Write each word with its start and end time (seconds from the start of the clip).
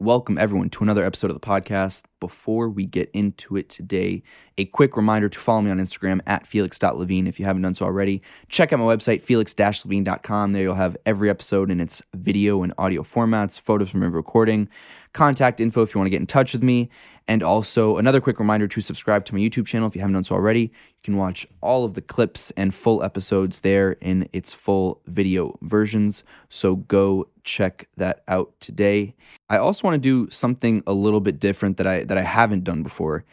welcome 0.00 0.38
everyone 0.38 0.70
to 0.70 0.82
another 0.82 1.04
episode 1.04 1.30
of 1.30 1.38
the 1.38 1.46
podcast. 1.46 2.04
Before 2.20 2.68
we 2.68 2.86
get 2.86 3.10
into 3.12 3.56
it 3.56 3.68
today, 3.68 4.22
a 4.58 4.66
quick 4.66 4.96
reminder 4.96 5.28
to 5.28 5.38
follow 5.38 5.62
me 5.62 5.70
on 5.70 5.78
Instagram 5.78 6.20
at 6.26 6.46
felix.levine 6.46 7.26
if 7.26 7.40
you 7.40 7.46
haven't 7.46 7.62
done 7.62 7.74
so 7.74 7.86
already. 7.86 8.22
Check 8.48 8.72
out 8.72 8.78
my 8.78 8.84
website, 8.84 9.22
felix-levine.com. 9.22 10.52
There 10.52 10.62
you'll 10.62 10.74
have 10.74 10.96
every 11.06 11.30
episode 11.30 11.70
in 11.70 11.80
its 11.80 12.02
video 12.14 12.62
and 12.62 12.74
audio 12.76 13.02
formats, 13.02 13.58
photos 13.58 13.90
from 13.90 14.02
every 14.02 14.16
recording, 14.16 14.68
contact 15.14 15.60
info 15.60 15.82
if 15.82 15.94
you 15.94 15.98
want 15.98 16.06
to 16.06 16.10
get 16.10 16.20
in 16.20 16.26
touch 16.26 16.52
with 16.52 16.62
me. 16.62 16.90
And 17.26 17.42
also, 17.42 17.96
another 17.96 18.20
quick 18.20 18.38
reminder 18.40 18.66
to 18.66 18.80
subscribe 18.80 19.24
to 19.26 19.34
my 19.34 19.40
YouTube 19.40 19.66
channel 19.66 19.86
if 19.86 19.94
you 19.94 20.00
haven't 20.00 20.14
done 20.14 20.24
so 20.24 20.34
already. 20.34 20.62
You 20.62 21.02
can 21.04 21.16
watch 21.16 21.46
all 21.62 21.84
of 21.84 21.94
the 21.94 22.02
clips 22.02 22.50
and 22.56 22.74
full 22.74 23.04
episodes 23.04 23.60
there 23.60 23.92
in 23.92 24.28
its 24.32 24.52
full 24.52 25.00
video 25.06 25.56
versions. 25.62 26.24
So 26.48 26.76
go 26.76 27.28
check 27.44 27.88
that 27.96 28.24
out 28.26 28.52
today. 28.58 29.14
I 29.48 29.58
also 29.58 29.86
want 29.86 29.94
to 29.94 30.00
do 30.00 30.28
something 30.30 30.82
a 30.86 30.92
little 30.92 31.20
bit 31.20 31.38
different 31.38 31.76
that 31.76 31.86
I 31.86 32.04
that 32.10 32.18
I 32.18 32.22
haven't 32.22 32.64
done 32.64 32.82
before. 32.82 33.24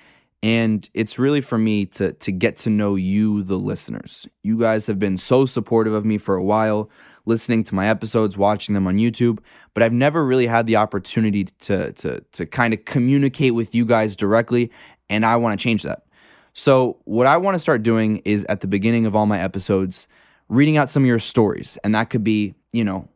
And 0.43 0.87
it's 0.93 1.17
really 1.17 1.41
for 1.41 1.57
me 1.57 1.87
to 1.87 2.13
to 2.13 2.31
get 2.31 2.57
to 2.57 2.69
know 2.69 2.93
you 2.93 3.41
the 3.41 3.57
listeners. 3.57 4.27
You 4.43 4.59
guys 4.59 4.85
have 4.85 4.99
been 4.99 5.17
so 5.17 5.45
supportive 5.45 5.93
of 5.93 6.05
me 6.05 6.19
for 6.19 6.35
a 6.35 6.43
while 6.43 6.91
listening 7.25 7.63
to 7.63 7.73
my 7.73 7.87
episodes, 7.87 8.37
watching 8.37 8.75
them 8.75 8.85
on 8.85 8.97
YouTube, 8.97 9.39
but 9.73 9.81
I've 9.81 9.93
never 9.93 10.23
really 10.23 10.45
had 10.45 10.67
the 10.67 10.75
opportunity 10.75 11.45
to 11.45 11.91
to 11.91 12.21
to 12.33 12.45
kind 12.45 12.71
of 12.71 12.85
communicate 12.85 13.55
with 13.55 13.73
you 13.73 13.83
guys 13.83 14.15
directly, 14.15 14.71
and 15.09 15.25
I 15.25 15.37
want 15.37 15.59
to 15.59 15.63
change 15.63 15.81
that. 15.81 16.03
So, 16.53 16.99
what 17.05 17.25
I 17.25 17.37
want 17.37 17.55
to 17.55 17.59
start 17.59 17.81
doing 17.81 18.17
is 18.17 18.45
at 18.45 18.61
the 18.61 18.67
beginning 18.67 19.07
of 19.07 19.15
all 19.15 19.25
my 19.25 19.39
episodes, 19.39 20.07
reading 20.49 20.77
out 20.77 20.87
some 20.87 21.01
of 21.01 21.07
your 21.07 21.19
stories, 21.19 21.79
and 21.83 21.95
that 21.95 22.11
could 22.11 22.23
be, 22.23 22.53
you 22.71 22.83
know, 22.83 23.09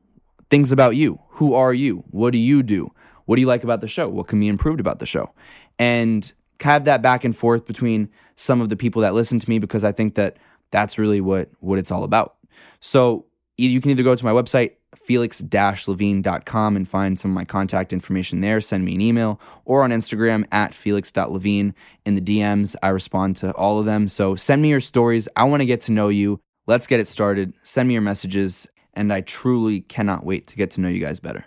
things 0.50 0.72
about 0.72 0.96
you. 0.96 1.20
Who 1.30 1.54
are 1.54 1.74
you? 1.74 2.04
What 2.10 2.34
do 2.34 2.40
you 2.40 2.64
do? 2.64 2.92
What 3.32 3.38
do 3.38 3.42
you 3.44 3.48
like 3.48 3.64
about 3.64 3.80
the 3.80 3.88
show? 3.88 4.10
What 4.10 4.28
can 4.28 4.42
be 4.42 4.50
improved 4.50 4.82
about 4.82 5.00
the 5.00 5.06
show? 5.06 5.32
And 5.80 6.34
have 6.60 6.84
that 6.84 7.02
back 7.02 7.24
and 7.24 7.34
forth 7.34 7.66
between 7.66 8.10
some 8.36 8.60
of 8.60 8.68
the 8.68 8.76
people 8.76 9.02
that 9.04 9.14
listen 9.14 9.40
to 9.40 9.50
me 9.50 9.58
because 9.58 9.86
I 9.86 9.94
think 9.94 10.16
that 10.16 10.36
that's 10.72 11.00
really 11.00 11.22
what 11.22 11.50
what 11.62 11.80
it's 11.80 11.92
all 11.92 12.04
about. 12.04 12.36
So 12.82 13.28
you 13.58 13.80
can 13.80 13.90
either 13.90 14.04
go 14.04 14.16
to 14.16 14.26
my 14.26 14.34
website, 14.34 14.72
felix-levine.com 14.98 16.76
and 16.76 16.86
find 16.86 17.18
some 17.18 17.32
of 17.32 17.36
my 17.36 17.46
contact 17.46 17.94
information 17.94 18.42
there. 18.42 18.60
Send 18.60 18.84
me 18.84 18.96
an 18.96 19.02
email 19.02 19.40
or 19.64 19.86
on 19.86 19.92
Instagram 19.92 20.44
at 20.52 20.74
felix.levine. 20.74 21.74
In 22.04 22.16
the 22.16 22.22
DMs, 22.22 22.76
I 22.84 22.90
respond 22.90 23.38
to 23.38 23.54
all 23.54 23.80
of 23.80 23.86
them. 23.86 24.10
So 24.10 24.36
send 24.36 24.62
me 24.62 24.68
your 24.68 24.82
stories. 24.82 25.30
I 25.38 25.46
want 25.46 25.62
to 25.62 25.66
get 25.66 25.80
to 25.82 25.94
know 25.94 26.10
you. 26.10 26.42
Let's 26.68 26.86
get 26.86 27.00
it 27.00 27.08
started. 27.08 27.54
Send 27.64 27.88
me 27.88 27.94
your 27.94 28.02
messages. 28.02 28.68
And 28.94 29.14
I 29.14 29.22
truly 29.22 29.80
cannot 29.80 30.26
wait 30.26 30.48
to 30.48 30.58
get 30.58 30.72
to 30.72 30.82
know 30.82 30.90
you 30.90 31.00
guys 31.00 31.22
better. 31.22 31.46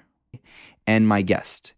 And 0.87 1.09
my 1.09 1.23
guest, 1.23 1.73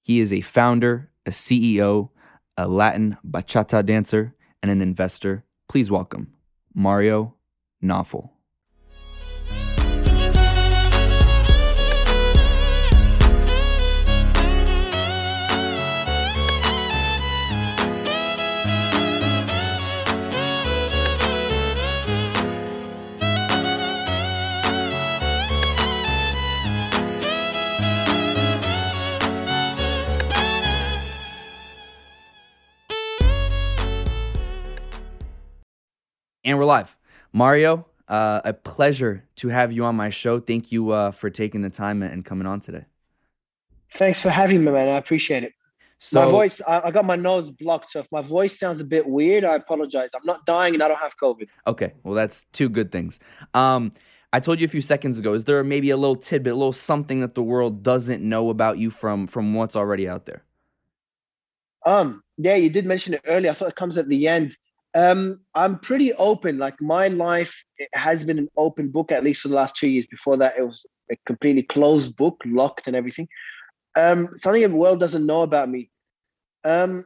he 0.00 0.20
is 0.20 0.32
a 0.32 0.40
founder, 0.40 1.10
a 1.26 1.30
CEO, 1.30 2.10
a 2.56 2.66
Latin 2.66 3.16
bachata 3.26 3.84
dancer, 3.84 4.34
and 4.62 4.70
an 4.70 4.80
investor. 4.80 5.44
Please 5.68 5.90
welcome 5.90 6.32
Mario 6.74 7.34
Nawfal. 7.82 8.30
And 36.46 36.58
we're 36.58 36.64
live. 36.64 36.96
Mario, 37.32 37.86
uh, 38.06 38.40
a 38.44 38.52
pleasure 38.52 39.24
to 39.34 39.48
have 39.48 39.72
you 39.72 39.84
on 39.84 39.96
my 39.96 40.10
show. 40.10 40.38
Thank 40.38 40.70
you 40.70 40.92
uh, 40.92 41.10
for 41.10 41.28
taking 41.28 41.62
the 41.62 41.70
time 41.70 42.04
and 42.04 42.24
coming 42.24 42.46
on 42.46 42.60
today. 42.60 42.84
Thanks 43.94 44.22
for 44.22 44.30
having 44.30 44.64
me, 44.64 44.70
man. 44.70 44.88
I 44.88 44.92
appreciate 44.92 45.42
it. 45.42 45.54
So, 45.98 46.24
my 46.24 46.30
voice, 46.30 46.62
I, 46.68 46.82
I, 46.84 46.90
got 46.92 47.04
my 47.04 47.16
nose 47.16 47.50
blocked. 47.50 47.90
So 47.90 47.98
if 47.98 48.12
my 48.12 48.22
voice 48.22 48.56
sounds 48.56 48.80
a 48.80 48.84
bit 48.84 49.08
weird, 49.08 49.44
I 49.44 49.56
apologize. 49.56 50.10
I'm 50.14 50.24
not 50.24 50.46
dying 50.46 50.74
and 50.74 50.84
I 50.84 50.88
don't 50.88 51.00
have 51.00 51.16
COVID. 51.16 51.48
Okay. 51.66 51.94
Well, 52.04 52.14
that's 52.14 52.44
two 52.52 52.68
good 52.68 52.92
things. 52.92 53.18
Um, 53.52 53.90
I 54.32 54.38
told 54.38 54.60
you 54.60 54.66
a 54.66 54.68
few 54.68 54.82
seconds 54.82 55.18
ago, 55.18 55.32
is 55.32 55.44
there 55.44 55.64
maybe 55.64 55.90
a 55.90 55.96
little 55.96 56.14
tidbit, 56.14 56.52
a 56.52 56.56
little 56.56 56.72
something 56.72 57.18
that 57.20 57.34
the 57.34 57.42
world 57.42 57.82
doesn't 57.82 58.22
know 58.22 58.50
about 58.50 58.78
you 58.78 58.90
from 58.90 59.26
from 59.26 59.54
what's 59.54 59.74
already 59.74 60.08
out 60.08 60.26
there? 60.26 60.44
Um, 61.84 62.22
yeah, 62.36 62.54
you 62.54 62.70
did 62.70 62.86
mention 62.86 63.14
it 63.14 63.22
earlier. 63.26 63.50
I 63.50 63.54
thought 63.54 63.70
it 63.70 63.74
comes 63.76 63.98
at 63.98 64.08
the 64.08 64.28
end. 64.28 64.56
Um, 64.96 65.42
I'm 65.54 65.78
pretty 65.78 66.14
open. 66.14 66.56
Like 66.56 66.80
my 66.80 67.08
life 67.08 67.62
has 67.92 68.24
been 68.24 68.38
an 68.38 68.48
open 68.56 68.88
book 68.88 69.12
at 69.12 69.22
least 69.22 69.42
for 69.42 69.48
the 69.48 69.54
last 69.54 69.76
two 69.76 69.90
years. 69.90 70.06
Before 70.06 70.38
that, 70.38 70.58
it 70.58 70.62
was 70.62 70.86
a 71.12 71.16
completely 71.26 71.62
closed 71.62 72.16
book, 72.16 72.42
locked 72.46 72.86
and 72.86 72.96
everything. 72.96 73.28
Um, 73.94 74.30
something 74.36 74.62
the 74.62 74.70
world 74.70 74.98
doesn't 74.98 75.26
know 75.26 75.42
about 75.42 75.68
me. 75.68 75.90
Um, 76.64 77.04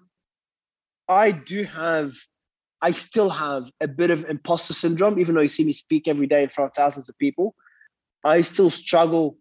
I 1.08 1.32
do 1.32 1.64
have, 1.64 2.12
I 2.80 2.92
still 2.92 3.28
have 3.28 3.68
a 3.80 3.88
bit 3.88 4.10
of 4.10 4.24
imposter 4.30 4.72
syndrome, 4.72 5.18
even 5.18 5.34
though 5.34 5.40
you 5.40 5.48
see 5.48 5.64
me 5.64 5.72
speak 5.72 6.06
every 6.06 6.28
day 6.28 6.44
in 6.44 6.48
front 6.48 6.70
of 6.70 6.76
thousands 6.76 7.08
of 7.08 7.18
people. 7.18 7.56
I 8.24 8.42
still 8.42 8.70
struggle 8.70 9.36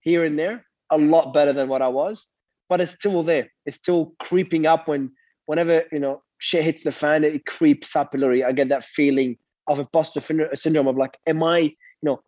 here 0.00 0.24
and 0.24 0.36
there 0.36 0.66
a 0.90 0.98
lot 0.98 1.32
better 1.32 1.52
than 1.52 1.68
what 1.68 1.82
I 1.82 1.88
was, 1.88 2.26
but 2.68 2.80
it's 2.80 2.92
still 2.92 3.22
there. 3.22 3.52
It's 3.64 3.76
still 3.76 4.14
creeping 4.18 4.66
up 4.66 4.88
when, 4.88 5.12
whenever 5.46 5.84
you 5.92 6.00
know 6.00 6.22
shit 6.42 6.64
hits 6.64 6.82
the 6.82 6.90
fan, 6.90 7.22
it 7.22 7.46
creeps 7.46 7.94
up 7.94 8.14
a 8.14 8.18
little. 8.18 8.44
I 8.44 8.50
get 8.50 8.68
that 8.70 8.82
feeling 8.82 9.36
of 9.68 9.78
imposter 9.78 10.20
syndrome 10.54 10.88
of 10.88 10.96
like, 10.96 11.16
am 11.26 11.40
I, 11.42 11.58
you 11.58 11.74
know, 12.02 12.20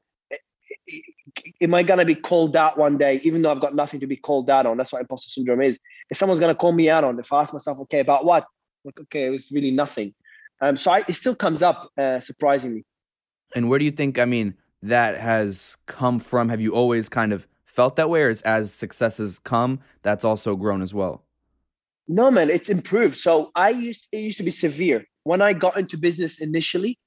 am 1.61 1.75
I 1.75 1.83
gonna 1.83 2.05
be 2.05 2.15
called 2.15 2.57
out 2.57 2.79
one 2.79 2.97
day, 2.97 3.21
even 3.25 3.43
though 3.43 3.51
I've 3.51 3.61
got 3.61 3.75
nothing 3.75 3.99
to 4.01 4.07
be 4.07 4.17
called 4.17 4.49
out 4.49 4.67
on? 4.67 4.77
That's 4.77 4.93
what 4.93 5.01
imposter 5.01 5.31
syndrome 5.31 5.63
is. 5.63 5.81
If 6.11 6.17
someone's 6.17 6.39
gonna 6.39 6.55
call 6.55 6.71
me 6.71 6.89
out 6.89 7.03
on, 7.03 7.19
if 7.19 7.33
I 7.33 7.41
ask 7.41 7.53
myself, 7.53 7.81
okay, 7.81 7.99
about 7.99 8.25
what? 8.25 8.47
Like, 8.85 9.01
okay, 9.01 9.27
it 9.27 9.31
was 9.31 9.51
really 9.51 9.73
nothing. 9.73 10.15
Um, 10.61 10.77
so 10.77 10.93
I, 10.93 10.99
it 11.09 11.15
still 11.15 11.35
comes 11.35 11.61
up 11.61 11.91
uh, 11.99 12.21
surprisingly. 12.21 12.85
And 13.57 13.69
where 13.69 13.81
do 13.81 13.85
you 13.85 13.91
think? 13.91 14.21
I 14.21 14.27
mean, 14.27 14.55
that 14.83 15.21
has 15.21 15.77
come 15.87 16.21
from. 16.21 16.51
Have 16.51 16.61
you 16.61 16.73
always 16.73 17.09
kind 17.09 17.33
of 17.33 17.49
felt 17.65 17.97
that 17.97 18.09
way, 18.09 18.23
or 18.23 18.35
as 18.45 18.73
successes 18.73 19.41
come, 19.41 19.81
that's 20.03 20.25
also 20.25 20.55
grown 20.55 20.83
as 20.83 20.95
well? 20.95 21.25
No, 22.07 22.31
man, 22.31 22.51
it's 22.51 22.69
improved. 22.69 23.17
So 23.17 23.51
I 23.55 23.71
used 23.71 24.09
it 24.13 24.19
used 24.19 24.39
to 24.39 24.45
be 24.45 24.51
severe 24.51 25.07
when 25.25 25.41
I 25.41 25.53
got 25.53 25.77
into 25.77 25.97
business 25.97 26.41
initially. 26.41 26.99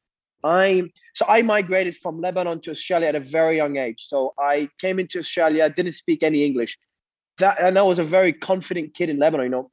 I 0.44 0.92
so 1.14 1.26
I 1.28 1.42
migrated 1.42 1.96
from 1.96 2.22
Lebanon 2.22 2.62
to 2.62 2.72
Australia 2.72 3.08
at 3.08 3.16
a 3.16 3.20
very 3.20 3.58
young 3.58 3.78
age. 3.78 4.06
So 4.08 4.34
I 4.40 4.70
came 4.80 5.00
into 5.00 5.20
Australia, 5.20 5.70
didn't 5.70 5.94
speak 5.94 6.24
any 6.24 6.46
English. 6.46 6.78
That 7.38 7.60
and 7.62 7.78
I 7.78 7.84
was 7.84 8.00
a 8.00 8.04
very 8.04 8.34
confident 8.34 8.94
kid 8.94 9.10
in 9.10 9.20
Lebanon. 9.20 9.46
You 9.46 9.52
know, 9.52 9.72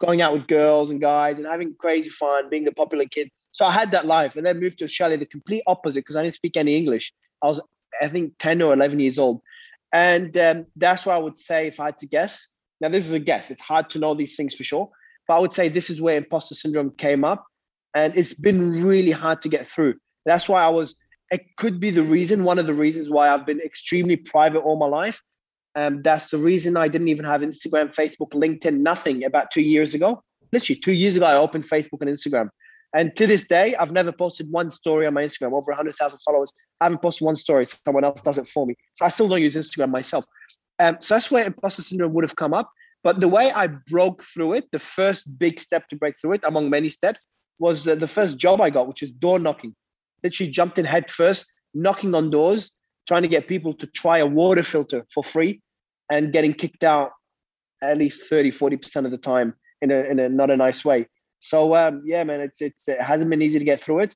going 0.00 0.20
out 0.20 0.34
with 0.34 0.46
girls 0.46 0.90
and 0.90 1.00
guys 1.00 1.38
and 1.38 1.46
having 1.46 1.74
crazy 1.78 2.10
fun, 2.10 2.50
being 2.50 2.64
the 2.64 2.72
popular 2.72 3.06
kid. 3.06 3.30
So 3.52 3.64
I 3.64 3.72
had 3.72 3.90
that 3.92 4.06
life, 4.06 4.36
and 4.36 4.44
then 4.44 4.60
moved 4.60 4.78
to 4.78 4.84
Australia, 4.84 5.18
the 5.18 5.26
complete 5.26 5.62
opposite, 5.66 6.00
because 6.00 6.16
I 6.16 6.22
didn't 6.22 6.34
speak 6.34 6.56
any 6.56 6.76
English. 6.76 7.12
I 7.42 7.46
was, 7.46 7.60
I 8.00 8.08
think, 8.08 8.34
ten 8.38 8.62
or 8.62 8.72
eleven 8.72 9.00
years 9.00 9.18
old, 9.18 9.42
and 9.92 10.36
um, 10.36 10.66
that's 10.76 11.06
what 11.06 11.14
I 11.14 11.18
would 11.18 11.38
say 11.38 11.66
if 11.66 11.80
I 11.80 11.86
had 11.86 11.98
to 11.98 12.06
guess. 12.06 12.51
Now, 12.82 12.88
this 12.88 13.06
is 13.06 13.12
a 13.12 13.20
guess. 13.20 13.48
It's 13.48 13.60
hard 13.60 13.88
to 13.90 14.00
know 14.00 14.12
these 14.12 14.34
things 14.34 14.56
for 14.56 14.64
sure. 14.64 14.90
But 15.28 15.36
I 15.36 15.38
would 15.38 15.52
say 15.52 15.68
this 15.68 15.88
is 15.88 16.02
where 16.02 16.16
imposter 16.16 16.56
syndrome 16.56 16.90
came 16.98 17.24
up. 17.24 17.46
And 17.94 18.16
it's 18.16 18.34
been 18.34 18.82
really 18.82 19.12
hard 19.12 19.40
to 19.42 19.48
get 19.48 19.68
through. 19.68 19.94
That's 20.26 20.48
why 20.48 20.62
I 20.62 20.68
was, 20.68 20.96
it 21.30 21.56
could 21.56 21.78
be 21.78 21.90
the 21.90 22.02
reason, 22.02 22.42
one 22.42 22.58
of 22.58 22.66
the 22.66 22.74
reasons 22.74 23.08
why 23.08 23.28
I've 23.28 23.46
been 23.46 23.60
extremely 23.60 24.16
private 24.16 24.60
all 24.60 24.76
my 24.76 24.86
life. 24.86 25.22
Um, 25.76 26.02
that's 26.02 26.30
the 26.30 26.38
reason 26.38 26.76
I 26.76 26.88
didn't 26.88 27.08
even 27.08 27.24
have 27.24 27.40
Instagram, 27.42 27.94
Facebook, 27.94 28.32
LinkedIn, 28.32 28.80
nothing 28.80 29.24
about 29.24 29.52
two 29.52 29.62
years 29.62 29.94
ago. 29.94 30.22
Literally, 30.52 30.80
two 30.80 30.92
years 30.92 31.16
ago, 31.16 31.26
I 31.26 31.36
opened 31.36 31.64
Facebook 31.64 32.00
and 32.00 32.10
Instagram. 32.10 32.48
And 32.94 33.16
to 33.16 33.26
this 33.26 33.46
day, 33.46 33.74
I've 33.76 33.92
never 33.92 34.12
posted 34.12 34.50
one 34.50 34.70
story 34.70 35.06
on 35.06 35.14
my 35.14 35.22
Instagram, 35.22 35.52
over 35.52 35.70
100,000 35.70 36.18
followers. 36.26 36.52
I 36.80 36.86
haven't 36.86 37.00
posted 37.00 37.24
one 37.24 37.36
story. 37.36 37.64
Someone 37.66 38.04
else 38.04 38.22
does 38.22 38.38
it 38.38 38.48
for 38.48 38.66
me. 38.66 38.74
So 38.94 39.06
I 39.06 39.08
still 39.08 39.28
don't 39.28 39.40
use 39.40 39.56
Instagram 39.56 39.90
myself. 39.90 40.26
Um, 40.78 40.96
so 41.00 41.14
that's 41.14 41.30
where 41.30 41.46
imposter 41.46 41.82
syndrome 41.82 42.12
would 42.12 42.24
have 42.24 42.36
come 42.36 42.52
up. 42.52 42.70
But 43.02 43.20
the 43.20 43.28
way 43.28 43.50
I 43.50 43.66
broke 43.66 44.22
through 44.22 44.54
it, 44.54 44.70
the 44.70 44.78
first 44.78 45.38
big 45.38 45.60
step 45.60 45.88
to 45.88 45.96
break 45.96 46.14
through 46.20 46.34
it, 46.34 46.44
among 46.44 46.70
many 46.70 46.88
steps, 46.88 47.26
was 47.58 47.86
uh, 47.86 47.94
the 47.94 48.06
first 48.06 48.38
job 48.38 48.60
I 48.60 48.70
got, 48.70 48.86
which 48.86 49.02
is 49.02 49.10
door 49.10 49.38
knocking. 49.38 49.74
Literally 50.22 50.50
jumped 50.50 50.78
in 50.78 50.84
head 50.84 51.10
first, 51.10 51.52
knocking 51.74 52.14
on 52.14 52.30
doors, 52.30 52.70
trying 53.08 53.22
to 53.22 53.28
get 53.28 53.48
people 53.48 53.74
to 53.74 53.86
try 53.86 54.18
a 54.18 54.26
water 54.26 54.62
filter 54.62 55.04
for 55.12 55.24
free 55.24 55.60
and 56.10 56.32
getting 56.32 56.54
kicked 56.54 56.84
out 56.84 57.10
at 57.82 57.98
least 57.98 58.28
30, 58.28 58.52
40% 58.52 59.04
of 59.04 59.10
the 59.10 59.18
time 59.18 59.54
in 59.80 59.90
a, 59.90 59.96
in 60.04 60.20
a 60.20 60.28
not 60.28 60.50
a 60.50 60.56
nice 60.56 60.84
way. 60.84 61.06
So 61.40 61.74
um, 61.74 62.02
yeah, 62.04 62.22
man, 62.22 62.40
it's, 62.40 62.62
it's, 62.62 62.88
it 62.88 63.00
hasn't 63.00 63.28
been 63.28 63.42
easy 63.42 63.58
to 63.58 63.64
get 63.64 63.80
through 63.80 64.00
it. 64.00 64.14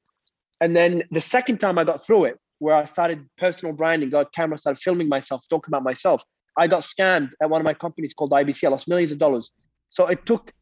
And 0.61 0.77
then 0.77 1.03
the 1.11 1.21
second 1.21 1.59
time 1.59 1.79
I 1.79 1.85
got 1.85 2.05
through 2.05 2.27
it, 2.27 2.38
where 2.59 2.77
I 2.77 2.85
started 2.85 3.27
personal 3.37 3.75
branding, 3.75 4.09
got 4.09 4.33
camera, 4.33 4.56
started 4.56 4.81
filming 4.81 5.09
myself, 5.09 5.44
talking 5.50 5.71
about 5.71 5.83
myself, 5.83 6.23
I 6.56 6.67
got 6.67 6.81
scammed 6.81 7.32
at 7.43 7.50
one 7.50 7.61
of 7.61 7.64
my 7.64 7.75
companies 7.75 8.14
called 8.14 8.31
IBC. 8.31 8.64
I 8.64 8.70
lost 8.70 8.88
millions 8.88 9.12
of 9.12 9.19
dollars. 9.19 9.53
So 9.88 10.06
it 10.06 10.25
took 10.26 10.53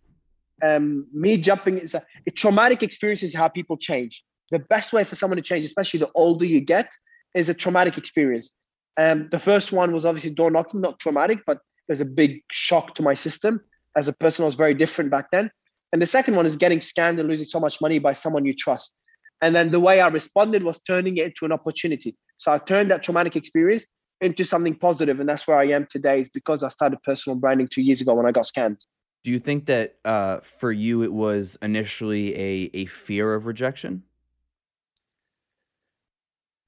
um, 0.63 1.07
me 1.13 1.39
jumping. 1.39 1.79
It's 1.79 1.95
a, 1.95 2.03
a 2.27 2.31
traumatic 2.31 2.83
experience 2.83 3.23
is 3.23 3.35
how 3.35 3.49
people 3.49 3.77
change. 3.77 4.25
The 4.51 4.59
best 4.59 4.93
way 4.93 5.05
for 5.05 5.15
someone 5.15 5.37
to 5.37 5.43
change, 5.43 5.65
especially 5.65 6.01
the 6.01 6.11
older 6.15 6.45
you 6.45 6.61
get, 6.61 6.91
is 7.35 7.49
a 7.49 7.55
traumatic 7.55 7.99
experience. 7.99 8.53
Um, 8.97 9.29
the 9.31 9.39
first 9.39 9.73
one 9.73 9.93
was 9.93 10.07
obviously 10.07 10.31
door 10.31 10.51
knocking, 10.51 10.81
not 10.81 10.99
traumatic, 11.01 11.41
but 11.47 11.57
it 11.57 11.93
was 11.93 12.01
a 12.01 12.05
big 12.05 12.43
shock 12.53 12.95
to 12.97 13.03
my 13.03 13.15
system. 13.15 13.61
As 13.97 14.09
a 14.09 14.13
person, 14.13 14.45
I 14.45 14.47
was 14.47 14.55
very 14.55 14.75
different 14.75 15.11
back 15.11 15.31
then. 15.31 15.51
And 15.93 16.03
the 16.03 16.07
second 16.07 16.35
one 16.35 16.47
is 16.47 16.57
getting 16.57 16.81
scammed 16.81 17.21
and 17.21 17.29
losing 17.29 17.47
so 17.47 17.61
much 17.61 17.81
money 17.81 17.99
by 17.99 18.13
someone 18.13 18.45
you 18.45 18.55
trust. 18.55 18.95
And 19.43 19.55
then 19.55 19.71
the 19.71 19.81
way 19.81 20.01
I 20.01 20.09
responded 20.09 20.65
was 20.65 20.81
turning 20.81 21.17
it 21.19 21.27
into 21.27 21.45
an 21.45 21.53
opportunity. 21.53 22.17
So 22.39 22.53
I 22.53 22.59
turned 22.59 22.91
that 22.91 23.03
traumatic 23.03 23.37
experience 23.37 23.87
into 24.21 24.45
something 24.45 24.75
positive, 24.75 25.21
and 25.21 25.29
that's 25.29 25.47
where 25.47 25.59
I 25.59 25.69
am 25.69 25.87
today. 25.87 26.21
Is 26.21 26.29
because 26.29 26.63
I 26.63 26.69
started 26.69 27.03
personal 27.03 27.37
branding 27.37 27.69
two 27.69 27.83
years 27.83 28.01
ago 28.01 28.15
when 28.15 28.27
I 28.27 28.33
got 28.33 28.45
scammed. 28.45 28.85
Do 29.23 29.31
you 29.31 29.39
think 29.39 29.67
that 29.67 29.97
uh, 30.05 30.41
for 30.41 30.71
you 30.71 31.03
it 31.03 31.13
was 31.13 31.57
initially 31.63 32.35
a 32.37 32.71
a 32.75 32.87
fear 32.87 33.35
of 33.35 33.47
rejection? 33.47 34.03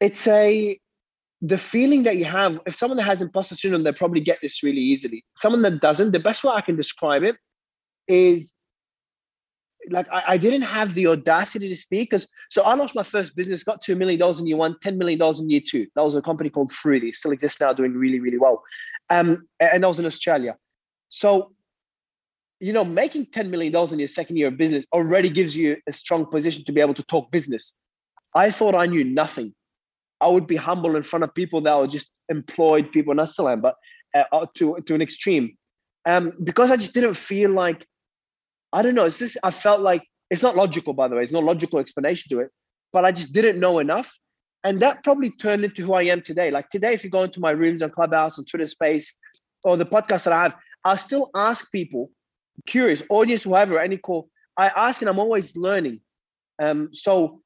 It's 0.00 0.26
a 0.26 0.78
the 1.42 1.58
feeling 1.58 2.02
that 2.04 2.16
you 2.16 2.24
have. 2.24 2.60
If 2.66 2.74
someone 2.74 2.96
that 2.96 3.04
has 3.04 3.22
imposter 3.22 3.54
syndrome, 3.54 3.82
they 3.82 3.92
probably 3.92 4.20
get 4.20 4.38
this 4.40 4.62
really 4.62 4.80
easily. 4.80 5.24
Someone 5.36 5.62
that 5.62 5.80
doesn't, 5.80 6.12
the 6.12 6.18
best 6.18 6.44
way 6.44 6.52
I 6.54 6.60
can 6.60 6.76
describe 6.76 7.22
it 7.22 7.36
is 8.08 8.52
like 9.90 10.06
I, 10.12 10.22
I, 10.28 10.36
didn't 10.36 10.62
have 10.62 10.94
the 10.94 11.06
audacity 11.06 11.68
to 11.68 11.76
speak 11.76 12.10
because 12.10 12.28
so 12.50 12.62
I 12.62 12.74
launched 12.74 12.94
my 12.94 13.02
first 13.02 13.36
business, 13.36 13.64
got 13.64 13.80
two 13.80 13.96
million 13.96 14.18
dollars 14.18 14.40
in 14.40 14.46
year 14.46 14.56
one, 14.56 14.74
$10 14.84 14.96
million 14.96 15.20
in 15.22 15.50
year 15.50 15.60
two. 15.64 15.86
That 15.94 16.02
was 16.02 16.14
a 16.14 16.22
company 16.22 16.50
called 16.50 16.72
Fruity, 16.72 17.12
still 17.12 17.32
exists 17.32 17.60
now, 17.60 17.72
doing 17.72 17.92
really, 17.92 18.20
really 18.20 18.38
well. 18.38 18.62
Um, 19.10 19.46
and 19.60 19.82
that 19.82 19.88
was 19.88 20.00
in 20.00 20.06
Australia. 20.06 20.56
So, 21.08 21.52
you 22.60 22.72
know, 22.72 22.84
making 22.84 23.26
$10 23.26 23.50
million 23.50 23.74
in 23.92 23.98
your 23.98 24.08
second 24.08 24.36
year 24.36 24.48
of 24.48 24.56
business 24.56 24.86
already 24.92 25.30
gives 25.30 25.56
you 25.56 25.76
a 25.86 25.92
strong 25.92 26.26
position 26.26 26.64
to 26.64 26.72
be 26.72 26.80
able 26.80 26.94
to 26.94 27.04
talk 27.04 27.30
business. 27.30 27.78
I 28.34 28.50
thought 28.50 28.74
I 28.74 28.86
knew 28.86 29.04
nothing. 29.04 29.54
I 30.20 30.28
would 30.28 30.46
be 30.46 30.56
humble 30.56 30.96
in 30.96 31.02
front 31.02 31.24
of 31.24 31.34
people 31.34 31.60
that 31.62 31.78
were 31.78 31.86
just 31.86 32.10
employed 32.28 32.90
people, 32.90 33.12
and 33.12 33.20
I 33.20 33.26
still 33.26 33.48
am, 33.48 33.60
but 33.60 33.76
uh, 34.14 34.46
to, 34.56 34.78
to 34.86 34.94
an 34.94 35.02
extreme. 35.02 35.56
Um, 36.06 36.32
because 36.42 36.70
I 36.70 36.76
just 36.76 36.94
didn't 36.94 37.14
feel 37.14 37.50
like 37.50 37.86
I 38.72 38.82
don't 38.82 38.94
know. 38.94 39.04
It's 39.04 39.18
just 39.18 39.38
I 39.42 39.50
felt 39.50 39.80
like 39.80 40.06
it's 40.30 40.42
not 40.42 40.56
logical, 40.56 40.92
by 40.92 41.08
the 41.08 41.16
way. 41.16 41.22
It's 41.22 41.32
no 41.32 41.40
logical 41.40 41.78
explanation 41.78 42.28
to 42.30 42.40
it, 42.42 42.50
but 42.92 43.04
I 43.04 43.12
just 43.12 43.34
didn't 43.34 43.60
know 43.60 43.78
enough. 43.78 44.12
And 44.64 44.80
that 44.80 45.04
probably 45.04 45.30
turned 45.30 45.64
into 45.64 45.84
who 45.84 45.94
I 45.94 46.02
am 46.02 46.22
today. 46.22 46.50
Like 46.50 46.68
today, 46.70 46.92
if 46.92 47.04
you 47.04 47.10
go 47.10 47.22
into 47.22 47.40
my 47.40 47.50
rooms 47.50 47.82
on 47.82 47.90
Clubhouse, 47.90 48.38
on 48.38 48.44
Twitter 48.44 48.66
Space, 48.66 49.14
or 49.62 49.76
the 49.76 49.86
podcast 49.86 50.24
that 50.24 50.32
I 50.32 50.42
have, 50.42 50.56
I'll 50.84 50.96
still 50.96 51.30
ask 51.34 51.70
people, 51.70 52.10
curious, 52.66 53.02
audience, 53.08 53.44
whoever, 53.44 53.78
any 53.78 53.96
call, 53.96 54.28
I 54.56 54.68
ask 54.68 55.02
and 55.02 55.08
I'm 55.08 55.18
always 55.18 55.56
learning. 55.56 56.00
Um, 56.60 56.90
so 56.92 57.42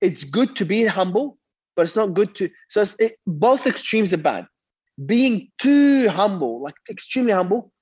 it's 0.00 0.24
good 0.24 0.56
to 0.56 0.64
be 0.64 0.84
humble, 0.86 1.38
but 1.74 1.82
it's 1.82 1.96
not 1.96 2.14
good 2.14 2.34
to. 2.36 2.50
So 2.68 2.84
it, 2.98 3.12
both 3.26 3.66
extremes 3.66 4.12
are 4.12 4.18
bad. 4.18 4.46
Being 5.06 5.48
too 5.58 6.08
humble, 6.10 6.62
like 6.62 6.74
extremely 6.90 7.32
humble, 7.32 7.72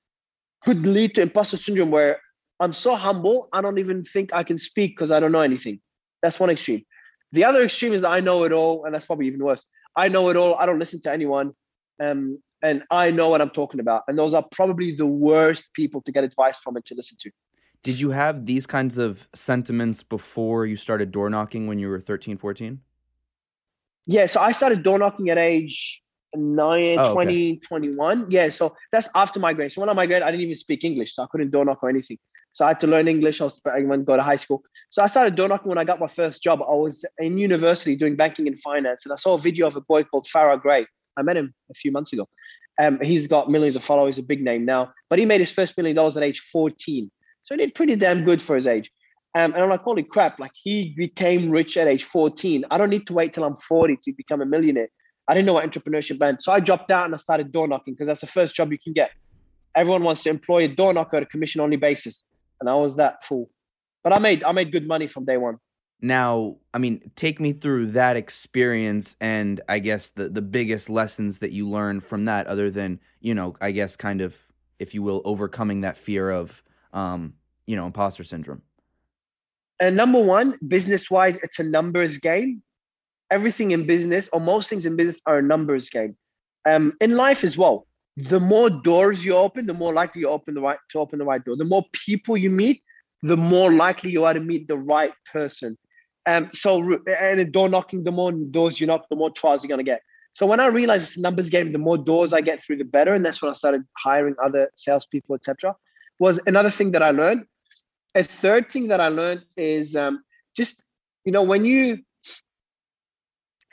could 0.63 0.85
lead 0.85 1.15
to 1.15 1.21
imposter 1.21 1.57
syndrome 1.57 1.91
where 1.91 2.19
I'm 2.61 2.73
so 2.73 2.95
humble, 2.95 3.49
I 3.51 3.61
don't 3.61 3.79
even 3.79 4.03
think 4.03 4.33
I 4.33 4.43
can 4.43 4.57
speak 4.57 4.95
because 4.95 5.11
I 5.11 5.19
don't 5.19 5.31
know 5.31 5.41
anything. 5.41 5.81
That's 6.21 6.39
one 6.39 6.51
extreme. 6.51 6.85
The 7.31 7.43
other 7.43 7.63
extreme 7.63 7.91
is 7.91 8.03
I 8.03 8.19
know 8.19 8.43
it 8.43 8.53
all, 8.53 8.85
and 8.85 8.93
that's 8.93 9.05
probably 9.05 9.25
even 9.27 9.43
worse. 9.43 9.65
I 9.95 10.09
know 10.09 10.29
it 10.29 10.37
all. 10.37 10.53
I 10.55 10.67
don't 10.67 10.77
listen 10.77 11.01
to 11.01 11.11
anyone, 11.11 11.53
um, 11.99 12.39
and 12.61 12.83
I 12.91 13.09
know 13.09 13.29
what 13.29 13.41
I'm 13.41 13.49
talking 13.49 13.79
about. 13.79 14.03
And 14.07 14.17
those 14.17 14.35
are 14.35 14.45
probably 14.51 14.93
the 14.95 15.07
worst 15.07 15.73
people 15.73 16.01
to 16.01 16.11
get 16.11 16.23
advice 16.23 16.59
from 16.59 16.75
and 16.75 16.85
to 16.85 16.93
listen 16.93 17.17
to. 17.21 17.31
Did 17.81 17.99
you 17.99 18.11
have 18.11 18.45
these 18.45 18.67
kinds 18.67 18.99
of 18.99 19.27
sentiments 19.33 20.03
before 20.03 20.67
you 20.67 20.75
started 20.75 21.09
door 21.09 21.31
knocking 21.31 21.65
when 21.65 21.79
you 21.79 21.89
were 21.89 21.99
13, 21.99 22.37
14? 22.37 22.79
Yeah, 24.05 24.27
so 24.27 24.39
I 24.39 24.51
started 24.51 24.83
door 24.83 24.99
knocking 24.99 25.29
at 25.29 25.39
age 25.39 26.03
nine, 26.35 26.99
oh, 26.99 27.13
20, 27.13 27.51
okay. 27.51 27.59
21. 27.59 28.27
Yeah, 28.29 28.49
so 28.49 28.75
that's 28.91 29.09
after. 29.15 29.39
So 29.69 29.81
when 29.81 29.89
I 29.89 29.93
migrated, 29.93 30.23
I 30.23 30.31
didn't 30.31 30.43
even 30.43 30.55
speak 30.55 30.83
English, 30.83 31.15
so 31.15 31.23
I 31.23 31.27
couldn't 31.31 31.51
door 31.51 31.65
knock 31.65 31.83
or 31.83 31.89
anything. 31.89 32.17
So 32.51 32.65
I 32.65 32.69
had 32.69 32.79
to 32.81 32.87
learn 32.87 33.07
English. 33.07 33.41
I 33.41 33.45
was 33.45 33.61
I 33.65 33.81
went 33.83 34.05
go 34.05 34.17
to 34.17 34.23
high 34.23 34.35
school. 34.35 34.63
So 34.89 35.01
I 35.01 35.07
started 35.07 35.35
door 35.35 35.47
knocking 35.47 35.69
when 35.69 35.77
I 35.77 35.83
got 35.83 35.99
my 35.99 36.07
first 36.07 36.43
job. 36.43 36.61
I 36.61 36.73
was 36.73 37.05
in 37.19 37.37
university 37.37 37.95
doing 37.95 38.15
banking 38.15 38.47
and 38.47 38.57
finance, 38.59 39.05
and 39.05 39.13
I 39.13 39.15
saw 39.15 39.33
a 39.33 39.37
video 39.37 39.67
of 39.67 39.75
a 39.75 39.81
boy 39.81 40.03
called 40.03 40.25
Farrah 40.33 40.61
Gray. 40.61 40.85
I 41.17 41.21
met 41.23 41.37
him 41.37 41.53
a 41.69 41.73
few 41.73 41.91
months 41.91 42.13
ago. 42.13 42.27
Um, 42.79 42.99
he's 43.01 43.27
got 43.27 43.49
millions 43.49 43.75
of 43.75 43.83
followers, 43.83 44.17
a 44.17 44.23
big 44.23 44.41
name 44.41 44.65
now, 44.65 44.91
but 45.09 45.19
he 45.19 45.25
made 45.25 45.39
his 45.39 45.51
first 45.51 45.77
million 45.77 45.95
dollars 45.95 46.17
at 46.17 46.23
age 46.23 46.39
14. 46.39 47.11
So 47.43 47.55
he 47.55 47.57
did 47.57 47.75
pretty 47.75 47.95
damn 47.95 48.23
good 48.23 48.41
for 48.41 48.55
his 48.55 48.67
age. 48.67 48.91
Um, 49.33 49.53
and 49.53 49.63
I'm 49.63 49.69
like, 49.69 49.81
holy 49.81 50.03
crap, 50.03 50.39
like 50.39 50.51
he 50.53 50.93
became 50.97 51.49
rich 51.49 51.77
at 51.77 51.87
age 51.87 52.03
14. 52.03 52.65
I 52.69 52.77
don't 52.77 52.89
need 52.89 53.07
to 53.07 53.13
wait 53.13 53.33
till 53.33 53.43
I'm 53.43 53.55
40 53.55 53.97
to 54.03 54.13
become 54.13 54.41
a 54.41 54.45
millionaire. 54.45 54.89
I 55.27 55.33
didn't 55.33 55.45
know 55.45 55.53
what 55.53 55.69
entrepreneurship 55.69 56.19
meant. 56.19 56.41
So 56.41 56.51
I 56.51 56.59
dropped 56.59 56.91
out 56.91 57.05
and 57.05 57.13
I 57.13 57.17
started 57.17 57.51
door 57.51 57.67
knocking 57.67 57.93
because 57.93 58.07
that's 58.07 58.21
the 58.21 58.27
first 58.27 58.55
job 58.55 58.71
you 58.71 58.79
can 58.79 58.93
get. 58.93 59.11
Everyone 59.75 60.03
wants 60.03 60.23
to 60.23 60.29
employ 60.29 60.65
a 60.65 60.67
door 60.67 60.93
knocker 60.93 61.17
at 61.17 61.23
a 61.23 61.25
commission 61.25 61.61
only 61.61 61.77
basis. 61.77 62.25
And 62.59 62.69
I 62.69 62.75
was 62.75 62.95
that 62.97 63.23
fool. 63.23 63.49
But 64.03 64.13
I 64.13 64.19
made 64.19 64.43
I 64.43 64.51
made 64.51 64.71
good 64.71 64.87
money 64.87 65.07
from 65.07 65.25
day 65.25 65.37
one. 65.37 65.57
Now, 66.01 66.57
I 66.73 66.79
mean, 66.79 67.11
take 67.15 67.39
me 67.39 67.53
through 67.53 67.87
that 67.91 68.17
experience 68.17 69.15
and 69.21 69.61
I 69.69 69.79
guess 69.79 70.09
the 70.09 70.27
the 70.27 70.41
biggest 70.41 70.89
lessons 70.89 71.39
that 71.39 71.51
you 71.51 71.69
learned 71.69 72.03
from 72.03 72.25
that 72.25 72.47
other 72.47 72.69
than, 72.69 72.99
you 73.19 73.35
know, 73.35 73.55
I 73.61 73.71
guess 73.71 73.95
kind 73.95 74.21
of 74.21 74.37
if 74.79 74.95
you 74.95 75.03
will 75.03 75.21
overcoming 75.23 75.81
that 75.81 75.97
fear 75.97 76.31
of 76.31 76.63
um, 76.93 77.35
you 77.67 77.75
know, 77.75 77.85
imposter 77.85 78.23
syndrome. 78.23 78.63
And 79.79 79.95
number 79.95 80.21
one, 80.21 80.55
business 80.67 81.09
wise, 81.09 81.41
it's 81.41 81.59
a 81.59 81.63
numbers 81.63 82.17
game 82.17 82.61
everything 83.31 83.71
in 83.71 83.87
business 83.87 84.29
or 84.33 84.39
most 84.39 84.69
things 84.69 84.85
in 84.85 84.95
business 84.95 85.21
are 85.25 85.39
a 85.39 85.41
numbers 85.41 85.89
game. 85.89 86.15
Um, 86.65 86.93
in 87.01 87.15
life 87.15 87.43
as 87.43 87.57
well, 87.57 87.87
the 88.17 88.39
more 88.39 88.69
doors 88.69 89.25
you 89.25 89.35
open, 89.35 89.65
the 89.65 89.73
more 89.73 89.93
likely 89.93 90.21
you 90.21 90.27
open 90.27 90.53
the 90.53 90.61
right 90.61 90.77
to 90.91 90.99
open 90.99 91.17
the 91.17 91.25
right 91.25 91.43
door. 91.43 91.55
The 91.55 91.65
more 91.65 91.85
people 91.93 92.37
you 92.37 92.49
meet, 92.49 92.83
the 93.23 93.37
more 93.37 93.73
likely 93.73 94.11
you 94.11 94.25
are 94.25 94.33
to 94.33 94.39
meet 94.39 94.67
the 94.67 94.77
right 94.77 95.13
person. 95.31 95.77
Um, 96.25 96.51
so 96.53 96.99
and 97.17 97.51
door 97.51 97.69
knocking, 97.69 98.03
the 98.03 98.11
more 98.11 98.31
doors 98.31 98.79
you 98.79 98.85
knock, 98.85 99.05
the 99.09 99.15
more 99.15 99.31
trials 99.31 99.63
you're 99.63 99.69
gonna 99.69 99.83
get. 99.83 100.01
So 100.33 100.45
when 100.45 100.59
I 100.59 100.67
realized 100.67 101.03
it's 101.03 101.17
a 101.17 101.21
numbers 101.21 101.49
game, 101.49 101.71
the 101.71 101.77
more 101.77 101.97
doors 101.97 102.33
I 102.33 102.41
get 102.41 102.61
through, 102.61 102.77
the 102.77 102.85
better. 102.85 103.13
And 103.13 103.25
that's 103.25 103.41
when 103.41 103.49
I 103.49 103.53
started 103.53 103.83
hiring 103.97 104.35
other 104.41 104.69
salespeople, 104.75 105.35
etc. 105.35 105.75
Was 106.19 106.39
another 106.45 106.69
thing 106.69 106.91
that 106.91 107.03
I 107.03 107.11
learned. 107.11 107.45
A 108.13 108.23
third 108.23 108.69
thing 108.69 108.87
that 108.89 108.99
I 108.99 109.07
learned 109.07 109.43
is 109.55 109.95
um, 109.95 110.23
just 110.55 110.83
you 111.25 111.31
know 111.31 111.43
when 111.43 111.65
you 111.65 111.99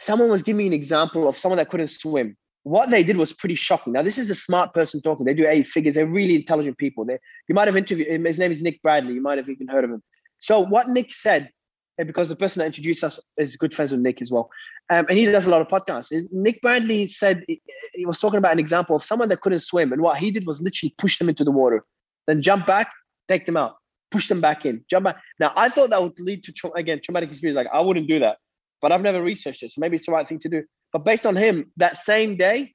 someone 0.00 0.31
was 0.31 0.43
giving 0.43 0.59
me 0.59 0.67
an 0.67 0.73
example 0.73 1.28
of 1.28 1.37
someone 1.37 1.59
that 1.59 1.71
couldn't 1.71 1.88
swim. 1.88 2.37
What 2.64 2.90
they 2.90 3.02
did 3.02 3.17
was 3.17 3.33
pretty 3.33 3.55
shocking. 3.55 3.95
Now, 3.95 4.02
this 4.02 4.19
is 4.19 4.31
a 4.31 4.35
smart 4.35 4.75
person 4.75 5.00
talking. 5.00 5.25
They 5.25 5.35
do 5.35 5.47
eight 5.47 5.67
figures. 5.67 5.95
They're 5.95 6.07
really 6.07 6.35
intelligent 6.35 6.76
people. 6.76 7.05
They, 7.05 7.19
you 7.49 7.55
might 7.55 7.67
have 7.67 7.76
interviewed 7.76 8.26
his 8.26 8.38
name 8.38 8.50
is 8.50 8.61
Nick 8.61 8.83
Bradley. 8.83 9.14
You 9.14 9.23
might 9.23 9.38
have 9.38 9.49
even 9.49 9.69
heard 9.69 9.85
of 9.85 9.90
him. 9.90 10.02
So, 10.38 10.61
what 10.61 10.88
Nick 10.88 11.12
said, 11.12 11.50
because 11.97 12.28
the 12.28 12.37
person 12.37 12.61
that 12.61 12.67
introduced 12.67 13.02
us 13.02 13.19
is 13.38 13.57
good 13.57 13.75
friends 13.75 13.90
with 13.90 14.00
Nick 14.00 14.21
as 14.21 14.31
well, 14.31 14.50
um, 14.90 15.07
and 15.09 15.19
he 15.19 15.25
does 15.25 15.47
a 15.47 15.50
lot 15.50 15.62
of 15.62 15.69
podcasts. 15.69 16.12
Is 16.12 16.28
Nick 16.33 16.61
Bradley 16.61 17.09
said 17.09 17.45
he 17.47 18.07
was 18.07 18.21
talking 18.21 18.38
about 18.38 18.52
an 18.52 18.59
example 18.59 18.95
of 18.95 19.02
someone 19.02 19.28
that 19.31 19.40
couldn't 19.40 19.61
swim, 19.61 19.93
and 19.93 20.02
what 20.02 20.19
he 20.19 20.31
did 20.31 20.47
was 20.47 20.62
literally 20.62 20.95
push 20.99 21.19
them 21.19 21.28
into 21.28 21.45
the 21.45 21.50
water, 21.50 21.85
then 22.26 22.43
jump 22.43 22.67
back, 22.67 22.93
take 23.28 23.47
them 23.47 23.57
out, 23.57 23.76
push 24.11 24.28
them 24.28 24.40
back 24.40 24.67
in, 24.67 24.85
jump 24.90 25.05
back. 25.05 25.17
Now, 25.40 25.52
I 25.57 25.69
thought 25.69 25.90
that 25.90 26.02
would 26.02 26.19
lead 26.21 26.45
to 26.45 26.52
tra- 26.52 26.73
again 26.73 27.00
traumatic 27.02 27.31
experience. 27.31 27.57
Like 27.57 27.73
I 27.73 27.81
wouldn't 27.81 28.09
do 28.09 28.19
that 28.21 28.38
but 28.80 28.92
I've 28.92 29.02
never 29.02 29.23
researched 29.23 29.62
it. 29.62 29.73
So 29.73 29.80
maybe 29.80 29.97
it's 29.97 30.06
the 30.06 30.12
right 30.12 30.26
thing 30.26 30.38
to 30.40 30.49
do. 30.49 30.64
But 30.92 31.04
based 31.04 31.26
on 31.26 31.37
him, 31.37 31.70
that 31.76 31.97
same 31.97 32.37
day, 32.37 32.75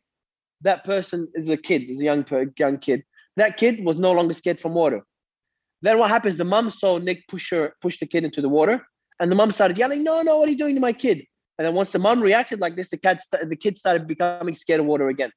that 0.62 0.84
person 0.84 1.28
is 1.34 1.50
a 1.50 1.58
kid, 1.58 1.90
is 1.90 2.02
a 2.02 2.06
young 2.06 2.26
young 2.58 2.78
kid. 2.78 3.04
That 3.38 3.58
kid 3.58 3.84
was 3.84 3.98
no 3.98 4.12
longer 4.12 4.34
scared 4.34 4.60
from 4.60 4.74
water. 4.74 5.02
Then 5.82 5.98
what 5.98 6.10
happens? 6.10 6.38
The 6.38 6.46
mom 6.46 6.70
saw 6.70 6.98
Nick 6.98 7.28
push 7.28 7.52
her, 7.52 7.74
push 7.82 7.98
the 7.98 8.06
kid 8.06 8.24
into 8.24 8.42
the 8.42 8.50
water, 8.50 8.86
and 9.20 9.32
the 9.32 9.36
mom 9.36 9.52
started 9.52 9.78
yelling, 9.78 10.04
"No, 10.04 10.22
no, 10.22 10.38
what 10.38 10.48
are 10.48 10.52
you 10.52 10.58
doing 10.58 10.76
to 10.76 10.82
my 10.82 10.94
kid?" 10.94 11.26
And 11.58 11.68
then 11.68 11.76
once 11.76 11.92
the 11.92 12.00
mom 12.00 12.22
reacted 12.22 12.62
like 12.62 12.76
this, 12.76 12.90
the 12.90 12.98
cat, 12.98 13.22
st- 13.22 13.50
the 13.50 13.56
kid 13.56 13.78
started 13.78 14.08
becoming 14.08 14.54
scared 14.54 14.80
of 14.80 14.86
water 14.86 15.10
again. 15.10 15.32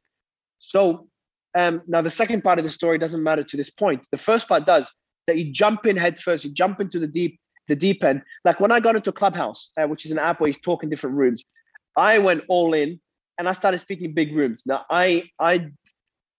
So 0.58 1.08
um, 1.54 1.82
now 1.87 2.00
the 2.00 2.11
second 2.11 2.42
part 2.42 2.58
of 2.58 2.64
the 2.64 2.70
story 2.70 2.99
doesn't 2.99 3.23
matter 3.23 3.42
to 3.42 3.56
this 3.56 3.70
point. 3.70 4.06
The 4.11 4.16
first 4.16 4.49
part 4.49 4.66
does 4.66 4.92
that 5.26 5.37
you 5.37 5.52
jump 5.52 5.87
in 5.87 5.96
head 5.96 6.18
first, 6.18 6.44
you 6.44 6.52
jump 6.52 6.80
into 6.80 6.99
the 6.99 7.06
deep, 7.06 7.38
the 7.68 7.76
deep 7.76 8.04
end. 8.04 8.23
Like 8.44 8.61
when 8.61 8.73
I 8.73 8.80
got 8.80 8.96
into 8.96 9.12
Clubhouse, 9.12 9.70
uh, 9.76 9.87
which 9.87 10.04
is 10.06 10.12
an 10.12 10.18
app 10.18 10.40
where 10.40 10.49
you 10.49 10.54
talk 10.54 10.82
in 10.82 10.88
different 10.88 11.16
rooms, 11.16 11.44
I 11.96 12.18
went 12.18 12.42
all 12.49 12.75
in 12.75 13.00
and 13.38 13.49
I 13.49 13.52
started 13.52 13.78
speaking 13.78 14.14
big 14.14 14.35
rooms. 14.37 14.62
Now 14.66 14.85
I 14.90 15.25
I 15.40 15.70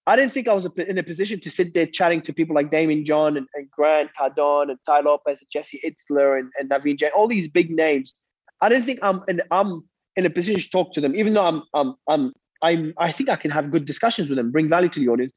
I 0.08 0.16
didn't 0.16 0.32
think 0.32 0.48
I 0.48 0.54
was 0.54 0.68
in 0.78 0.98
a 0.98 1.04
position 1.04 1.40
to 1.42 1.50
sit 1.50 1.74
there 1.74 1.86
chatting 1.86 2.22
to 2.24 2.34
people 2.34 2.56
like 2.56 2.72
Daymond 2.72 3.06
John 3.06 3.36
and, 3.36 3.46
and 3.56 3.70
Grant 3.70 4.10
Cardone 4.18 4.70
and 4.70 4.80
Tai 4.86 5.02
Lopez 5.02 5.42
and 5.42 5.50
Jesse 5.52 5.82
Itzler 5.86 6.40
and, 6.40 6.50
and 6.58 6.70
Naveen 6.70 6.98
Jain, 6.98 7.12
all 7.16 7.28
these 7.28 7.50
big 7.50 7.70
names. 7.70 8.14
I 8.62 8.70
didn't 8.70 8.86
think 8.86 9.00
I'm 9.02 9.22
in, 9.28 9.42
I'm 9.52 9.84
in 10.16 10.26
a 10.26 10.30
position 10.30 10.62
to 10.62 10.70
talk 10.70 10.94
to 10.94 11.02
them, 11.02 11.16
even 11.16 11.34
though 11.34 11.46
I'm 11.46 11.64
I'm 11.74 11.96
I'm 12.08 12.34
I'm 12.64 12.94
I 12.98 13.12
think 13.12 13.30
I 13.30 13.36
can 13.36 13.52
have 13.52 13.70
good 13.70 13.86
discussions 13.86 14.30
with 14.30 14.38
them, 14.38 14.52
bring 14.52 14.70
value 14.70 14.90
to 14.90 15.00
the 15.00 15.10
audience. 15.10 15.34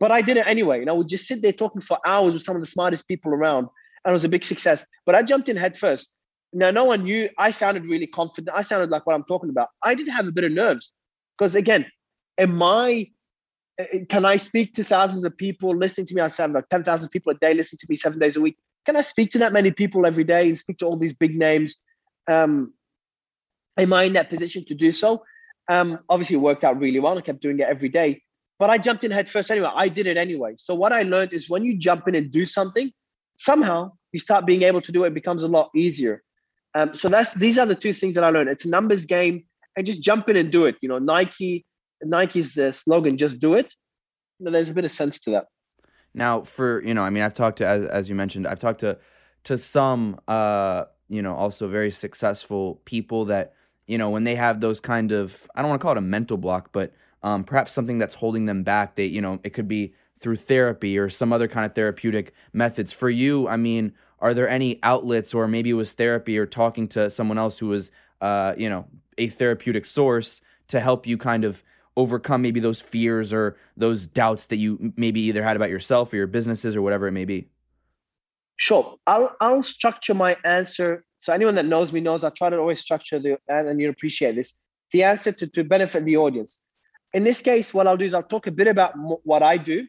But 0.00 0.10
I 0.10 0.22
did 0.22 0.38
it 0.38 0.46
anyway, 0.46 0.80
and 0.80 0.88
I 0.88 0.94
would 0.94 1.08
just 1.08 1.28
sit 1.28 1.42
there 1.42 1.52
talking 1.52 1.82
for 1.82 1.98
hours 2.06 2.32
with 2.32 2.42
some 2.42 2.56
of 2.56 2.62
the 2.62 2.66
smartest 2.66 3.06
people 3.06 3.32
around, 3.32 3.68
and 4.04 4.12
it 4.12 4.14
was 4.14 4.24
a 4.24 4.28
big 4.28 4.44
success. 4.44 4.84
But 5.06 5.14
I 5.14 5.22
jumped 5.22 5.48
in 5.48 5.56
head 5.56 5.76
first. 5.76 6.14
Now, 6.52 6.70
no 6.70 6.84
one 6.84 7.04
knew. 7.04 7.28
I 7.38 7.50
sounded 7.50 7.86
really 7.86 8.06
confident. 8.06 8.56
I 8.56 8.62
sounded 8.62 8.90
like 8.90 9.06
what 9.06 9.14
I'm 9.14 9.24
talking 9.24 9.50
about. 9.50 9.68
I 9.84 9.94
did 9.94 10.08
have 10.08 10.26
a 10.26 10.32
bit 10.32 10.44
of 10.44 10.52
nerves 10.52 10.92
because, 11.38 11.54
again, 11.54 11.86
am 12.38 12.60
I? 12.62 13.10
Eh, 13.78 13.86
eh, 13.92 14.04
can 14.08 14.24
I 14.24 14.36
speak 14.36 14.74
to 14.74 14.84
thousands 14.84 15.24
of 15.24 15.36
people 15.36 15.76
listening 15.76 16.06
to 16.08 16.14
me? 16.14 16.22
I 16.22 16.28
sound 16.28 16.54
like 16.54 16.68
ten 16.68 16.82
thousand 16.82 17.10
people 17.10 17.32
a 17.32 17.36
day 17.36 17.54
listening 17.54 17.78
to 17.78 17.86
me 17.88 17.96
seven 17.96 18.18
days 18.18 18.36
a 18.36 18.40
week. 18.40 18.56
Can 18.84 18.96
I 18.96 19.02
speak 19.02 19.30
to 19.32 19.38
that 19.38 19.52
many 19.52 19.70
people 19.70 20.06
every 20.06 20.24
day 20.24 20.48
and 20.48 20.58
speak 20.58 20.78
to 20.78 20.86
all 20.86 20.96
these 20.96 21.12
big 21.12 21.36
names? 21.36 21.76
Um, 22.26 22.72
am 23.78 23.92
I 23.92 24.04
in 24.04 24.14
that 24.14 24.30
position 24.30 24.64
to 24.66 24.74
do 24.74 24.90
so? 24.90 25.22
Um, 25.68 26.00
obviously, 26.08 26.34
it 26.34 26.40
worked 26.40 26.64
out 26.64 26.80
really 26.80 26.98
well. 26.98 27.16
I 27.16 27.20
kept 27.20 27.42
doing 27.42 27.60
it 27.60 27.68
every 27.68 27.90
day, 27.90 28.22
but 28.58 28.70
I 28.70 28.78
jumped 28.78 29.04
in 29.04 29.12
head 29.12 29.28
first 29.28 29.52
anyway. 29.52 29.70
I 29.72 29.88
did 29.88 30.08
it 30.08 30.16
anyway. 30.16 30.54
So 30.58 30.74
what 30.74 30.92
I 30.92 31.02
learned 31.02 31.32
is 31.32 31.48
when 31.48 31.64
you 31.64 31.76
jump 31.76 32.08
in 32.08 32.16
and 32.16 32.30
do 32.30 32.44
something, 32.44 32.92
somehow 33.40 33.90
you 34.12 34.18
start 34.18 34.46
being 34.46 34.62
able 34.62 34.80
to 34.82 34.92
do 34.92 35.04
it. 35.04 35.08
it 35.08 35.14
becomes 35.14 35.42
a 35.42 35.48
lot 35.48 35.70
easier. 35.74 36.22
Um, 36.74 36.94
so 36.94 37.08
that's 37.08 37.34
these 37.34 37.58
are 37.58 37.66
the 37.66 37.74
two 37.74 37.92
things 37.92 38.14
that 38.14 38.24
I 38.24 38.30
learned. 38.30 38.48
It's 38.48 38.64
a 38.64 38.68
numbers 38.68 39.06
game, 39.06 39.44
and 39.76 39.86
just 39.86 40.02
jump 40.02 40.28
in 40.28 40.36
and 40.36 40.52
do 40.52 40.66
it. 40.66 40.76
You 40.80 40.88
know, 40.88 40.98
Nike, 40.98 41.66
Nike's 42.02 42.58
slogan, 42.72 43.16
just 43.16 43.40
do 43.40 43.54
it. 43.54 43.74
You 44.38 44.46
know, 44.46 44.52
there's 44.52 44.70
a 44.70 44.74
bit 44.74 44.84
of 44.84 44.92
sense 44.92 45.18
to 45.20 45.30
that. 45.32 45.46
Now, 46.14 46.42
for 46.42 46.82
you 46.82 46.94
know, 46.94 47.02
I 47.02 47.10
mean, 47.10 47.22
I've 47.22 47.34
talked 47.34 47.58
to 47.58 47.66
as 47.66 47.84
as 47.86 48.08
you 48.08 48.14
mentioned, 48.14 48.46
I've 48.46 48.60
talked 48.60 48.80
to 48.80 48.98
to 49.44 49.56
some 49.56 50.20
uh, 50.28 50.84
you 51.08 51.22
know, 51.22 51.34
also 51.34 51.66
very 51.66 51.90
successful 51.90 52.80
people 52.84 53.24
that 53.26 53.54
you 53.90 53.98
know, 53.98 54.08
when 54.08 54.22
they 54.22 54.36
have 54.36 54.60
those 54.60 54.78
kind 54.78 55.10
of, 55.10 55.50
I 55.56 55.62
don't 55.62 55.68
want 55.68 55.80
to 55.80 55.82
call 55.82 55.92
it 55.92 55.98
a 55.98 56.02
mental 56.02 56.36
block, 56.36 56.68
but 56.70 56.92
um, 57.24 57.42
perhaps 57.42 57.72
something 57.72 57.98
that's 57.98 58.14
holding 58.14 58.46
them 58.46 58.62
back. 58.62 58.94
They, 58.94 59.06
you 59.06 59.20
know, 59.20 59.40
it 59.42 59.50
could 59.50 59.66
be 59.66 59.94
through 60.20 60.36
therapy 60.36 60.98
or 60.98 61.08
some 61.08 61.32
other 61.32 61.48
kind 61.48 61.66
of 61.66 61.74
therapeutic 61.74 62.32
methods. 62.52 62.92
For 62.92 63.10
you, 63.10 63.48
I 63.48 63.56
mean, 63.56 63.92
are 64.18 64.34
there 64.34 64.48
any 64.48 64.78
outlets, 64.82 65.32
or 65.32 65.48
maybe 65.48 65.70
it 65.70 65.74
was 65.74 65.92
therapy 65.94 66.38
or 66.38 66.46
talking 66.46 66.86
to 66.88 67.08
someone 67.08 67.38
else 67.38 67.58
who 67.58 67.68
was, 67.68 67.90
uh, 68.20 68.54
you 68.56 68.68
know, 68.68 68.86
a 69.16 69.28
therapeutic 69.28 69.84
source 69.84 70.40
to 70.68 70.80
help 70.80 71.06
you 71.06 71.16
kind 71.16 71.44
of 71.44 71.62
overcome 71.96 72.42
maybe 72.42 72.60
those 72.60 72.80
fears 72.80 73.32
or 73.32 73.56
those 73.76 74.06
doubts 74.06 74.46
that 74.46 74.56
you 74.56 74.92
maybe 74.96 75.20
either 75.20 75.42
had 75.42 75.56
about 75.56 75.70
yourself 75.70 76.12
or 76.12 76.16
your 76.16 76.26
businesses 76.26 76.76
or 76.76 76.82
whatever 76.82 77.06
it 77.06 77.12
may 77.12 77.24
be? 77.24 77.48
Sure. 78.56 78.96
I'll 79.06 79.34
I'll 79.40 79.62
structure 79.62 80.14
my 80.14 80.36
answer. 80.44 81.04
So 81.16 81.32
anyone 81.32 81.54
that 81.54 81.66
knows 81.66 81.92
me 81.92 82.00
knows 82.00 82.24
I 82.24 82.30
try 82.30 82.50
to 82.50 82.58
always 82.58 82.80
structure 82.80 83.18
the 83.18 83.38
and 83.48 83.80
you 83.80 83.88
appreciate 83.88 84.36
this. 84.36 84.56
The 84.92 85.04
answer 85.04 85.32
to, 85.32 85.46
to 85.46 85.64
benefit 85.64 86.04
the 86.04 86.16
audience. 86.18 86.60
In 87.12 87.24
this 87.24 87.42
case, 87.42 87.72
what 87.72 87.86
I'll 87.86 87.96
do 87.96 88.04
is 88.04 88.14
I'll 88.14 88.22
talk 88.22 88.46
a 88.46 88.52
bit 88.52 88.68
about 88.68 88.92
what 89.24 89.42
I 89.42 89.56
do, 89.56 89.86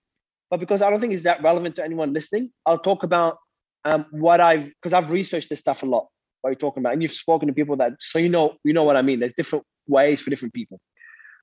but 0.52 0.60
because 0.60 0.82
I 0.82 0.90
don't 0.90 1.00
think 1.00 1.14
it's 1.14 1.24
that 1.24 1.42
relevant 1.42 1.78
to 1.78 1.84
anyone 1.84 2.14
listening, 2.14 2.52
I'll 2.66 2.78
talk 2.78 3.04
about 3.04 3.38
um, 3.86 4.06
what 4.12 4.42
I've 4.42 4.66
because 4.66 4.94
I've 4.94 5.10
researched 5.10 5.50
this 5.50 5.60
stuff 5.60 5.82
a 5.82 5.86
lot. 5.86 6.08
What 6.42 6.50
you're 6.50 6.56
talking 6.56 6.82
about, 6.82 6.94
and 6.94 7.02
you've 7.02 7.14
spoken 7.14 7.48
to 7.48 7.54
people 7.54 7.78
that 7.78 7.94
so 8.00 8.20
you 8.20 8.30
know 8.30 8.56
you 8.64 8.74
know 8.74 8.84
what 8.84 8.98
I 8.98 9.02
mean. 9.02 9.22
There's 9.22 9.34
different 9.34 9.66
ways 9.88 10.22
for 10.22 10.30
different 10.30 10.54
people. 10.54 10.80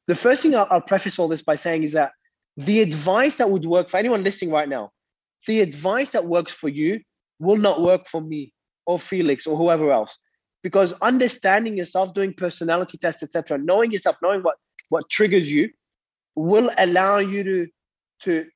The 0.06 0.14
first 0.14 0.42
thing 0.42 0.54
I'll, 0.54 0.66
I'll 0.70 0.80
preface 0.82 1.18
all 1.18 1.26
this 1.26 1.42
by 1.42 1.56
saying 1.56 1.84
is 1.84 1.94
that 1.94 2.12
the 2.58 2.80
advice 2.80 3.36
that 3.36 3.50
would 3.50 3.64
work 3.64 3.88
for 3.88 3.96
anyone 3.96 4.22
listening 4.24 4.50
right 4.50 4.68
now, 4.68 4.90
the 5.46 5.60
advice 5.60 6.10
that 6.10 6.26
works 6.26 6.52
for 6.52 6.68
you 6.68 7.00
will 7.40 7.56
not 7.56 7.80
work 7.80 8.06
for 8.06 8.20
me 8.20 8.52
or 8.86 8.98
Felix 8.98 9.46
or 9.46 9.56
whoever 9.56 9.90
else. 9.90 10.18
Because 10.62 10.92
understanding 11.00 11.76
yourself, 11.76 12.12
doing 12.14 12.34
personality 12.34 12.98
tests, 12.98 13.22
etc., 13.22 13.58
knowing 13.58 13.90
yourself, 13.90 14.18
knowing 14.22 14.42
what 14.42 14.56
what 14.90 15.08
triggers 15.08 15.50
you, 15.50 15.70
will 16.34 16.70
allow 16.76 17.18
you 17.18 17.44
to 17.44 17.66
to 18.20 18.46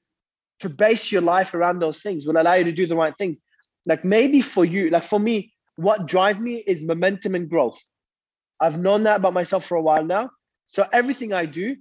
to 0.62 0.70
base 0.70 1.12
your 1.12 1.22
life 1.22 1.54
around 1.54 1.78
those 1.78 2.02
things. 2.02 2.26
Will 2.26 2.40
allow 2.40 2.54
you 2.54 2.64
to 2.64 2.72
do 2.72 2.86
the 2.86 2.96
right 2.96 3.16
things. 3.16 3.40
Like 3.86 4.04
maybe 4.04 4.40
for 4.40 4.64
you, 4.64 4.90
like 4.90 5.04
for 5.04 5.18
me, 5.18 5.52
what 5.76 6.06
drives 6.06 6.38
me 6.38 6.56
is 6.66 6.84
momentum 6.84 7.34
and 7.34 7.48
growth. 7.48 7.78
I've 8.60 8.78
known 8.78 9.02
that 9.04 9.16
about 9.16 9.32
myself 9.32 9.64
for 9.64 9.76
a 9.76 9.82
while 9.82 10.04
now. 10.04 10.30
So 10.66 10.84
everything 10.92 11.32
I 11.32 11.46
do, 11.46 11.76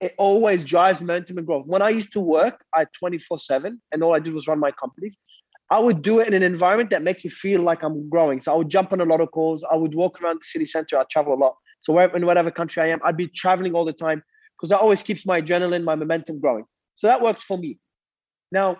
it 0.00 0.12
always 0.18 0.64
drives 0.64 1.00
momentum 1.00 1.38
and 1.38 1.46
growth. 1.46 1.66
When 1.66 1.82
I 1.82 1.90
used 1.90 2.12
to 2.14 2.20
work, 2.20 2.64
I 2.74 2.86
24 2.98 3.38
7 3.38 3.80
and 3.92 4.02
all 4.02 4.14
I 4.14 4.18
did 4.18 4.34
was 4.34 4.48
run 4.48 4.58
my 4.58 4.72
companies. 4.72 5.18
I 5.70 5.78
would 5.78 6.02
do 6.02 6.20
it 6.20 6.28
in 6.28 6.34
an 6.34 6.42
environment 6.42 6.90
that 6.90 7.02
makes 7.02 7.24
me 7.24 7.30
feel 7.30 7.62
like 7.62 7.82
I'm 7.82 8.08
growing. 8.08 8.40
So 8.40 8.52
I 8.52 8.56
would 8.56 8.68
jump 8.68 8.92
on 8.92 9.00
a 9.00 9.04
lot 9.04 9.20
of 9.20 9.30
calls. 9.30 9.64
I 9.64 9.76
would 9.76 9.94
walk 9.94 10.20
around 10.20 10.40
the 10.40 10.44
city 10.44 10.66
center. 10.66 10.98
I 10.98 11.04
travel 11.10 11.34
a 11.34 11.36
lot. 11.36 11.56
So 11.80 11.92
wherever, 11.92 12.16
in 12.16 12.26
whatever 12.26 12.50
country 12.50 12.82
I 12.82 12.88
am, 12.88 13.00
I'd 13.04 13.16
be 13.16 13.28
traveling 13.28 13.74
all 13.74 13.84
the 13.84 13.92
time 13.92 14.22
because 14.56 14.70
that 14.70 14.80
always 14.80 15.02
keeps 15.02 15.26
my 15.26 15.40
adrenaline, 15.40 15.84
my 15.84 15.94
momentum 15.94 16.40
growing. 16.40 16.64
So 16.96 17.06
that 17.06 17.20
works 17.20 17.44
for 17.44 17.58
me. 17.58 17.78
Now, 18.54 18.78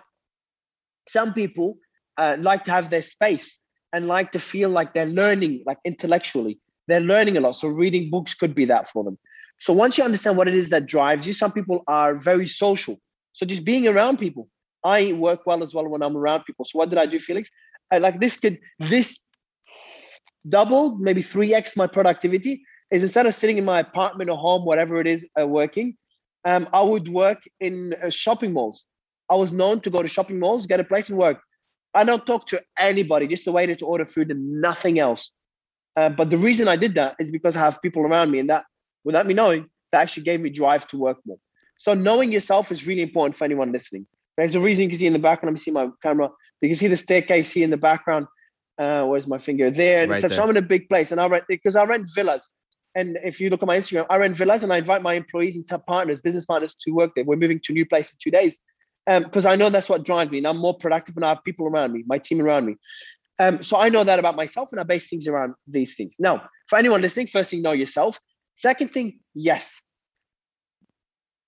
some 1.07 1.33
people 1.33 1.77
uh, 2.17 2.37
like 2.39 2.63
to 2.65 2.71
have 2.71 2.89
their 2.89 3.01
space 3.01 3.59
and 3.93 4.07
like 4.07 4.31
to 4.31 4.39
feel 4.39 4.69
like 4.69 4.93
they're 4.93 5.15
learning, 5.21 5.63
like 5.65 5.77
intellectually. 5.85 6.59
They're 6.87 7.07
learning 7.13 7.37
a 7.37 7.41
lot. 7.41 7.55
So 7.57 7.67
reading 7.67 8.09
books 8.09 8.33
could 8.33 8.55
be 8.55 8.65
that 8.65 8.89
for 8.89 9.03
them. 9.03 9.17
So 9.59 9.73
once 9.73 9.97
you 9.97 10.03
understand 10.03 10.37
what 10.37 10.47
it 10.47 10.55
is 10.55 10.69
that 10.69 10.85
drives 10.85 11.27
you, 11.27 11.33
some 11.33 11.51
people 11.51 11.83
are 11.87 12.15
very 12.15 12.47
social. 12.47 12.99
So 13.33 13.45
just 13.45 13.65
being 13.65 13.87
around 13.87 14.17
people, 14.17 14.49
I 14.83 15.13
work 15.13 15.41
well 15.45 15.61
as 15.61 15.73
well 15.73 15.87
when 15.87 16.01
I'm 16.01 16.15
around 16.15 16.45
people. 16.45 16.65
So 16.65 16.79
what 16.79 16.89
did 16.89 16.99
I 16.99 17.05
do, 17.05 17.19
Felix? 17.19 17.49
I, 17.91 17.97
like 17.99 18.19
this 18.19 18.37
could 18.37 18.59
this 18.79 19.19
doubled 20.47 21.01
maybe 21.01 21.21
3x 21.21 21.75
my 21.75 21.87
productivity 21.87 22.63
is 22.91 23.01
instead 23.03 23.25
of 23.25 23.33
sitting 23.33 23.57
in 23.57 23.65
my 23.65 23.79
apartment 23.79 24.29
or 24.29 24.37
home 24.37 24.63
whatever 24.65 24.99
it 24.99 25.07
is 25.07 25.27
uh, 25.39 25.45
working 25.45 25.95
um, 26.45 26.67
i 26.73 26.81
would 26.81 27.07
work 27.09 27.41
in 27.59 27.93
uh, 28.03 28.09
shopping 28.09 28.53
malls 28.53 28.85
i 29.29 29.35
was 29.35 29.51
known 29.51 29.79
to 29.79 29.89
go 29.89 30.01
to 30.01 30.07
shopping 30.07 30.39
malls 30.39 30.67
get 30.67 30.79
a 30.79 30.83
place 30.83 31.09
and 31.09 31.17
work 31.17 31.41
i 31.93 32.03
don't 32.03 32.25
talk 32.25 32.47
to 32.47 32.61
anybody 32.79 33.27
just 33.27 33.47
a 33.47 33.51
waiter 33.51 33.75
to 33.75 33.85
order 33.85 34.05
food 34.05 34.31
and 34.31 34.61
nothing 34.61 34.99
else 34.99 35.31
uh, 35.97 36.09
but 36.09 36.29
the 36.29 36.37
reason 36.37 36.67
i 36.67 36.75
did 36.75 36.95
that 36.95 37.15
is 37.19 37.31
because 37.31 37.55
i 37.55 37.59
have 37.59 37.81
people 37.81 38.03
around 38.03 38.31
me 38.31 38.39
and 38.39 38.49
that 38.49 38.65
without 39.03 39.25
me 39.25 39.33
knowing 39.33 39.65
that 39.91 40.01
actually 40.01 40.23
gave 40.23 40.41
me 40.41 40.49
drive 40.49 40.85
to 40.87 40.97
work 40.97 41.17
more 41.25 41.37
so 41.77 41.93
knowing 41.93 42.31
yourself 42.31 42.71
is 42.71 42.87
really 42.87 43.01
important 43.01 43.35
for 43.35 43.45
anyone 43.45 43.71
listening 43.71 44.05
there's 44.37 44.55
a 44.55 44.59
reason 44.59 44.83
you 44.83 44.89
can 44.89 44.99
see 44.99 45.07
in 45.07 45.13
the 45.13 45.19
background. 45.19 45.53
Let 45.53 45.59
me 45.59 45.63
see 45.63 45.71
my 45.71 45.89
camera. 46.01 46.29
You 46.61 46.69
can 46.69 46.75
see 46.75 46.87
the 46.87 46.97
staircase 46.97 47.51
here 47.51 47.63
in 47.63 47.69
the 47.69 47.77
background. 47.77 48.27
Uh, 48.77 49.05
where's 49.05 49.27
my 49.27 49.37
finger? 49.37 49.71
There. 49.71 50.01
And 50.01 50.11
right 50.11 50.21
there. 50.21 50.31
So 50.31 50.43
I'm 50.43 50.49
in 50.49 50.57
a 50.57 50.61
big 50.61 50.89
place, 50.89 51.11
and 51.11 51.21
I 51.21 51.27
rent 51.27 51.45
because 51.47 51.75
I 51.75 51.85
rent 51.85 52.07
villas. 52.13 52.49
And 52.95 53.17
if 53.23 53.39
you 53.41 53.49
look 53.49 53.61
at 53.61 53.67
my 53.67 53.77
Instagram, 53.77 54.05
I 54.09 54.17
rent 54.17 54.35
villas, 54.35 54.63
and 54.63 54.71
I 54.73 54.77
invite 54.77 55.01
my 55.01 55.13
employees 55.13 55.55
and 55.55 55.85
partners, 55.85 56.21
business 56.21 56.45
partners, 56.45 56.75
to 56.81 56.91
work 56.91 57.11
there. 57.15 57.23
We're 57.23 57.37
moving 57.37 57.59
to 57.63 57.73
a 57.73 57.75
new 57.75 57.85
place 57.85 58.11
in 58.11 58.17
two 58.21 58.31
days, 58.31 58.59
because 59.05 59.45
um, 59.45 59.51
I 59.51 59.55
know 59.55 59.69
that's 59.69 59.89
what 59.89 60.03
drives 60.03 60.31
me, 60.31 60.39
and 60.39 60.47
I'm 60.47 60.57
more 60.57 60.75
productive, 60.75 61.15
when 61.15 61.23
I 61.23 61.29
have 61.29 61.43
people 61.43 61.67
around 61.67 61.93
me, 61.93 62.03
my 62.07 62.17
team 62.17 62.41
around 62.41 62.65
me. 62.65 62.75
Um, 63.37 63.61
so 63.61 63.77
I 63.77 63.89
know 63.89 64.03
that 64.03 64.19
about 64.19 64.35
myself, 64.35 64.71
and 64.71 64.79
I 64.79 64.83
base 64.83 65.07
things 65.07 65.27
around 65.27 65.53
these 65.67 65.95
things. 65.95 66.15
Now, 66.19 66.47
for 66.67 66.77
anyone 66.77 67.01
listening, 67.01 67.27
first 67.27 67.51
thing, 67.51 67.61
know 67.61 67.73
yourself. 67.73 68.19
Second 68.55 68.91
thing, 68.91 69.19
yes, 69.33 69.81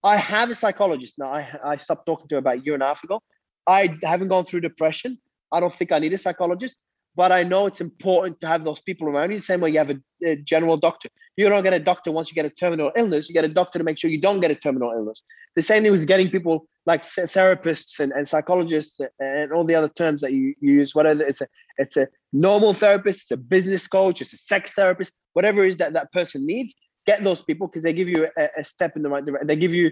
I 0.04 0.18
have 0.18 0.50
a 0.50 0.56
psychologist 0.56 1.16
now. 1.18 1.32
I, 1.32 1.48
I 1.64 1.76
stopped 1.78 2.06
talking 2.06 2.28
to 2.30 2.36
her 2.36 2.40
about 2.40 2.58
a 2.58 2.60
year 2.60 2.74
and 2.74 2.84
a 2.84 2.88
half 2.88 3.04
ago. 3.04 3.22
I 3.66 3.98
haven't 4.04 4.30
gone 4.30 4.46
through 4.46 4.62
depression. 4.62 5.18
I 5.52 5.60
don't 5.60 5.74
think 5.74 5.92
I 5.92 6.00
need 6.00 6.14
a 6.14 6.18
psychologist, 6.18 6.78
but 7.16 7.32
I 7.32 7.44
know 7.44 7.68
it's 7.68 7.82
important 7.82 8.40
to 8.42 8.48
have 8.48 8.64
those 8.64 8.82
people 8.82 9.08
around 9.08 9.32
you. 9.32 9.38
The 9.38 9.44
same 9.44 9.62
way 9.62 9.72
you 9.72 9.80
have 9.80 9.90
a, 9.90 9.98
a, 10.24 10.36
general 10.36 10.78
doctor. 10.78 11.10
You 11.36 11.50
don't 11.50 11.64
get 11.64 11.74
a 11.74 11.80
doctor 11.80 12.12
once 12.12 12.30
you 12.30 12.36
get 12.36 12.46
a 12.46 12.50
terminal 12.50 12.92
illness. 12.96 13.30
You 13.30 13.34
get 13.34 13.46
a 13.46 13.50
doctor 13.50 13.80
to 13.80 13.86
make 13.86 13.98
sure 13.98 14.12
you 14.12 14.22
don't 14.22 14.40
get 14.40 14.52
a 14.52 14.56
terminal 14.56 14.92
illness. 14.92 15.24
The 15.56 15.62
same 15.62 15.84
thing 15.84 15.92
with 15.92 16.08
getting 16.08 16.30
people 16.30 16.68
like 16.88 17.04
th- 17.04 17.28
therapists 17.28 18.00
and, 18.00 18.12
and 18.14 18.28
psychologists 18.28 19.00
and 19.20 19.52
all 19.52 19.64
the 19.64 19.76
other 19.76 19.90
terms 19.90 20.22
that 20.22 20.34
you, 20.34 20.56
you 20.60 20.74
use. 20.74 20.96
Whether 20.96 21.12
it's 21.22 21.42
a 21.42 21.48
it's 21.78 21.98
a 21.98 22.08
normal 22.34 22.74
therapist, 22.74 23.24
it's 23.24 23.32
a 23.32 23.38
business 23.38 23.88
coach, 23.88 24.22
it's 24.22 24.34
a 24.34 24.38
sex 24.38 24.74
therapist, 24.74 25.14
whatever 25.34 25.64
it 25.64 25.70
is 25.70 25.78
that 25.78 25.94
that 25.94 26.12
person 26.12 26.48
needs 26.48 26.74
get 27.08 27.24
those 27.24 27.42
people 27.42 27.68
because 27.68 27.82
they 27.84 27.94
give 27.94 28.10
you 28.10 28.28
a, 28.38 28.50
a, 28.58 28.64
step 28.64 28.96
in 28.96 29.02
the 29.02 29.10
right 29.10 29.26
direction. 29.26 29.48
They 29.48 29.56
give 29.56 29.74
you 29.74 29.92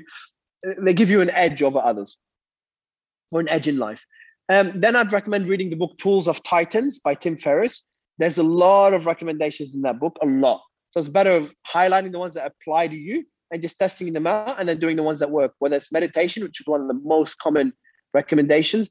they 0.81 0.93
give 0.93 1.09
you 1.09 1.21
an 1.21 1.31
edge 1.31 1.63
over 1.63 1.79
others, 1.79 2.17
or 3.31 3.39
an 3.39 3.49
edge 3.49 3.67
in 3.67 3.77
life. 3.77 4.05
Um, 4.49 4.73
then 4.75 4.95
I'd 4.95 5.13
recommend 5.13 5.47
reading 5.47 5.69
the 5.69 5.75
book 5.75 5.97
Tools 5.97 6.27
of 6.27 6.43
Titans 6.43 6.99
by 6.99 7.15
Tim 7.15 7.37
Ferriss. 7.37 7.87
There's 8.19 8.37
a 8.37 8.43
lot 8.43 8.93
of 8.93 9.05
recommendations 9.05 9.73
in 9.73 9.81
that 9.81 9.99
book, 9.99 10.17
a 10.21 10.25
lot. 10.25 10.61
So 10.91 10.99
it's 10.99 11.09
better 11.09 11.31
of 11.31 11.53
highlighting 11.67 12.11
the 12.11 12.19
ones 12.19 12.35
that 12.35 12.51
apply 12.51 12.87
to 12.87 12.95
you 12.95 13.25
and 13.51 13.61
just 13.61 13.77
testing 13.77 14.13
them 14.13 14.27
out 14.27 14.59
and 14.59 14.67
then 14.67 14.79
doing 14.79 14.95
the 14.95 15.03
ones 15.03 15.19
that 15.19 15.31
work, 15.31 15.53
whether 15.59 15.75
it's 15.75 15.91
meditation, 15.91 16.43
which 16.43 16.59
is 16.59 16.67
one 16.67 16.81
of 16.81 16.87
the 16.87 16.99
most 17.03 17.37
common 17.39 17.73
recommendations, 18.13 18.89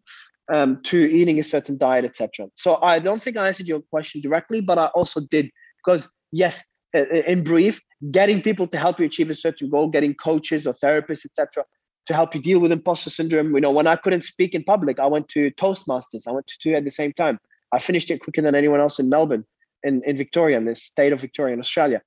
um, 0.52 0.80
to 0.84 0.98
eating 1.10 1.38
a 1.38 1.42
certain 1.42 1.78
diet, 1.78 2.04
etc. 2.04 2.48
So 2.54 2.78
I 2.82 2.98
don't 2.98 3.22
think 3.22 3.36
I 3.36 3.48
answered 3.48 3.66
your 3.66 3.80
question 3.80 4.20
directly, 4.20 4.60
but 4.60 4.78
I 4.78 4.86
also 4.86 5.20
did 5.30 5.50
because 5.84 6.08
yes, 6.32 6.68
in 6.92 7.42
brief, 7.42 7.80
getting 8.10 8.40
people 8.40 8.66
to 8.68 8.78
help 8.78 9.00
you 9.00 9.06
achieve 9.06 9.30
a 9.30 9.34
certain 9.34 9.68
goal, 9.70 9.88
getting 9.88 10.14
coaches 10.14 10.66
or 10.66 10.74
therapists, 10.74 11.24
etc., 11.24 11.64
to 12.06 12.14
help 12.14 12.34
you 12.34 12.40
deal 12.40 12.60
with 12.60 12.70
imposter 12.70 13.10
syndrome. 13.10 13.54
You 13.54 13.60
know, 13.60 13.70
when 13.70 13.86
I 13.86 13.96
couldn't 13.96 14.22
speak 14.22 14.54
in 14.54 14.62
public, 14.64 14.98
I 15.00 15.06
went 15.06 15.28
to 15.28 15.50
Toastmasters. 15.52 16.28
I 16.28 16.32
went 16.32 16.46
to 16.48 16.58
two 16.62 16.74
at 16.74 16.84
the 16.84 16.90
same 16.90 17.12
time. 17.14 17.38
I 17.72 17.78
finished 17.78 18.10
it 18.10 18.20
quicker 18.20 18.42
than 18.42 18.54
anyone 18.54 18.80
else 18.80 18.98
in 18.98 19.08
Melbourne, 19.08 19.44
in, 19.82 20.02
in 20.04 20.16
Victoria, 20.16 20.58
in 20.58 20.66
the 20.66 20.74
state 20.74 21.12
of 21.12 21.20
Victoria 21.20 21.54
in 21.54 21.60
Australia. 21.60 22.02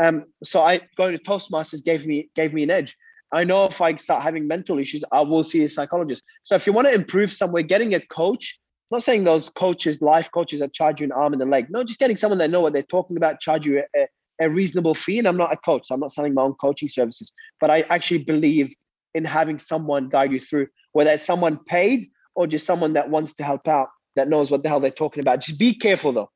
Um, 0.00 0.26
so 0.42 0.62
I 0.62 0.80
going 0.96 1.16
to 1.16 1.22
Toastmasters 1.22 1.84
gave 1.84 2.06
me 2.06 2.30
gave 2.34 2.52
me 2.52 2.62
an 2.62 2.70
edge. 2.70 2.96
I 3.32 3.44
know 3.44 3.64
if 3.64 3.80
I 3.80 3.96
start 3.96 4.22
having 4.22 4.46
mental 4.46 4.78
issues, 4.78 5.02
I 5.10 5.22
will 5.22 5.42
see 5.42 5.64
a 5.64 5.68
psychologist. 5.68 6.22
So 6.42 6.54
if 6.54 6.66
you 6.66 6.72
want 6.72 6.88
to 6.88 6.94
improve 6.94 7.32
somewhere, 7.32 7.62
getting 7.62 7.94
a 7.94 8.00
coach, 8.00 8.60
I'm 8.90 8.96
not 8.96 9.04
saying 9.04 9.24
those 9.24 9.48
coaches, 9.48 10.02
life 10.02 10.30
coaches 10.30 10.60
that 10.60 10.74
charge 10.74 11.00
you 11.00 11.06
an 11.06 11.12
arm 11.12 11.32
and 11.32 11.40
a 11.40 11.46
leg. 11.46 11.70
No, 11.70 11.82
just 11.82 11.98
getting 11.98 12.18
someone 12.18 12.38
that 12.38 12.50
know 12.50 12.60
what 12.60 12.74
they're 12.74 12.82
talking 12.82 13.16
about, 13.16 13.40
charge 13.40 13.66
you 13.66 13.82
a, 13.96 14.06
a 14.38 14.50
reasonable 14.50 14.94
fee. 14.94 15.18
And 15.18 15.26
I'm 15.26 15.38
not 15.38 15.52
a 15.52 15.56
coach, 15.56 15.88
so 15.88 15.94
I'm 15.94 16.00
not 16.00 16.12
selling 16.12 16.34
my 16.34 16.42
own 16.42 16.54
coaching 16.54 16.90
services, 16.90 17.32
but 17.58 17.70
I 17.70 17.82
actually 17.88 18.24
believe 18.24 18.74
in 19.14 19.24
having 19.24 19.58
someone 19.58 20.10
guide 20.10 20.30
you 20.30 20.40
through, 20.40 20.66
whether 20.92 21.10
it's 21.10 21.24
someone 21.24 21.58
paid 21.64 22.10
or 22.34 22.46
just 22.46 22.66
someone 22.66 22.92
that 22.94 23.08
wants 23.08 23.32
to 23.34 23.44
help 23.44 23.66
out, 23.66 23.88
that 24.16 24.28
knows 24.28 24.50
what 24.50 24.62
the 24.62 24.68
hell 24.68 24.80
they're 24.80 24.90
talking 24.90 25.22
about. 25.22 25.40
Just 25.40 25.58
be 25.58 25.74
careful 25.74 26.12
though. 26.12 26.30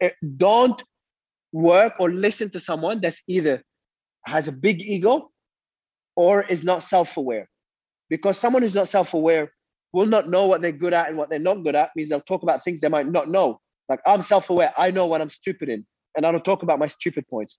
Eh, 0.00 0.10
don't 0.36 0.82
work 1.52 1.94
or 1.98 2.10
listen 2.10 2.50
to 2.50 2.60
someone 2.60 3.00
that's 3.00 3.22
either 3.28 3.62
has 4.26 4.48
a 4.48 4.52
big 4.52 4.82
ego 4.82 5.30
or 6.16 6.42
is 6.42 6.64
not 6.64 6.82
self-aware. 6.82 7.48
Because 8.08 8.38
someone 8.38 8.62
who's 8.62 8.74
not 8.74 8.88
self-aware 8.88 9.52
will 9.92 10.06
not 10.06 10.28
know 10.28 10.46
what 10.46 10.62
they're 10.62 10.72
good 10.72 10.92
at 10.92 11.08
and 11.08 11.16
what 11.16 11.30
they're 11.30 11.38
not 11.38 11.62
good 11.62 11.74
at 11.74 11.90
means 11.96 12.08
they'll 12.08 12.20
talk 12.20 12.42
about 12.42 12.62
things 12.62 12.80
they 12.80 12.88
might 12.88 13.08
not 13.08 13.28
know. 13.28 13.60
Like 13.88 14.00
I'm 14.06 14.22
self-aware, 14.22 14.72
I 14.76 14.90
know 14.90 15.06
what 15.06 15.20
I'm 15.20 15.30
stupid 15.30 15.68
in, 15.68 15.84
and 16.16 16.24
I 16.24 16.32
don't 16.32 16.44
talk 16.44 16.62
about 16.62 16.78
my 16.78 16.86
stupid 16.86 17.26
points. 17.28 17.58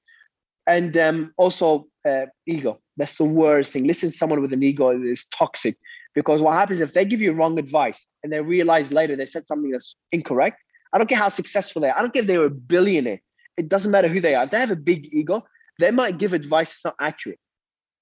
And 0.67 0.97
um, 0.97 1.33
also 1.37 1.87
uh, 2.07 2.27
ego. 2.45 2.79
That's 2.97 3.17
the 3.17 3.25
worst 3.25 3.73
thing. 3.73 3.85
Listen 3.85 4.09
to 4.09 4.15
someone 4.15 4.41
with 4.41 4.53
an 4.53 4.63
ego 4.63 4.91
is 4.91 5.25
toxic 5.25 5.75
because 6.13 6.41
what 6.41 6.53
happens 6.53 6.81
if 6.81 6.93
they 6.93 7.03
give 7.03 7.21
you 7.21 7.31
wrong 7.31 7.57
advice 7.57 8.05
and 8.23 8.31
they 8.31 8.41
realize 8.41 8.91
later 8.91 9.15
they 9.15 9.25
said 9.25 9.47
something 9.47 9.71
that's 9.71 9.95
incorrect. 10.11 10.57
I 10.93 10.97
don't 10.97 11.07
care 11.07 11.17
how 11.17 11.29
successful 11.29 11.81
they 11.81 11.89
are. 11.89 11.97
I 11.97 12.01
don't 12.01 12.13
care 12.13 12.21
if 12.21 12.27
they 12.27 12.37
were 12.37 12.45
a 12.45 12.49
billionaire. 12.49 13.21
It 13.57 13.69
doesn't 13.69 13.91
matter 13.91 14.07
who 14.07 14.19
they 14.19 14.35
are. 14.35 14.43
If 14.45 14.51
they 14.51 14.59
have 14.59 14.71
a 14.71 14.75
big 14.75 15.13
ego, 15.13 15.43
they 15.79 15.91
might 15.91 16.17
give 16.17 16.33
advice 16.33 16.69
that's 16.69 16.85
not 16.85 16.95
accurate. 16.99 17.39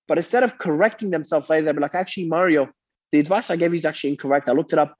But 0.08 0.18
instead 0.18 0.44
of 0.44 0.58
correcting 0.58 1.12
themselves 1.12 1.50
later, 1.50 1.66
they'll 1.66 1.74
be 1.76 1.82
like, 1.82 1.96
actually, 1.96 2.28
Mario, 2.28 2.70
the 3.12 3.20
advice 3.20 3.50
I 3.50 3.56
gave 3.56 3.72
you 3.72 3.78
is 3.78 3.86
actually 3.86 4.12
incorrect. 4.12 4.50
I 4.50 4.54
looked 4.54 4.74
it 4.74 4.80
up 4.80 4.96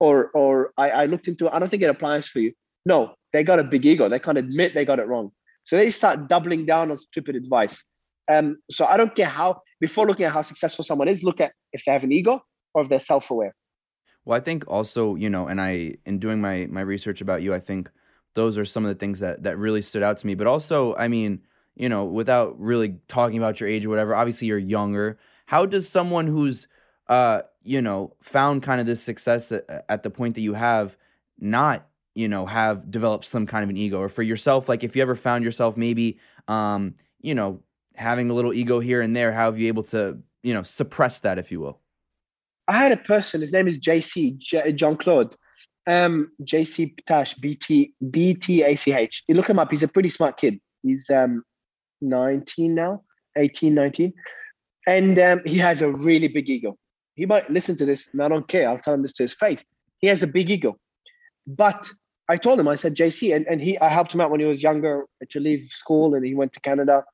or 0.00 0.30
or 0.34 0.72
I, 0.76 0.90
I 0.90 1.06
looked 1.06 1.28
into 1.28 1.46
it. 1.46 1.52
I 1.52 1.58
don't 1.58 1.68
think 1.68 1.82
it 1.82 1.90
applies 1.90 2.28
for 2.28 2.40
you. 2.40 2.52
No, 2.86 3.14
they 3.32 3.42
got 3.42 3.58
a 3.58 3.64
big 3.64 3.86
ego. 3.86 4.08
They 4.08 4.18
can't 4.18 4.38
admit 4.38 4.74
they 4.74 4.84
got 4.84 4.98
it 4.98 5.06
wrong. 5.06 5.30
So 5.64 5.76
they 5.76 5.90
start 5.90 6.28
doubling 6.28 6.66
down 6.66 6.90
on 6.90 6.98
stupid 6.98 7.36
advice. 7.36 7.84
Um, 8.30 8.58
so 8.70 8.86
I 8.86 8.96
don't 8.96 9.14
care 9.14 9.26
how, 9.26 9.60
before 9.80 10.06
looking 10.06 10.26
at 10.26 10.32
how 10.32 10.42
successful 10.42 10.84
someone 10.84 11.08
is, 11.08 11.22
look 11.22 11.40
at 11.40 11.52
if 11.72 11.84
they 11.84 11.92
have 11.92 12.04
an 12.04 12.12
ego 12.12 12.42
or 12.74 12.82
if 12.82 12.88
they're 12.88 13.00
self-aware. 13.00 13.54
Well, 14.24 14.36
I 14.36 14.40
think 14.40 14.64
also, 14.68 15.14
you 15.14 15.28
know, 15.28 15.46
and 15.46 15.60
I 15.60 15.96
in 16.06 16.18
doing 16.18 16.40
my 16.40 16.66
my 16.70 16.80
research 16.80 17.20
about 17.20 17.42
you, 17.42 17.54
I 17.54 17.60
think 17.60 17.90
those 18.34 18.58
are 18.58 18.64
some 18.64 18.84
of 18.84 18.88
the 18.88 18.98
things 18.98 19.20
that 19.20 19.42
that 19.42 19.58
really 19.58 19.82
stood 19.82 20.02
out 20.02 20.18
to 20.18 20.26
me. 20.26 20.34
But 20.34 20.46
also, 20.46 20.94
I 20.96 21.08
mean, 21.08 21.40
you 21.74 21.88
know, 21.88 22.04
without 22.04 22.58
really 22.60 22.96
talking 23.08 23.38
about 23.38 23.60
your 23.60 23.68
age 23.68 23.86
or 23.86 23.88
whatever, 23.88 24.14
obviously 24.14 24.48
you're 24.48 24.58
younger. 24.58 25.18
How 25.46 25.66
does 25.66 25.88
someone 25.88 26.26
who's 26.26 26.66
uh, 27.08 27.42
you 27.62 27.82
know, 27.82 28.14
found 28.20 28.62
kind 28.62 28.80
of 28.80 28.86
this 28.86 29.02
success 29.02 29.52
at, 29.52 29.84
at 29.88 30.02
the 30.02 30.10
point 30.10 30.34
that 30.36 30.40
you 30.40 30.54
have 30.54 30.96
not, 31.38 31.86
you 32.14 32.28
know, 32.28 32.46
have 32.46 32.90
developed 32.90 33.24
some 33.24 33.46
kind 33.46 33.64
of 33.64 33.70
an 33.70 33.76
ego 33.76 33.98
or 33.98 34.08
for 34.08 34.22
yourself, 34.22 34.68
like 34.68 34.84
if 34.84 34.96
you 34.96 35.02
ever 35.02 35.14
found 35.14 35.44
yourself 35.44 35.76
maybe 35.76 36.18
um, 36.48 36.94
you 37.20 37.34
know, 37.34 37.60
having 37.94 38.30
a 38.30 38.34
little 38.34 38.52
ego 38.52 38.80
here 38.80 39.00
and 39.00 39.16
there, 39.16 39.32
how 39.32 39.46
have 39.46 39.58
you 39.58 39.68
able 39.68 39.82
to, 39.84 40.18
you 40.42 40.52
know, 40.52 40.62
suppress 40.62 41.20
that, 41.20 41.38
if 41.38 41.50
you 41.50 41.60
will? 41.60 41.80
I 42.68 42.74
had 42.74 42.92
a 42.92 42.96
person, 42.98 43.40
his 43.40 43.52
name 43.52 43.68
is 43.68 43.78
JC, 43.78 44.36
John 44.74 44.96
Claude, 44.96 45.34
um, 45.86 46.30
JC 46.42 46.94
Tash, 47.06 47.34
BT, 47.34 47.94
BTACH. 48.02 49.22
You 49.28 49.34
look 49.34 49.48
him 49.48 49.58
up, 49.58 49.70
he's 49.70 49.82
a 49.82 49.88
pretty 49.88 50.08
smart 50.08 50.36
kid. 50.36 50.60
He's 50.82 51.10
um, 51.10 51.42
19 52.00 52.74
now, 52.74 53.02
18, 53.36 53.74
19. 53.74 54.12
And 54.86 55.18
um, 55.18 55.40
he 55.46 55.58
has 55.58 55.82
a 55.82 55.90
really 55.90 56.28
big 56.28 56.48
ego. 56.48 56.76
He 57.14 57.26
might 57.26 57.48
listen 57.50 57.76
to 57.76 57.86
this, 57.86 58.08
and 58.12 58.22
I 58.22 58.28
don't 58.28 58.48
care. 58.48 58.68
I'll 58.68 58.78
tell 58.78 58.94
him 58.94 59.02
this 59.02 59.12
to 59.14 59.22
his 59.22 59.34
face. 59.34 59.64
He 59.98 60.08
has 60.08 60.22
a 60.22 60.26
big 60.26 60.50
ego. 60.50 60.78
But 61.46 61.90
I 62.28 62.36
told 62.36 62.58
him, 62.58 62.68
I 62.68 62.74
said, 62.74 62.94
JC, 62.94 63.34
and, 63.34 63.46
and 63.46 63.60
he 63.60 63.78
I 63.78 63.88
helped 63.88 64.14
him 64.14 64.20
out 64.20 64.30
when 64.30 64.40
he 64.40 64.46
was 64.46 64.62
younger 64.62 65.04
to 65.28 65.40
leave 65.40 65.70
school 65.70 66.14
and 66.14 66.24
he 66.24 66.34
went 66.34 66.52
to 66.54 66.60
Canada. 66.60 67.04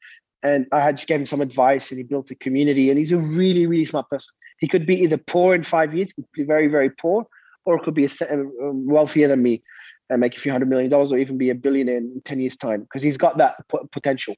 And 0.42 0.66
I 0.72 0.80
had 0.80 0.96
just 0.96 1.08
gave 1.08 1.20
him 1.20 1.26
some 1.26 1.40
advice 1.40 1.90
and 1.90 1.98
he 1.98 2.04
built 2.04 2.30
a 2.30 2.34
community. 2.36 2.88
And 2.88 2.96
he's 2.96 3.12
a 3.12 3.18
really, 3.18 3.66
really 3.66 3.84
smart 3.84 4.08
person. 4.08 4.32
He 4.58 4.68
could 4.68 4.86
be 4.86 4.96
either 5.02 5.18
poor 5.18 5.54
in 5.54 5.64
five 5.64 5.94
years, 5.94 6.12
could 6.12 6.24
be 6.32 6.44
very, 6.44 6.68
very 6.68 6.90
poor, 6.90 7.26
or 7.72 7.78
could 7.78 7.94
be 7.94 8.04
a, 8.04 8.32
um, 8.32 8.86
wealthier 8.86 9.28
than 9.28 9.42
me 9.42 9.62
and 10.08 10.20
make 10.20 10.36
a 10.36 10.40
few 10.40 10.52
hundred 10.52 10.68
million 10.68 10.90
dollars 10.90 11.12
or 11.12 11.18
even 11.18 11.38
be 11.38 11.50
a 11.50 11.54
billionaire 11.54 11.98
in 11.98 12.20
10 12.24 12.40
years' 12.40 12.56
time 12.56 12.82
because 12.82 13.02
he's 13.02 13.16
got 13.16 13.38
that 13.38 13.56
potential. 13.92 14.34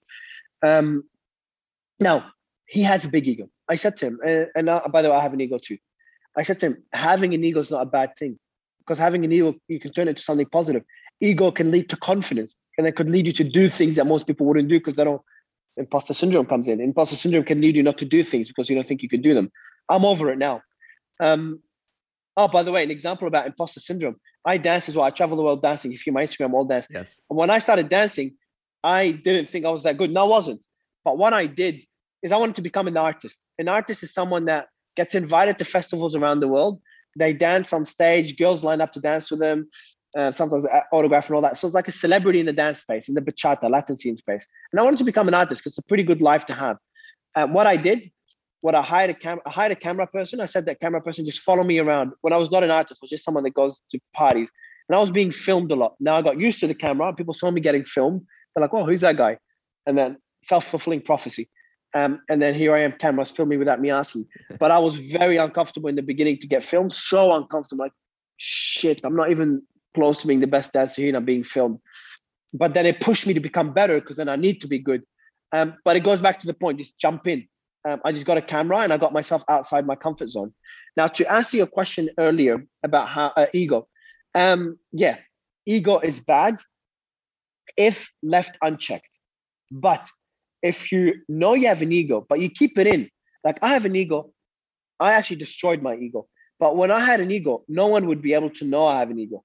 Um, 0.65 1.05
now, 1.99 2.27
he 2.67 2.83
has 2.83 3.05
a 3.05 3.09
big 3.09 3.27
ego. 3.29 3.49
I 3.69 3.77
said 3.77 3.97
to 3.99 4.07
him, 4.07 4.21
and, 4.27 4.47
and 4.55 4.69
uh, 4.69 4.83
by 4.93 5.03
the 5.03 5.11
way, 5.11 5.17
I 5.17 5.21
have 5.21 5.33
an 5.33 5.41
ego 5.41 5.59
too. 5.59 5.79
I 6.37 6.43
said 6.43 6.61
to 6.61 6.67
him, 6.67 6.83
having 6.93 7.35
an 7.35 7.45
ego 7.45 7.61
is 7.61 7.71
not 7.71 7.83
a 7.83 7.87
bad 7.87 8.17
thing 8.19 8.39
because 8.79 8.99
having 8.99 9.25
an 9.25 9.33
ego, 9.33 9.55
you 9.69 9.81
can 9.81 9.93
turn 9.93 10.09
it 10.09 10.17
to 10.17 10.23
something 10.23 10.47
positive. 10.47 10.83
Ego 11.21 11.51
can 11.51 11.71
lead 11.71 11.89
to 11.91 11.97
confidence 11.97 12.57
and 12.79 12.87
it 12.87 12.97
could 12.97 13.11
lead 13.11 13.27
you 13.27 13.33
to 13.35 13.45
do 13.45 13.69
things 13.69 13.97
that 13.97 14.07
most 14.07 14.27
people 14.27 14.47
wouldn't 14.47 14.69
do 14.69 14.79
because 14.79 14.97
they 14.97 15.05
don't. 15.05 15.23
Imposter 15.77 16.13
syndrome 16.13 16.45
comes 16.45 16.69
in. 16.69 16.81
Imposter 16.81 17.17
syndrome 17.17 17.45
can 17.45 17.61
lead 17.61 17.77
you 17.77 17.83
not 17.83 17.97
to 17.99 18.05
do 18.05 18.23
things 18.23 18.49
because 18.49 18.69
you 18.69 18.77
don't 18.77 18.87
think 18.87 19.03
you 19.03 19.09
can 19.09 19.23
do 19.23 19.33
them. 19.33 19.51
I'm 19.89 20.05
over 20.05 20.31
it 20.31 20.37
now. 20.37 20.61
Um, 21.19 21.61
oh, 22.37 22.49
by 22.49 22.63
the 22.63 22.73
way, 22.73 22.83
an 22.83 22.91
example 22.91 23.29
about 23.29 23.47
imposter 23.47 23.81
syndrome. 23.81 24.17
I 24.45 24.59
dance 24.59 24.89
as 24.89 24.97
well. 24.97 25.07
I 25.07 25.11
travel 25.11 25.37
the 25.37 25.43
world 25.43 25.63
dancing. 25.63 25.93
If 25.93 26.07
you 26.07 26.13
my 26.13 26.23
Instagram, 26.23 26.53
all 26.53 26.65
dance. 26.65 26.89
Yes. 26.91 27.21
And 27.31 27.39
when 27.39 27.51
I 27.51 27.59
started 27.59 27.89
dancing, 27.89 28.35
I 28.83 29.13
didn't 29.13 29.47
think 29.47 29.65
I 29.65 29.71
was 29.71 29.85
that 29.85 29.97
good. 29.99 30.11
No, 30.11 30.23
I 30.23 30.29
wasn't. 30.29 30.65
But 31.05 31.19
what 31.19 31.33
I 31.33 31.47
did 31.47 31.83
is 32.23 32.33
I 32.33 32.37
wanted 32.37 32.57
to 32.57 32.63
become 32.63 32.87
an 32.87 32.97
artist. 32.97 33.43
An 33.59 33.69
artist 33.69 34.03
is 34.03 34.13
someone 34.13 34.47
that 34.47 34.69
gets 34.97 35.15
invited 35.15 35.59
to 35.59 35.65
festivals 35.65 36.15
around 36.17 36.41
the 36.41 36.49
world. 36.49 36.81
They 37.19 37.33
dance 37.33 37.73
on 37.73 37.85
stage, 37.85 38.39
girls 38.39 38.65
line 38.65 38.81
up 38.81 38.93
to 38.93 39.01
dance 39.01 39.31
with 39.31 39.41
them, 39.41 39.69
uh, 40.17 40.33
sometimes 40.33 40.67
autograph 40.93 41.29
and 41.29 41.37
all 41.37 41.43
that. 41.43 41.57
So 41.57 41.67
it's 41.67 41.75
like 41.75 41.89
a 41.89 41.93
celebrity 41.93 42.41
in 42.41 42.47
the 42.47 42.53
dance 42.53 42.81
space, 42.81 43.09
in 43.09 43.15
the 43.15 43.21
bachata, 43.21 43.71
Latin 43.71 43.97
scene 43.97 44.17
space. 44.17 44.47
And 44.73 44.81
I 44.81 44.83
wanted 44.83 44.99
to 44.99 45.05
become 45.05 45.29
an 45.29 45.35
artist 45.35 45.63
because 45.63 45.73
it's 45.73 45.79
a 45.79 45.89
pretty 45.89 46.05
good 46.05 46.23
life 46.23 46.47
to 46.47 46.55
have. 46.55 46.79
Uh, 47.35 47.47
what 47.47 47.67
I 47.67 47.77
did, 47.77 48.11
what 48.63 48.77
I 48.77 48.81
hired 48.81 49.11
a 49.11 49.15
cam, 49.15 49.41
I 49.45 49.51
hired 49.51 49.73
a 49.73 49.77
camera 49.77 50.07
person. 50.07 50.41
I 50.41 50.47
said 50.47 50.67
that 50.67 50.81
camera 50.81 51.03
person 51.03 51.27
just 51.27 51.41
follow 51.41 51.65
me 51.65 51.79
around. 51.79 52.13
When 52.23 52.33
I 52.33 52.39
was 52.39 52.51
not 52.51 52.63
an 52.63 52.71
artist, 52.71 53.01
I 53.03 53.05
was 53.05 53.11
just 53.11 53.25
someone 53.25 53.45
that 53.45 53.55
goes 53.55 53.83
to 53.91 53.99
parties, 54.15 54.51
and 54.89 54.97
I 54.97 55.01
was 55.01 55.11
being 55.11 55.33
filmed 55.33 55.71
a 55.73 55.77
lot. 55.77 55.95
Now 56.01 56.17
I 56.17 56.23
got 56.23 56.39
used 56.41 56.61
to 56.61 56.69
the 56.69 56.75
camera. 56.75 57.13
People 57.13 57.35
saw 57.35 57.51
me 57.51 57.61
getting 57.61 57.85
filmed. 57.85 58.23
They're 58.55 58.63
like, 58.63 58.73
"Oh, 58.73 58.87
who's 58.87 59.03
that 59.03 59.17
guy?" 59.17 59.37
And 59.87 59.99
then 59.99 60.17
self 60.43 60.65
fulfilling 60.65 61.03
prophecy. 61.03 61.51
Um, 61.95 62.21
and 62.31 62.41
then 62.41 62.55
here 62.55 62.75
I 62.75 62.81
am, 62.81 62.93
cameras 62.93 63.31
filming 63.33 63.59
without 63.59 63.81
me 63.81 63.91
asking. 63.91 64.27
But 64.59 64.71
I 64.71 64.79
was 64.79 64.97
very 64.97 65.37
uncomfortable 65.37 65.89
in 65.89 65.97
the 65.97 66.03
beginning 66.03 66.39
to 66.39 66.47
get 66.47 66.65
filmed. 66.65 66.93
So 66.93 67.33
uncomfortable, 67.35 67.85
like 67.85 67.93
shit. 68.37 69.01
I'm 69.05 69.17
not 69.17 69.31
even 69.31 69.63
close 69.95 70.21
to 70.23 70.29
being 70.29 70.41
the 70.41 70.47
best 70.47 70.73
dancer 70.73 71.03
here, 71.03 71.09
and 71.09 71.17
I'm 71.17 71.25
being 71.25 71.43
filmed. 71.43 71.81
But 72.55 72.75
then 72.75 72.87
it 72.87 73.01
pushed 73.01 73.27
me 73.27 73.35
to 73.35 73.41
become 73.41 73.73
better 73.73 74.01
because 74.01 74.17
then 74.17 74.29
I 74.29 74.37
need 74.37 74.61
to 74.61 74.69
be 74.69 74.79
good. 74.79 75.03
Um, 75.51 75.75
but 75.85 75.97
it 75.97 76.05
goes 76.05 76.21
back 76.21 76.39
to 76.39 76.47
the 76.47 76.55
point: 76.55 76.79
just 76.79 76.97
jump 76.97 77.27
in. 77.27 77.49
Um, 77.89 78.01
I 78.05 78.13
just 78.13 78.27
got 78.27 78.39
a 78.39 78.43
camera 78.43 78.79
and 78.79 78.93
I 78.93 78.97
got 78.97 79.13
myself 79.13 79.45
outside 79.49 79.87
my 79.87 79.97
comfort 79.97 80.29
zone. 80.29 80.55
Now, 80.97 81.09
to 81.09 81.33
answer 81.33 81.57
your 81.57 81.67
question 81.67 82.09
earlier 82.19 82.65
about 82.85 83.09
how 83.09 83.33
uh, 83.37 83.47
ego, 83.53 83.89
um, 84.35 84.79
yeah, 84.93 85.19
ego 85.67 85.99
is 85.99 86.21
bad 86.21 86.57
if 87.77 88.13
left 88.23 88.57
unchecked. 88.63 89.19
But 89.71 90.09
if 90.63 90.93
you 90.93 91.15
know 91.29 91.55
you 91.55 91.67
have 91.69 91.83
an 91.83 91.93
ego, 91.93 92.25
but 92.29 92.41
you 92.41 92.51
keep 92.51 92.79
it 92.79 92.87
in, 92.87 93.11
like 93.45 93.59
I 93.63 93.69
have 93.69 93.85
an 93.85 93.97
ego, 93.97 94.33
I 95.01 95.15
actually 95.15 95.37
destroyed 95.37 95.83
my 95.83 95.97
ego. 95.97 96.29
But 96.61 96.77
when 96.77 96.93
I 96.93 97.01
had 97.01 97.21
an 97.21 97.31
ego, 97.33 97.65
no 97.69 97.89
one 97.89 98.07
would 98.07 98.23
be 98.23 98.35
able 98.35 98.51
to 98.51 98.65
know 98.65 98.87
I 98.87 99.01
have 99.01 99.11
an 99.11 99.19
ego. 99.19 99.43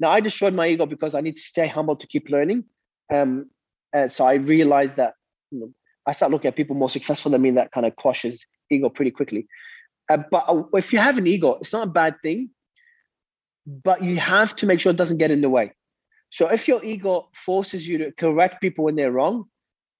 Now 0.00 0.10
I 0.10 0.20
destroyed 0.20 0.54
my 0.54 0.68
ego 0.68 0.86
because 0.86 1.14
I 1.14 1.20
need 1.20 1.36
to 1.36 1.42
stay 1.42 1.66
humble 1.66 1.96
to 1.96 2.06
keep 2.06 2.30
learning. 2.30 2.64
Um, 3.12 3.50
and 3.92 4.10
so 4.10 4.24
I 4.24 4.34
realized 4.34 4.96
that 4.96 5.14
you 5.50 5.60
know, 5.60 5.72
I 6.08 6.12
start 6.12 6.32
looking 6.32 6.48
at 6.48 6.56
people 6.56 6.74
more 6.74 6.90
successful 6.90 7.30
than 7.30 7.42
me. 7.42 7.50
That 7.52 7.70
kind 7.70 7.86
of 7.86 7.94
quashes 7.96 8.44
ego 8.70 8.88
pretty 8.88 9.10
quickly. 9.10 9.46
Uh, 10.10 10.18
but 10.30 10.44
uh, 10.48 10.62
if 10.74 10.92
you 10.92 10.98
have 10.98 11.18
an 11.18 11.26
ego, 11.26 11.58
it's 11.60 11.72
not 11.72 11.86
a 11.86 11.90
bad 11.90 12.16
thing, 12.22 12.50
but 13.66 14.02
you 14.02 14.16
have 14.16 14.56
to 14.56 14.66
make 14.66 14.80
sure 14.80 14.90
it 14.90 14.96
doesn't 14.96 15.18
get 15.18 15.30
in 15.30 15.42
the 15.42 15.50
way. 15.50 15.72
So 16.30 16.48
if 16.48 16.66
your 16.66 16.82
ego 16.84 17.28
forces 17.34 17.86
you 17.86 17.98
to 17.98 18.12
correct 18.12 18.60
people 18.60 18.84
when 18.86 18.96
they're 18.96 19.12
wrong, 19.12 19.44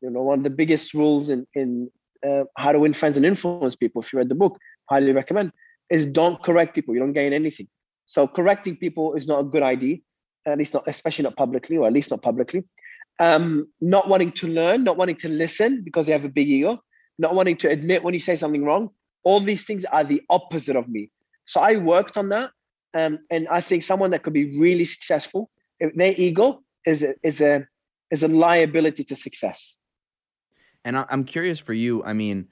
you 0.00 0.10
know, 0.10 0.22
one 0.22 0.38
of 0.38 0.44
the 0.44 0.50
biggest 0.50 0.94
rules 0.94 1.28
in 1.28 1.46
in 1.54 1.90
uh, 2.26 2.44
how 2.56 2.72
to 2.72 2.78
win 2.78 2.92
friends 2.92 3.16
and 3.16 3.26
influence 3.26 3.76
people. 3.76 4.02
If 4.02 4.12
you 4.12 4.18
read 4.18 4.28
the 4.28 4.34
book, 4.34 4.58
highly 4.90 5.12
recommend 5.12 5.52
is 5.90 6.06
don't 6.06 6.42
correct 6.42 6.74
people. 6.74 6.94
You 6.94 7.00
don't 7.00 7.12
gain 7.12 7.32
anything. 7.32 7.68
So 8.06 8.26
correcting 8.26 8.76
people 8.76 9.14
is 9.14 9.26
not 9.26 9.40
a 9.40 9.44
good 9.44 9.62
idea, 9.62 9.98
at 10.46 10.58
least 10.58 10.74
not, 10.74 10.84
especially 10.86 11.24
not 11.24 11.36
publicly, 11.36 11.76
or 11.76 11.86
at 11.86 11.92
least 11.92 12.10
not 12.10 12.22
publicly. 12.22 12.64
Um, 13.20 13.68
not 13.80 14.08
wanting 14.08 14.32
to 14.32 14.48
learn, 14.48 14.84
not 14.84 14.96
wanting 14.96 15.16
to 15.16 15.28
listen 15.28 15.82
because 15.82 16.06
they 16.06 16.12
have 16.12 16.24
a 16.24 16.28
big 16.28 16.48
ego, 16.48 16.82
not 17.18 17.34
wanting 17.34 17.56
to 17.56 17.68
admit 17.68 18.04
when 18.04 18.14
you 18.14 18.20
say 18.20 18.36
something 18.36 18.64
wrong. 18.64 18.90
All 19.24 19.40
these 19.40 19.64
things 19.64 19.84
are 19.84 20.04
the 20.04 20.22
opposite 20.30 20.76
of 20.76 20.88
me. 20.88 21.10
So 21.44 21.60
I 21.60 21.78
worked 21.78 22.16
on 22.16 22.28
that, 22.28 22.52
um, 22.94 23.18
and 23.30 23.48
I 23.48 23.60
think 23.60 23.82
someone 23.82 24.10
that 24.12 24.22
could 24.22 24.32
be 24.32 24.58
really 24.58 24.84
successful, 24.84 25.50
their 25.80 26.14
ego 26.16 26.62
is 26.86 27.02
a, 27.02 27.14
is 27.22 27.40
a 27.40 27.66
is 28.10 28.22
a 28.22 28.28
liability 28.28 29.04
to 29.04 29.16
success. 29.16 29.78
And 30.84 30.96
I, 30.96 31.04
am 31.10 31.24
curious 31.24 31.58
for 31.58 31.74
you. 31.74 32.02
I 32.04 32.12
mean, 32.12 32.48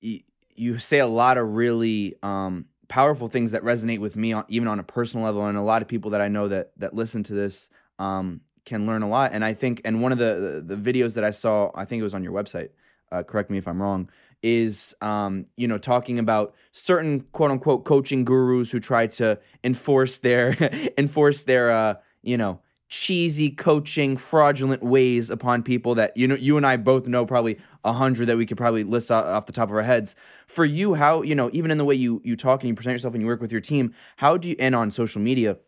you, 0.00 0.20
you 0.54 0.78
say 0.78 0.98
a 0.98 1.06
lot 1.06 1.38
of 1.38 1.54
really 1.54 2.16
um, 2.22 2.66
powerful 2.88 3.28
things 3.28 3.52
that 3.52 3.62
resonate 3.62 3.98
with 3.98 4.16
me, 4.16 4.32
on, 4.32 4.44
even 4.48 4.68
on 4.68 4.78
a 4.78 4.82
personal 4.82 5.24
level, 5.24 5.44
and 5.44 5.56
a 5.56 5.62
lot 5.62 5.82
of 5.82 5.88
people 5.88 6.10
that 6.12 6.20
I 6.20 6.28
know 6.28 6.48
that 6.48 6.72
that 6.78 6.94
listen 6.94 7.22
to 7.24 7.34
this 7.34 7.70
um, 7.98 8.40
can 8.66 8.84
learn 8.86 9.02
a 9.02 9.08
lot. 9.08 9.32
And 9.32 9.44
I 9.44 9.54
think, 9.54 9.80
and 9.84 10.02
one 10.02 10.12
of 10.12 10.18
the 10.18 10.62
the 10.64 10.76
videos 10.76 11.14
that 11.14 11.24
I 11.24 11.30
saw, 11.30 11.70
I 11.74 11.86
think 11.86 12.00
it 12.00 12.02
was 12.02 12.14
on 12.14 12.22
your 12.22 12.32
website. 12.32 12.70
Uh, 13.10 13.22
correct 13.22 13.50
me 13.50 13.56
if 13.56 13.66
I'm 13.68 13.80
wrong. 13.80 14.10
Is 14.42 14.94
um, 15.00 15.46
you 15.56 15.66
know 15.66 15.78
talking 15.78 16.18
about 16.18 16.54
certain 16.72 17.20
quote 17.32 17.50
unquote 17.50 17.84
coaching 17.84 18.24
gurus 18.24 18.70
who 18.70 18.80
try 18.80 19.06
to 19.06 19.38
enforce 19.64 20.18
their 20.18 20.56
enforce 20.98 21.44
their 21.44 21.70
uh, 21.70 21.94
you 22.22 22.36
know 22.36 22.60
cheesy 22.88 23.50
coaching 23.50 24.16
fraudulent 24.16 24.82
ways 24.82 25.28
upon 25.28 25.62
people 25.62 25.94
that 25.96 26.16
you 26.16 26.28
know 26.28 26.36
you 26.36 26.56
and 26.56 26.64
I 26.66 26.76
both 26.76 27.08
know 27.08 27.26
probably 27.26 27.58
a 27.84 27.92
hundred 27.92 28.26
that 28.26 28.36
we 28.36 28.46
could 28.46 28.56
probably 28.56 28.84
list 28.84 29.10
off 29.10 29.46
the 29.46 29.52
top 29.52 29.70
of 29.70 29.74
our 29.74 29.82
heads 29.82 30.14
for 30.46 30.64
you 30.64 30.94
how 30.94 31.22
you 31.22 31.34
know 31.34 31.50
even 31.52 31.72
in 31.72 31.78
the 31.78 31.84
way 31.84 31.96
you 31.96 32.20
you 32.24 32.36
talk 32.36 32.60
and 32.60 32.68
you 32.68 32.74
present 32.74 32.94
yourself 32.94 33.14
and 33.14 33.22
you 33.22 33.26
work 33.26 33.40
with 33.40 33.50
your 33.50 33.60
team 33.60 33.92
how 34.16 34.36
do 34.36 34.50
you 34.50 34.56
and 34.60 34.76
on 34.76 34.92
social 34.92 35.20
media 35.20 35.58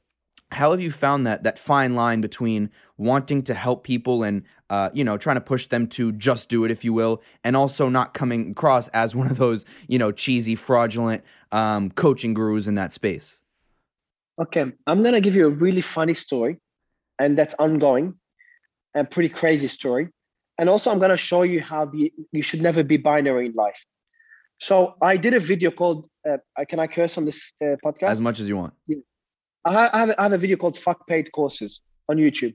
how 0.51 0.71
have 0.71 0.81
you 0.81 0.91
found 0.91 1.27
that 1.27 1.43
that 1.43 1.59
fine 1.59 1.95
line 1.95 2.21
between 2.21 2.71
wanting 2.97 3.43
to 3.43 3.55
help 3.55 3.85
people 3.85 4.23
and 4.23 4.43
uh, 4.71 4.91
you 4.93 5.05
know 5.05 5.17
trying 5.17 5.37
to 5.37 5.41
push 5.41 5.67
them 5.67 5.87
to 5.87 6.13
just 6.13 6.49
do 6.49 6.65
it 6.65 6.71
if 6.71 6.85
you 6.85 6.93
will 6.93 7.23
and 7.45 7.57
also 7.57 7.89
not 7.89 8.15
coming 8.15 8.51
across 8.51 8.89
as 8.89 9.15
one 9.15 9.31
of 9.31 9.37
those 9.37 9.65
you 9.89 9.99
know 9.99 10.13
cheesy 10.13 10.55
fraudulent 10.55 11.23
um, 11.53 11.91
coaching 11.91 12.35
gurus 12.35 12.67
in 12.67 12.75
that 12.75 12.93
space 12.93 13.41
okay 14.41 14.73
i'm 14.87 15.03
gonna 15.03 15.21
give 15.21 15.37
you 15.37 15.47
a 15.47 15.51
really 15.51 15.81
funny 15.81 16.15
story 16.15 16.59
and 17.19 17.37
that's 17.37 17.55
ongoing 17.59 18.15
and 18.95 19.11
pretty 19.11 19.29
crazy 19.29 19.69
story. 19.69 20.09
And 20.59 20.69
also, 20.69 20.91
I'm 20.91 20.99
going 20.99 21.11
to 21.11 21.17
show 21.17 21.43
you 21.43 21.61
how 21.61 21.85
the 21.85 22.13
you 22.33 22.43
should 22.43 22.63
never 22.63 22.83
be 22.83 22.97
binary 22.97 23.47
in 23.47 23.53
life. 23.53 23.85
So 24.59 24.95
I 25.01 25.17
did 25.17 25.35
a 25.35 25.39
video 25.39 25.71
called 25.71 26.09
uh, 26.29 26.39
"Can 26.69 26.81
I 26.81 26.89
curse 26.89 27.17
on 27.17 27.25
this 27.25 27.53
uh, 27.63 27.77
podcast?" 27.85 28.09
As 28.09 28.23
much 28.23 28.41
as 28.41 28.49
you 28.49 28.57
want. 28.57 28.75
Yeah. 28.87 28.97
I 29.65 29.73
have, 29.73 30.15
I 30.19 30.23
have 30.23 30.33
a 30.33 30.39
video 30.39 30.57
called 30.57 30.79
"Fuck 30.79 31.07
Paid 31.07 31.33
Courses" 31.33 31.83
on 32.09 32.17
YouTube. 32.17 32.55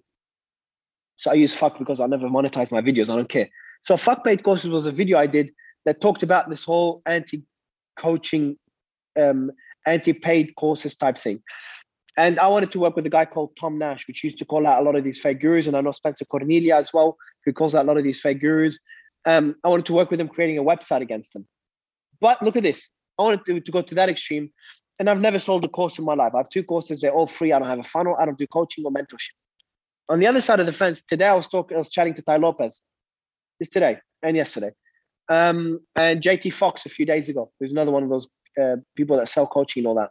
So 1.17 1.31
I 1.31 1.35
use 1.35 1.55
"fuck" 1.55 1.77
because 1.77 1.99
I 1.99 2.07
never 2.07 2.27
monetize 2.27 2.71
my 2.71 2.81
videos. 2.81 3.11
I 3.11 3.15
don't 3.15 3.29
care. 3.29 3.49
So 3.81 3.97
"Fuck 3.97 4.23
Paid 4.23 4.43
Courses" 4.43 4.69
was 4.69 4.87
a 4.87 4.91
video 4.91 5.17
I 5.17 5.27
did 5.27 5.51
that 5.85 6.01
talked 6.01 6.23
about 6.23 6.49
this 6.49 6.63
whole 6.63 7.01
anti-coaching, 7.05 8.57
um, 9.19 9.51
anti-paid 9.85 10.55
courses 10.55 10.95
type 10.95 11.17
thing. 11.17 11.41
And 12.15 12.39
I 12.39 12.47
wanted 12.47 12.71
to 12.73 12.79
work 12.79 12.95
with 12.95 13.05
a 13.05 13.09
guy 13.09 13.25
called 13.25 13.57
Tom 13.59 13.77
Nash, 13.77 14.07
which 14.07 14.23
used 14.23 14.37
to 14.37 14.45
call 14.45 14.67
out 14.67 14.81
a 14.81 14.85
lot 14.85 14.95
of 14.95 15.03
these 15.03 15.19
fake 15.19 15.41
gurus. 15.41 15.67
And 15.67 15.75
I 15.75 15.81
know 15.81 15.91
Spencer 15.91 16.25
Cornelia 16.25 16.75
as 16.75 16.93
well, 16.93 17.17
who 17.43 17.51
calls 17.51 17.75
out 17.75 17.85
a 17.85 17.87
lot 17.87 17.97
of 17.97 18.03
these 18.03 18.21
fake 18.21 18.39
gurus. 18.39 18.77
Um, 19.25 19.55
I 19.63 19.67
wanted 19.67 19.87
to 19.87 19.93
work 19.93 20.11
with 20.11 20.19
him 20.19 20.27
creating 20.27 20.57
a 20.57 20.63
website 20.63 21.01
against 21.01 21.33
them. 21.33 21.47
But 22.21 22.41
look 22.41 22.55
at 22.55 22.63
this. 22.63 22.89
I 23.17 23.23
wanted 23.23 23.45
to, 23.45 23.59
to 23.61 23.71
go 23.71 23.81
to 23.81 23.95
that 23.95 24.09
extreme. 24.09 24.51
And 24.99 25.09
I've 25.09 25.21
never 25.21 25.39
sold 25.39 25.65
a 25.65 25.67
course 25.67 25.97
in 25.97 26.05
my 26.05 26.13
life. 26.13 26.33
I 26.33 26.37
have 26.37 26.49
two 26.49 26.63
courses, 26.63 27.01
they're 27.01 27.13
all 27.13 27.27
free. 27.27 27.51
I 27.51 27.59
don't 27.59 27.67
have 27.67 27.79
a 27.79 27.83
funnel, 27.83 28.15
I 28.19 28.25
don't 28.25 28.37
do 28.37 28.47
coaching 28.47 28.85
or 28.85 28.91
mentorship. 28.91 29.31
On 30.09 30.19
the 30.19 30.27
other 30.27 30.41
side 30.41 30.59
of 30.59 30.65
the 30.65 30.73
fence, 30.73 31.01
today 31.01 31.27
I 31.27 31.33
was 31.33 31.47
talking, 31.47 31.75
I 31.75 31.79
was 31.79 31.89
chatting 31.89 32.13
to 32.15 32.21
Tai 32.21 32.37
Lopez. 32.37 32.83
This 33.59 33.69
today 33.69 33.97
and 34.21 34.35
yesterday. 34.35 34.71
Um, 35.29 35.79
and 35.95 36.21
JT 36.21 36.53
Fox 36.53 36.85
a 36.85 36.89
few 36.89 37.05
days 37.05 37.29
ago, 37.29 37.51
who's 37.59 37.71
another 37.71 37.91
one 37.91 38.03
of 38.03 38.09
those 38.09 38.27
uh, 38.61 38.75
people 38.95 39.17
that 39.17 39.29
sell 39.29 39.47
coaching 39.47 39.81
and 39.81 39.87
all 39.87 39.95
that 39.95 40.09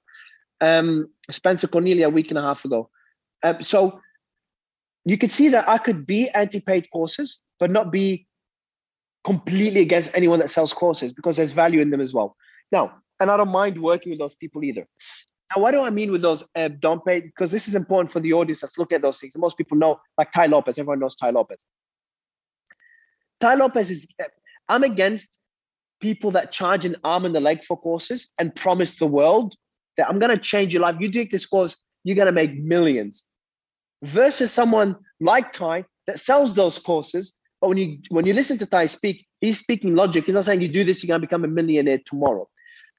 um, 0.62 1.09
Spencer 1.31 1.66
Cornelia 1.66 2.07
a 2.07 2.11
week 2.11 2.31
and 2.31 2.38
a 2.38 2.42
half 2.42 2.64
ago. 2.64 2.88
Um, 3.42 3.61
so 3.61 4.01
you 5.05 5.18
could 5.18 5.33
see 5.33 5.49
that 5.49 5.68
I 5.68 5.77
could 5.77 6.07
be 6.07 6.31
anti-paid 6.31 6.88
courses, 6.90 7.40
but 7.59 7.71
not 7.71 7.90
be 7.90 8.27
completely 9.25 9.81
against 9.81 10.16
anyone 10.16 10.38
that 10.38 10.51
sells 10.51 10.73
courses 10.73 11.12
because 11.12 11.37
there's 11.37 11.53
value 11.53 11.81
in 11.81 11.90
them 11.90 12.01
as 12.01 12.14
well. 12.14 12.37
Now, 12.71 13.01
and 13.22 13.30
I 13.30 13.37
don't 13.37 13.50
mind 13.50 13.80
working 13.80 14.11
with 14.11 14.18
those 14.18 14.35
people 14.35 14.64
either. 14.64 14.87
Now, 15.54 15.62
what 15.62 15.72
do 15.72 15.82
I 15.82 15.90
mean 15.90 16.11
with 16.11 16.22
those 16.22 16.44
uh, 16.56 16.68
don't 16.68 17.04
pay? 17.04 17.20
Because 17.20 17.52
this 17.52 17.68
is 17.68 17.74
important 17.74 18.11
for 18.11 18.20
the 18.20 18.32
audience 18.32 18.61
that's 18.61 18.78
looking 18.78 18.96
at 18.96 19.02
those 19.02 19.20
things. 19.20 19.37
Most 19.38 19.56
people 19.56 19.78
know, 19.78 20.00
like 20.18 20.32
Tai 20.32 20.46
Lopez. 20.46 20.78
Everyone 20.78 20.98
knows 20.98 21.14
Tai 21.14 21.30
Lopez. 21.30 21.64
Tai 23.40 23.54
Lopez 23.54 23.90
is. 23.90 24.08
I'm 24.68 24.82
against 24.82 25.38
people 26.00 26.32
that 26.32 26.52
charge 26.52 26.85
an 26.85 26.96
arm 27.04 27.24
and 27.24 27.37
a 27.37 27.40
leg 27.40 27.62
for 27.62 27.76
courses 27.78 28.32
and 28.38 28.54
promise 28.54 28.96
the 28.96 29.06
world 29.06 29.54
that 29.96 30.08
I'm 30.08 30.18
going 30.18 30.30
to 30.30 30.38
change 30.38 30.74
your 30.74 30.82
life. 30.82 30.96
You 30.98 31.11
take 31.11 31.30
this 31.30 31.46
course, 31.46 31.76
you're 32.02 32.16
going 32.16 32.26
to 32.26 32.32
make 32.32 32.58
millions. 32.58 33.28
Versus 34.02 34.50
someone 34.50 34.96
like 35.20 35.52
Tai 35.52 35.85
that 36.08 36.18
sells 36.18 36.54
those 36.54 36.78
courses. 36.78 37.32
But 37.61 37.68
when 37.68 37.78
you 37.78 37.98
when 38.08 38.26
you 38.26 38.32
listen 38.32 38.58
to 38.58 38.66
Tai 38.66 38.87
speak, 38.87 39.26
he's 39.40 39.61
speaking 39.61 39.94
logic. 39.94 40.24
He's 40.26 40.35
not 40.35 40.44
saying 40.44 40.61
you 40.61 40.68
do 40.68 40.82
this, 40.82 41.02
you're 41.04 41.08
going 41.08 41.20
to 41.20 41.26
become 41.26 41.44
a 41.44 41.48
millionaire 41.48 42.00
tomorrow. 42.04 42.48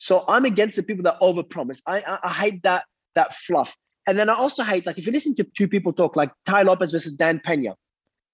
So 0.03 0.25
I'm 0.27 0.43
against 0.43 0.75
the 0.75 0.83
people 0.83 1.03
that 1.03 1.17
overpromise. 1.21 1.81
I, 1.87 1.99
I, 1.99 2.19
I 2.23 2.33
hate 2.33 2.61
that 2.63 2.83
that 3.15 3.33
fluff. 3.33 3.73
And 4.05 4.17
then 4.17 4.27
I 4.29 4.33
also 4.33 4.61
hate 4.61 4.85
like 4.85 4.97
if 4.97 5.05
you 5.05 5.13
listen 5.13 5.33
to 5.35 5.45
two 5.57 5.65
people 5.65 5.93
talk 5.93 6.17
like 6.17 6.29
Tai 6.45 6.63
Lopez 6.63 6.91
versus 6.91 7.13
Dan 7.13 7.39
Pena. 7.39 7.77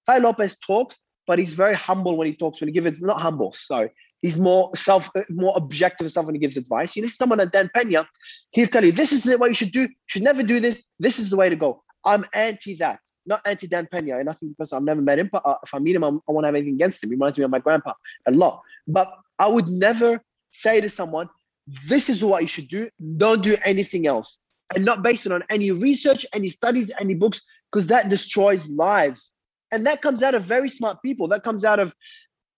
Tai 0.04 0.18
Lopez 0.18 0.56
talks, 0.66 0.98
but 1.28 1.38
he's 1.38 1.54
very 1.54 1.76
humble 1.76 2.16
when 2.16 2.26
he 2.26 2.34
talks. 2.34 2.60
When 2.60 2.66
he 2.66 2.72
gives 2.72 2.86
it, 2.88 2.98
not 3.00 3.20
humble, 3.20 3.52
sorry. 3.52 3.90
He's 4.20 4.36
more 4.36 4.74
self, 4.74 5.10
more 5.28 5.52
objective 5.56 6.06
and 6.06 6.10
stuff 6.10 6.26
when 6.26 6.34
he 6.34 6.40
gives 6.40 6.56
advice. 6.56 6.96
You 6.96 7.02
know, 7.02 7.08
someone 7.08 7.38
like 7.38 7.52
Dan 7.52 7.70
Pena, 7.72 8.04
he'll 8.50 8.66
tell 8.66 8.84
you, 8.84 8.90
this 8.90 9.12
is 9.12 9.22
the 9.22 9.38
way 9.38 9.50
you 9.50 9.54
should 9.54 9.70
do, 9.70 9.86
should 10.06 10.22
never 10.22 10.42
do 10.42 10.58
this. 10.58 10.82
This 10.98 11.20
is 11.20 11.30
the 11.30 11.36
way 11.36 11.48
to 11.50 11.56
go. 11.56 11.84
I'm 12.04 12.24
anti 12.34 12.74
that, 12.78 12.98
not 13.26 13.42
anti 13.46 13.68
Dan 13.68 13.86
Pena. 13.86 14.16
And 14.16 14.26
nothing 14.26 14.48
because 14.48 14.72
I've 14.72 14.82
never 14.82 15.02
met 15.02 15.20
him, 15.20 15.28
but 15.30 15.46
uh, 15.46 15.54
if 15.62 15.72
I 15.72 15.78
meet 15.78 15.94
him, 15.94 16.02
I'm, 16.02 16.20
I 16.28 16.32
won't 16.32 16.46
have 16.46 16.56
anything 16.56 16.74
against 16.74 17.04
him. 17.04 17.10
He 17.10 17.14
reminds 17.14 17.38
me 17.38 17.44
of 17.44 17.52
my 17.52 17.60
grandpa 17.60 17.92
a 18.26 18.32
lot. 18.32 18.60
But 18.88 19.08
I 19.38 19.46
would 19.46 19.68
never 19.68 20.20
say 20.50 20.80
to 20.80 20.88
someone, 20.88 21.28
this 21.66 22.08
is 22.08 22.24
what 22.24 22.42
you 22.42 22.48
should 22.48 22.68
do. 22.68 22.90
Don't 23.16 23.42
do 23.42 23.56
anything 23.64 24.06
else. 24.06 24.38
And 24.74 24.84
not 24.84 25.02
based 25.02 25.26
on 25.26 25.42
any 25.50 25.70
research, 25.70 26.24
any 26.32 26.48
studies, 26.48 26.92
any 27.00 27.14
books, 27.14 27.40
because 27.70 27.88
that 27.88 28.08
destroys 28.08 28.70
lives. 28.70 29.32
And 29.72 29.86
that 29.86 30.02
comes 30.02 30.22
out 30.22 30.34
of 30.34 30.44
very 30.44 30.68
smart 30.68 31.02
people. 31.02 31.28
That 31.28 31.44
comes 31.44 31.64
out 31.64 31.78
of 31.78 31.94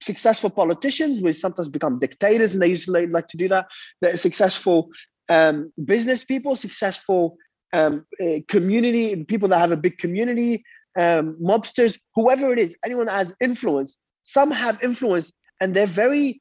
successful 0.03 0.51
politicians 0.51 1.21
which 1.21 1.37
sometimes 1.37 1.69
become 1.69 1.99
dictators, 1.99 2.53
and 2.53 2.63
they 2.63 2.69
usually 2.69 3.07
like 3.07 3.29
to 3.29 3.37
do 3.37 3.49
that. 3.49 3.69
Successful 4.15 4.91
um, 5.29 5.69
business 5.85 6.25
people, 6.25 6.57
successful 6.57 7.37
um, 7.73 8.05
uh, 8.23 8.41
community 8.49 9.25
people 9.25 9.49
that 9.49 9.59
have 9.59 9.73
a 9.73 9.77
big 9.77 9.99
community, 9.99 10.65
um, 10.97 11.39
mobsters, 11.41 11.99
whoever 12.15 12.53
it 12.53 12.59
is, 12.59 12.77
anyone 12.85 13.07
that 13.07 13.13
has 13.13 13.35
influence. 13.41 13.97
Some 14.25 14.51
have 14.51 14.83
influence, 14.83 15.33
and 15.61 15.75
they're 15.75 15.87
very. 15.87 16.41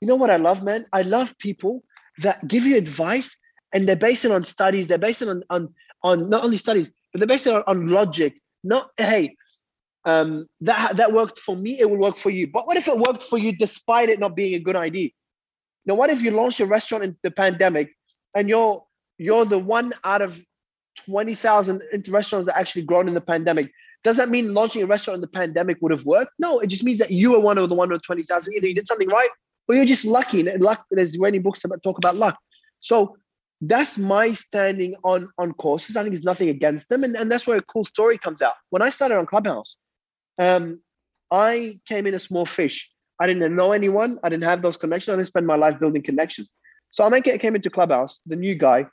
You 0.00 0.08
know 0.08 0.16
what 0.16 0.30
I 0.30 0.36
love, 0.36 0.64
man? 0.64 0.84
I 0.92 1.02
love 1.02 1.38
people 1.38 1.84
that 2.18 2.46
give 2.46 2.64
you 2.64 2.76
advice, 2.76 3.36
and 3.72 3.88
they're 3.88 3.96
based 3.96 4.24
on 4.26 4.44
studies. 4.44 4.88
They're 4.88 4.98
based 4.98 5.22
on 5.22 5.42
on 5.50 5.74
on 6.02 6.28
not 6.28 6.44
only 6.44 6.56
studies, 6.56 6.90
but 7.12 7.20
they're 7.20 7.28
based 7.28 7.46
on, 7.46 7.62
on 7.66 7.88
logic. 7.88 8.40
Not 8.64 8.90
hey, 8.96 9.36
um, 10.04 10.46
that 10.60 10.96
that 10.96 11.12
worked 11.12 11.38
for 11.38 11.56
me, 11.56 11.78
it 11.78 11.88
will 11.88 11.98
work 11.98 12.16
for 12.16 12.30
you. 12.30 12.46
But 12.46 12.66
what 12.66 12.76
if 12.76 12.88
it 12.88 12.98
worked 12.98 13.24
for 13.24 13.38
you 13.38 13.56
despite 13.56 14.08
it 14.08 14.18
not 14.18 14.36
being 14.36 14.54
a 14.54 14.58
good 14.58 14.76
idea? 14.76 15.10
Now, 15.86 15.94
what 15.94 16.10
if 16.10 16.22
you 16.22 16.30
launch 16.30 16.60
a 16.60 16.66
restaurant 16.66 17.04
in 17.04 17.16
the 17.22 17.30
pandemic 17.30 17.92
and 18.34 18.48
you're 18.48 18.84
you're 19.18 19.44
the 19.44 19.58
one 19.58 19.92
out 20.04 20.22
of 20.22 20.40
twenty 21.06 21.34
thousand 21.34 21.82
restaurants 22.08 22.46
that 22.46 22.58
actually 22.58 22.82
grown 22.82 23.08
in 23.08 23.14
the 23.14 23.20
pandemic? 23.20 23.70
Does 24.04 24.16
that 24.16 24.28
mean 24.28 24.52
launching 24.52 24.82
a 24.82 24.86
restaurant 24.86 25.16
in 25.16 25.20
the 25.20 25.28
pandemic 25.28 25.78
would 25.80 25.92
have 25.92 26.04
worked? 26.04 26.32
No, 26.38 26.58
it 26.58 26.66
just 26.66 26.82
means 26.82 26.98
that 26.98 27.12
you 27.12 27.30
were 27.30 27.40
one 27.40 27.58
of 27.58 27.68
the 27.68 27.74
one 27.74 27.92
of 27.92 28.02
twenty 28.02 28.22
thousand. 28.22 28.54
Either 28.54 28.68
you 28.68 28.74
did 28.74 28.88
something 28.88 29.08
right, 29.08 29.28
or 29.72 29.76
you're 29.76 29.86
just 29.86 30.04
lucky. 30.04 30.42
Luck, 30.58 30.84
there's 30.90 31.18
many 31.18 31.38
books 31.38 31.64
about 31.64 31.82
talk 31.82 31.96
about 31.96 32.16
luck. 32.16 32.38
So 32.80 33.16
that's 33.62 33.96
my 33.96 34.32
standing 34.32 34.94
on 35.02 35.30
on 35.38 35.52
courses. 35.54 35.96
I 35.96 36.02
think 36.02 36.12
there's 36.12 36.24
nothing 36.24 36.50
against 36.50 36.90
them, 36.90 37.04
and, 37.04 37.16
and 37.16 37.32
that's 37.32 37.46
where 37.46 37.56
a 37.56 37.62
cool 37.62 37.86
story 37.86 38.18
comes 38.18 38.42
out. 38.42 38.54
When 38.68 38.82
I 38.82 38.90
started 38.90 39.16
on 39.16 39.24
Clubhouse, 39.24 39.78
um, 40.38 40.80
I 41.30 41.80
came 41.86 42.06
in 42.06 42.12
a 42.12 42.18
small 42.18 42.44
fish. 42.44 42.92
I 43.18 43.26
didn't 43.26 43.56
know 43.56 43.72
anyone. 43.72 44.18
I 44.22 44.28
didn't 44.28 44.44
have 44.44 44.60
those 44.60 44.76
connections. 44.76 45.14
I 45.14 45.16
didn't 45.16 45.28
spend 45.28 45.46
my 45.46 45.56
life 45.56 45.78
building 45.80 46.02
connections. 46.02 46.52
So 46.90 47.04
I 47.04 47.20
came 47.22 47.56
into 47.56 47.70
Clubhouse, 47.70 48.20
the 48.26 48.36
new 48.36 48.54
guy, 48.54 48.86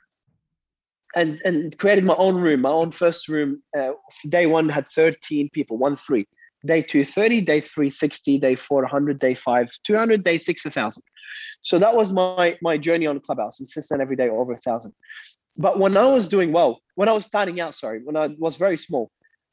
and 1.14 1.42
and 1.44 1.76
created 1.76 2.04
my 2.04 2.14
own 2.16 2.36
room, 2.36 2.62
my 2.62 2.70
own 2.70 2.90
first 2.90 3.28
room. 3.28 3.62
Uh, 3.78 3.90
day 4.30 4.46
one 4.46 4.70
had 4.70 4.88
13 4.88 5.50
people, 5.52 5.76
one 5.76 5.96
three. 5.96 6.26
Day 6.66 6.82
230, 6.82 7.40
Day 7.42 7.60
360, 7.60 8.38
Day 8.38 8.54
400, 8.54 9.18
Day 9.18 9.34
five, 9.34 9.68
200. 9.84 10.24
Day 10.24 10.38
six, 10.38 10.64
1,000. 10.64 11.02
So 11.62 11.78
that 11.78 11.94
was 11.94 12.12
my 12.12 12.56
my 12.62 12.76
journey 12.76 13.06
on 13.06 13.20
Clubhouse. 13.20 13.60
And 13.60 13.68
since 13.68 13.88
then, 13.88 14.00
every 14.00 14.16
day 14.16 14.28
over 14.28 14.52
a 14.52 14.56
thousand. 14.56 14.92
But 15.56 15.78
when 15.78 15.96
I 15.96 16.06
was 16.06 16.28
doing 16.28 16.52
well, 16.52 16.80
when 16.94 17.08
I 17.08 17.12
was 17.12 17.24
starting 17.24 17.60
out, 17.60 17.74
sorry, 17.74 18.00
when 18.02 18.16
I 18.16 18.28
was 18.38 18.56
very 18.56 18.76
small, 18.76 19.10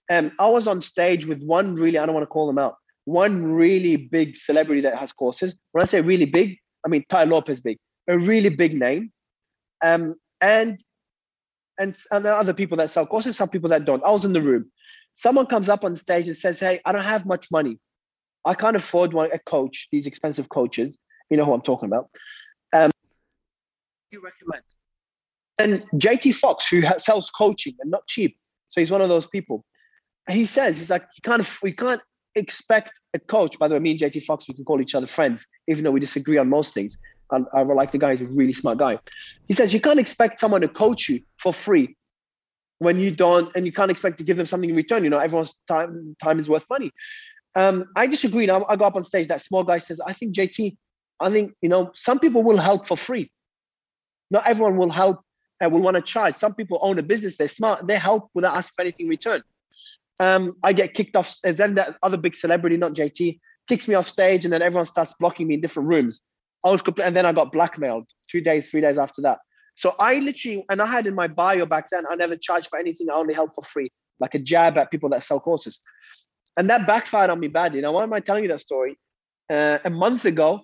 um, 0.10 0.32
I 0.40 0.48
was 0.48 0.68
on 0.68 0.82
stage 0.82 1.26
with 1.26 1.42
one 1.44 1.76
really, 1.76 2.00
I 2.00 2.06
don't 2.06 2.16
want 2.16 2.24
to 2.24 2.30
call 2.30 2.48
them 2.48 2.60
out, 2.60 2.76
one 3.06 3.54
really 3.54 3.98
big 3.98 4.36
celebrity 4.36 4.82
that 4.82 4.98
has 4.98 5.12
courses. 5.12 5.56
When 5.72 5.82
I 5.82 5.86
say 5.86 6.02
really 6.02 6.26
big, 6.26 6.58
I 6.86 6.90
mean 6.90 7.04
Tai 7.10 7.26
Lopez 7.26 7.62
big, 7.62 7.78
a 8.08 8.18
really 8.18 8.50
big 8.50 8.74
name. 8.74 9.12
Um, 9.84 10.16
and 10.42 10.78
and 11.80 11.98
and 12.12 12.26
there 12.26 12.34
are 12.34 12.40
other 12.40 12.54
people 12.54 12.78
that 12.78 12.90
sell 12.90 13.06
courses, 13.06 13.38
some 13.38 13.50
people 13.50 13.70
that 13.70 13.86
don't. 13.86 14.04
I 14.04 14.12
was 14.12 14.26
in 14.26 14.34
the 14.34 14.42
room. 14.42 14.72
Someone 15.18 15.48
comes 15.48 15.68
up 15.68 15.84
on 15.84 15.96
stage 15.96 16.28
and 16.28 16.36
says, 16.36 16.60
Hey, 16.60 16.80
I 16.86 16.92
don't 16.92 17.04
have 17.04 17.26
much 17.26 17.50
money. 17.50 17.80
I 18.46 18.54
can't 18.54 18.76
afford 18.76 19.14
one 19.14 19.32
a 19.34 19.40
coach, 19.40 19.88
these 19.92 20.06
expensive 20.06 20.50
coaches. 20.50 20.96
You 21.32 21.38
know 21.38 21.46
who 21.46 21.54
I'm 21.54 21.62
talking 21.62 21.88
about. 21.88 22.12
Um, 22.72 22.92
you 24.12 24.22
recommend? 24.24 24.62
And 25.58 26.00
JT 26.00 26.36
Fox, 26.36 26.70
who 26.70 26.84
sells 27.00 27.32
coaching 27.32 27.74
and 27.82 27.90
not 27.90 28.06
cheap, 28.06 28.38
so 28.68 28.80
he's 28.80 28.92
one 28.92 29.02
of 29.02 29.10
those 29.10 29.26
people. 29.26 29.66
He 30.30 30.46
says 30.46 30.78
he's 30.78 30.92
like 30.92 31.08
you 31.16 31.22
can't 31.24 31.44
we 31.64 31.72
can't 31.72 32.02
expect 32.36 32.92
a 33.16 33.20
coach. 33.20 33.58
By 33.58 33.68
the 33.68 33.74
way, 33.74 33.80
me 33.80 33.92
and 33.92 34.00
JT 34.00 34.22
Fox 34.22 34.48
we 34.48 34.54
can 34.54 34.66
call 34.66 34.80
each 34.82 34.94
other 34.94 35.08
friends, 35.08 35.48
even 35.68 35.84
though 35.84 35.92
we 35.92 36.00
disagree 36.00 36.38
on 36.38 36.48
most 36.48 36.76
things. 36.76 36.96
I, 37.32 37.40
I 37.56 37.64
like 37.64 37.90
the 37.90 37.98
guy; 37.98 38.12
he's 38.12 38.22
a 38.22 38.26
really 38.26 38.54
smart 38.54 38.78
guy. 38.78 39.00
He 39.48 39.54
says 39.56 39.74
you 39.74 39.82
can't 39.82 40.00
expect 40.00 40.38
someone 40.38 40.62
to 40.62 40.68
coach 40.68 41.10
you 41.10 41.22
for 41.40 41.52
free 41.52 41.97
when 42.80 43.00
you 43.00 43.12
don't, 43.12 43.54
and 43.56 43.66
you 43.66 43.72
can't 43.72 43.92
expect 43.92 44.18
to 44.20 44.24
give 44.24 44.38
them 44.38 44.46
something 44.46 44.70
in 44.70 44.76
return. 44.76 45.04
You 45.04 45.10
know, 45.10 45.20
everyone's 45.20 45.56
time 45.68 46.16
time 46.22 46.40
is 46.40 46.50
worth 46.50 46.66
money. 46.70 46.92
Um, 47.56 47.86
I 47.96 48.08
disagree. 48.08 48.50
I, 48.50 48.62
I 48.70 48.76
go 48.76 48.86
up 48.86 48.96
on 48.96 49.04
stage. 49.04 49.28
That 49.28 49.42
small 49.42 49.64
guy 49.64 49.78
says, 49.80 50.00
"I 50.06 50.14
think 50.14 50.36
JT, 50.36 50.78
I 51.20 51.30
think 51.32 51.54
you 51.62 51.70
know, 51.70 51.92
some 51.94 52.20
people 52.20 52.44
will 52.44 52.58
help 52.58 52.88
for 52.88 52.98
free. 52.98 53.32
Not 54.30 54.46
everyone 54.46 54.78
will 54.78 54.92
help 54.92 55.22
and 55.60 55.72
will 55.72 55.82
want 55.82 55.96
to 55.96 56.02
charge. 56.02 56.36
Some 56.36 56.54
people 56.54 56.80
own 56.82 57.00
a 57.00 57.04
business, 57.04 57.38
they're 57.38 57.48
smart, 57.48 57.88
they 57.88 57.98
help 57.98 58.30
without 58.34 58.56
asking 58.56 58.74
for 58.76 58.82
anything 58.82 59.06
in 59.06 59.10
return. 59.10 59.42
Um, 60.20 60.54
I 60.64 60.74
get 60.74 60.94
kicked 60.94 61.16
off, 61.16 61.36
and 61.44 61.56
then 61.58 61.76
that 61.76 61.96
other 62.04 62.18
big 62.18 62.36
celebrity, 62.36 62.78
not 62.78 62.94
JT, 62.94 63.40
kicks 63.68 63.88
me 63.88 63.96
off 63.96 64.08
stage, 64.08 64.46
and 64.46 64.54
then 64.54 64.62
everyone 64.62 64.86
starts 64.86 65.14
blocking 65.20 65.48
me 65.48 65.56
in 65.56 65.62
different 65.62 65.90
rooms. 65.90 66.22
I 66.64 66.72
was 66.72 66.82
completely 66.82 67.08
and 67.08 67.16
then 67.16 67.26
I 67.26 67.34
got 67.34 67.52
blackmailed 67.52 68.10
two 68.30 68.42
days, 68.42 68.70
three 68.70 68.82
days 68.82 68.98
after 68.98 69.22
that. 69.24 69.40
So 69.78 69.94
I 70.00 70.18
literally, 70.18 70.66
and 70.72 70.82
I 70.82 70.88
had 70.88 71.06
in 71.06 71.14
my 71.14 71.28
bio 71.28 71.68
back 71.68 71.92
then, 71.92 72.04
I 72.10 72.16
never 72.16 72.36
charged 72.36 72.68
for 72.68 72.80
anything. 72.80 73.12
I 73.12 73.14
only 73.14 73.36
help 73.36 73.54
for 73.54 73.62
free, 73.64 73.92
like 74.20 74.34
a 74.34 74.40
jab 74.40 74.76
at 74.76 74.90
people 74.90 75.08
that 75.10 75.22
sell 75.22 75.40
courses. 75.40 75.82
And 76.58 76.68
that 76.72 76.88
backfired 76.88 77.30
on 77.30 77.40
me 77.40 77.48
badly. 77.48 77.82
Now, 77.82 77.92
why 77.92 78.02
am 78.02 78.12
I 78.12 78.20
telling 78.20 78.42
you 78.42 78.50
that 78.50 78.60
story? 78.60 78.98
Uh, 79.52 79.78
a 79.86 79.92
month 79.92 80.26
ago, 80.26 80.62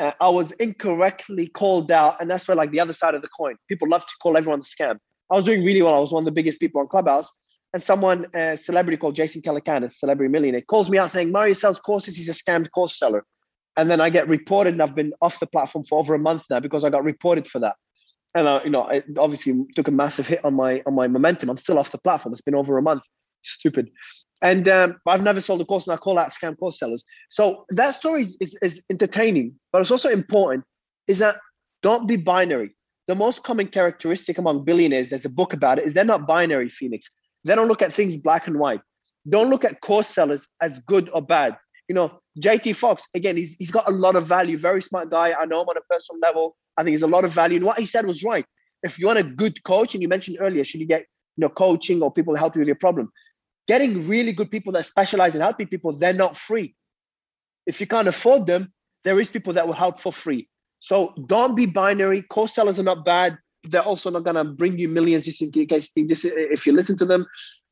uh, 0.00 0.10
I 0.20 0.30
was 0.30 0.50
incorrectly 0.50 1.46
called 1.46 1.92
out, 1.92 2.20
and 2.20 2.28
that's 2.28 2.48
where 2.48 2.56
like 2.56 2.72
the 2.72 2.80
other 2.80 2.92
side 2.92 3.14
of 3.14 3.22
the 3.22 3.28
coin. 3.28 3.54
People 3.68 3.88
love 3.88 4.04
to 4.04 4.12
call 4.20 4.36
everyone 4.36 4.58
a 4.58 4.62
scam. 4.62 4.98
I 5.30 5.36
was 5.36 5.44
doing 5.44 5.64
really 5.64 5.80
well. 5.80 5.94
I 5.94 6.00
was 6.00 6.12
one 6.12 6.22
of 6.22 6.24
the 6.24 6.32
biggest 6.32 6.58
people 6.58 6.80
on 6.80 6.88
Clubhouse, 6.88 7.32
and 7.72 7.80
someone, 7.80 8.26
a 8.34 8.56
celebrity 8.56 8.96
called 8.96 9.14
Jason 9.14 9.42
Calacanis, 9.42 9.92
celebrity 9.92 10.30
millionaire, 10.32 10.62
calls 10.62 10.90
me 10.90 10.98
out 10.98 11.12
saying 11.12 11.30
Mario 11.30 11.52
sells 11.52 11.78
courses. 11.78 12.16
He's 12.16 12.28
a 12.28 12.32
scammed 12.32 12.72
course 12.72 12.98
seller, 12.98 13.24
and 13.76 13.88
then 13.88 14.00
I 14.00 14.10
get 14.10 14.28
reported, 14.28 14.72
and 14.72 14.82
I've 14.82 14.96
been 14.96 15.12
off 15.22 15.38
the 15.38 15.46
platform 15.46 15.84
for 15.84 16.00
over 16.00 16.16
a 16.16 16.18
month 16.18 16.46
now 16.50 16.58
because 16.58 16.84
I 16.84 16.90
got 16.90 17.04
reported 17.04 17.46
for 17.46 17.60
that. 17.60 17.76
And 18.36 18.46
I, 18.48 18.62
you 18.64 18.70
know, 18.70 18.86
it 18.88 19.04
obviously 19.18 19.64
took 19.74 19.88
a 19.88 19.90
massive 19.90 20.28
hit 20.28 20.44
on 20.44 20.54
my 20.54 20.82
on 20.86 20.94
my 20.94 21.08
momentum. 21.08 21.48
I'm 21.48 21.56
still 21.56 21.78
off 21.78 21.90
the 21.90 21.98
platform. 21.98 22.32
It's 22.34 22.42
been 22.42 22.54
over 22.54 22.76
a 22.76 22.82
month. 22.82 23.02
Stupid. 23.42 23.90
And 24.42 24.68
um, 24.68 24.96
I've 25.06 25.22
never 25.22 25.40
sold 25.40 25.62
a 25.62 25.64
course, 25.64 25.86
and 25.86 25.94
I 25.94 25.96
call 25.96 26.18
out 26.18 26.32
scam 26.32 26.58
course 26.58 26.78
sellers. 26.78 27.02
So 27.30 27.64
that 27.70 27.94
story 27.94 28.22
is, 28.22 28.36
is, 28.40 28.58
is 28.60 28.82
entertaining, 28.90 29.54
but 29.72 29.80
it's 29.80 29.90
also 29.90 30.10
important. 30.10 30.64
Is 31.08 31.18
that 31.18 31.36
don't 31.82 32.06
be 32.06 32.16
binary. 32.16 32.76
The 33.06 33.14
most 33.14 33.42
common 33.42 33.68
characteristic 33.68 34.36
among 34.36 34.64
billionaires, 34.64 35.08
there's 35.08 35.24
a 35.24 35.30
book 35.30 35.54
about 35.54 35.78
it, 35.78 35.86
is 35.86 35.94
they're 35.94 36.04
not 36.04 36.26
binary, 36.26 36.68
Phoenix. 36.68 37.08
They 37.44 37.54
don't 37.54 37.68
look 37.68 37.80
at 37.80 37.92
things 37.92 38.16
black 38.16 38.46
and 38.46 38.58
white. 38.58 38.80
Don't 39.28 39.48
look 39.48 39.64
at 39.64 39.80
course 39.80 40.08
sellers 40.08 40.46
as 40.60 40.78
good 40.80 41.08
or 41.14 41.22
bad. 41.22 41.56
You 41.88 41.94
know, 41.94 42.20
JT 42.42 42.74
Fox, 42.76 43.08
again, 43.14 43.36
he's, 43.36 43.54
he's 43.54 43.70
got 43.70 43.88
a 43.88 43.92
lot 43.92 44.16
of 44.16 44.26
value, 44.26 44.58
very 44.58 44.82
smart 44.82 45.10
guy. 45.10 45.32
I 45.32 45.46
know 45.46 45.62
him 45.62 45.68
on 45.68 45.76
a 45.76 45.80
personal 45.88 46.18
level. 46.20 46.56
I 46.76 46.82
think 46.82 46.92
he's 46.92 47.02
a 47.02 47.08
lot 47.08 47.24
of 47.24 47.32
value. 47.32 47.56
And 47.56 47.64
what 47.64 47.78
he 47.78 47.86
said 47.86 48.06
was 48.06 48.22
right. 48.22 48.44
If 48.82 48.98
you 48.98 49.06
want 49.06 49.18
a 49.18 49.24
good 49.24 49.62
coach, 49.64 49.94
and 49.94 50.02
you 50.02 50.08
mentioned 50.08 50.36
earlier, 50.40 50.64
should 50.64 50.80
you 50.80 50.86
get 50.86 51.06
you 51.36 51.42
know 51.42 51.48
coaching 51.48 52.02
or 52.02 52.12
people 52.12 52.34
help 52.34 52.54
you 52.54 52.60
with 52.60 52.68
your 52.68 52.76
problem? 52.76 53.10
getting 53.66 54.06
really 54.06 54.32
good 54.32 54.50
people 54.50 54.72
that 54.72 54.86
specialize 54.86 55.34
in 55.34 55.40
helping 55.40 55.66
people, 55.66 55.92
they're 55.92 56.12
not 56.12 56.36
free. 56.36 56.74
If 57.66 57.80
you 57.80 57.86
can't 57.86 58.08
afford 58.08 58.46
them, 58.46 58.72
there 59.04 59.18
is 59.20 59.28
people 59.28 59.52
that 59.54 59.66
will 59.66 59.74
help 59.74 60.00
for 60.00 60.12
free. 60.12 60.48
So 60.78 61.14
don't 61.26 61.56
be 61.56 61.66
binary. 61.66 62.22
Course 62.22 62.54
sellers 62.54 62.78
are 62.78 62.84
not 62.84 63.04
bad. 63.04 63.38
They're 63.64 63.82
also 63.82 64.10
not 64.10 64.22
gonna 64.22 64.44
bring 64.44 64.78
you 64.78 64.88
millions 64.88 65.24
just 65.24 65.42
in 65.42 65.50
case 65.50 65.90
just 65.90 66.24
if 66.24 66.66
you 66.66 66.72
listen 66.72 66.96
to 66.98 67.04
them. 67.04 67.26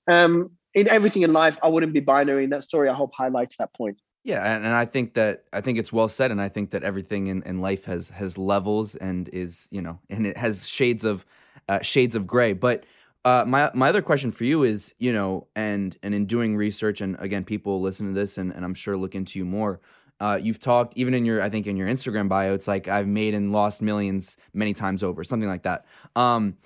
Um, 0.09 0.51
in 0.75 0.89
everything 0.89 1.23
in 1.23 1.33
life, 1.33 1.57
I 1.63 1.69
wouldn't 1.69 1.93
be 1.93 2.01
binary. 2.01 2.45
And 2.45 2.53
that 2.53 2.65
story, 2.65 2.89
I 2.89 2.95
hope, 2.95 3.13
highlights 3.15 3.57
that 3.59 3.73
point. 3.75 4.01
Yeah, 4.25 4.43
and, 4.43 4.65
and 4.65 4.75
I 4.75 4.87
think 4.87 5.13
that 5.15 5.45
I 5.53 5.61
think 5.61 5.79
it's 5.79 5.93
well 5.93 6.09
said, 6.09 6.31
and 6.31 6.41
I 6.41 6.49
think 6.49 6.71
that 6.71 6.83
everything 6.83 7.27
in, 7.27 7.43
in 7.43 7.59
life 7.59 7.85
has 7.85 8.09
has 8.09 8.39
levels 8.39 8.95
and 8.95 9.29
is 9.29 9.69
you 9.71 9.83
know, 9.83 10.01
and 10.09 10.27
it 10.27 10.39
has 10.39 10.67
shades 10.67 11.05
of 11.05 11.27
uh, 11.69 11.83
shades 11.83 12.15
of 12.15 12.27
gray. 12.27 12.55
But 12.55 12.85
uh, 13.27 13.45
my 13.47 13.71
my 13.75 13.91
other 13.91 14.01
question 14.01 14.31
for 14.33 14.45
you 14.45 14.63
is, 14.63 14.95
you 14.99 15.13
know, 15.13 15.47
and 15.55 15.97
and 16.03 16.15
in 16.15 16.25
doing 16.25 16.57
research, 16.57 17.03
and 17.03 17.17
again, 17.21 17.45
people 17.45 17.83
listen 17.83 18.07
to 18.09 18.15
this, 18.15 18.39
and, 18.39 18.51
and 18.51 18.65
I'm 18.65 18.73
sure 18.75 18.97
look 18.97 19.15
into 19.15 19.39
you 19.39 19.45
more. 19.45 19.81
Uh, 20.21 20.39
you've 20.41 20.61
talked 20.61 20.97
even 20.97 21.13
in 21.13 21.25
your, 21.27 21.43
I 21.43 21.51
think 21.51 21.67
in 21.67 21.77
your 21.77 21.89
Instagram 21.89 22.29
bio, 22.29 22.55
it's 22.55 22.69
like 22.69 22.89
I've 22.89 23.09
made 23.09 23.35
and 23.35 23.53
lost 23.53 23.83
millions 23.83 24.37
many 24.55 24.73
times 24.73 25.03
over, 25.03 25.25
something 25.25 25.49
like 25.49 25.65
that. 25.65 25.85
Um, 26.15 26.57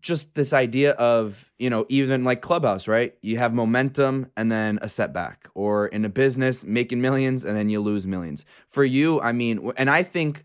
just 0.00 0.34
this 0.34 0.52
idea 0.52 0.92
of 0.92 1.52
you 1.58 1.70
know 1.70 1.86
even 1.88 2.24
like 2.24 2.40
clubhouse 2.40 2.88
right? 2.88 3.14
You 3.22 3.38
have 3.38 3.52
momentum 3.52 4.30
and 4.36 4.50
then 4.50 4.78
a 4.82 4.88
setback. 4.88 5.48
Or 5.54 5.88
in 5.88 6.04
a 6.04 6.08
business 6.08 6.64
making 6.64 7.00
millions 7.00 7.44
and 7.44 7.56
then 7.56 7.68
you 7.68 7.80
lose 7.80 8.06
millions. 8.06 8.44
For 8.68 8.84
you 8.84 9.20
i 9.20 9.32
mean 9.32 9.72
and 9.76 9.90
i 9.90 10.02
think 10.02 10.44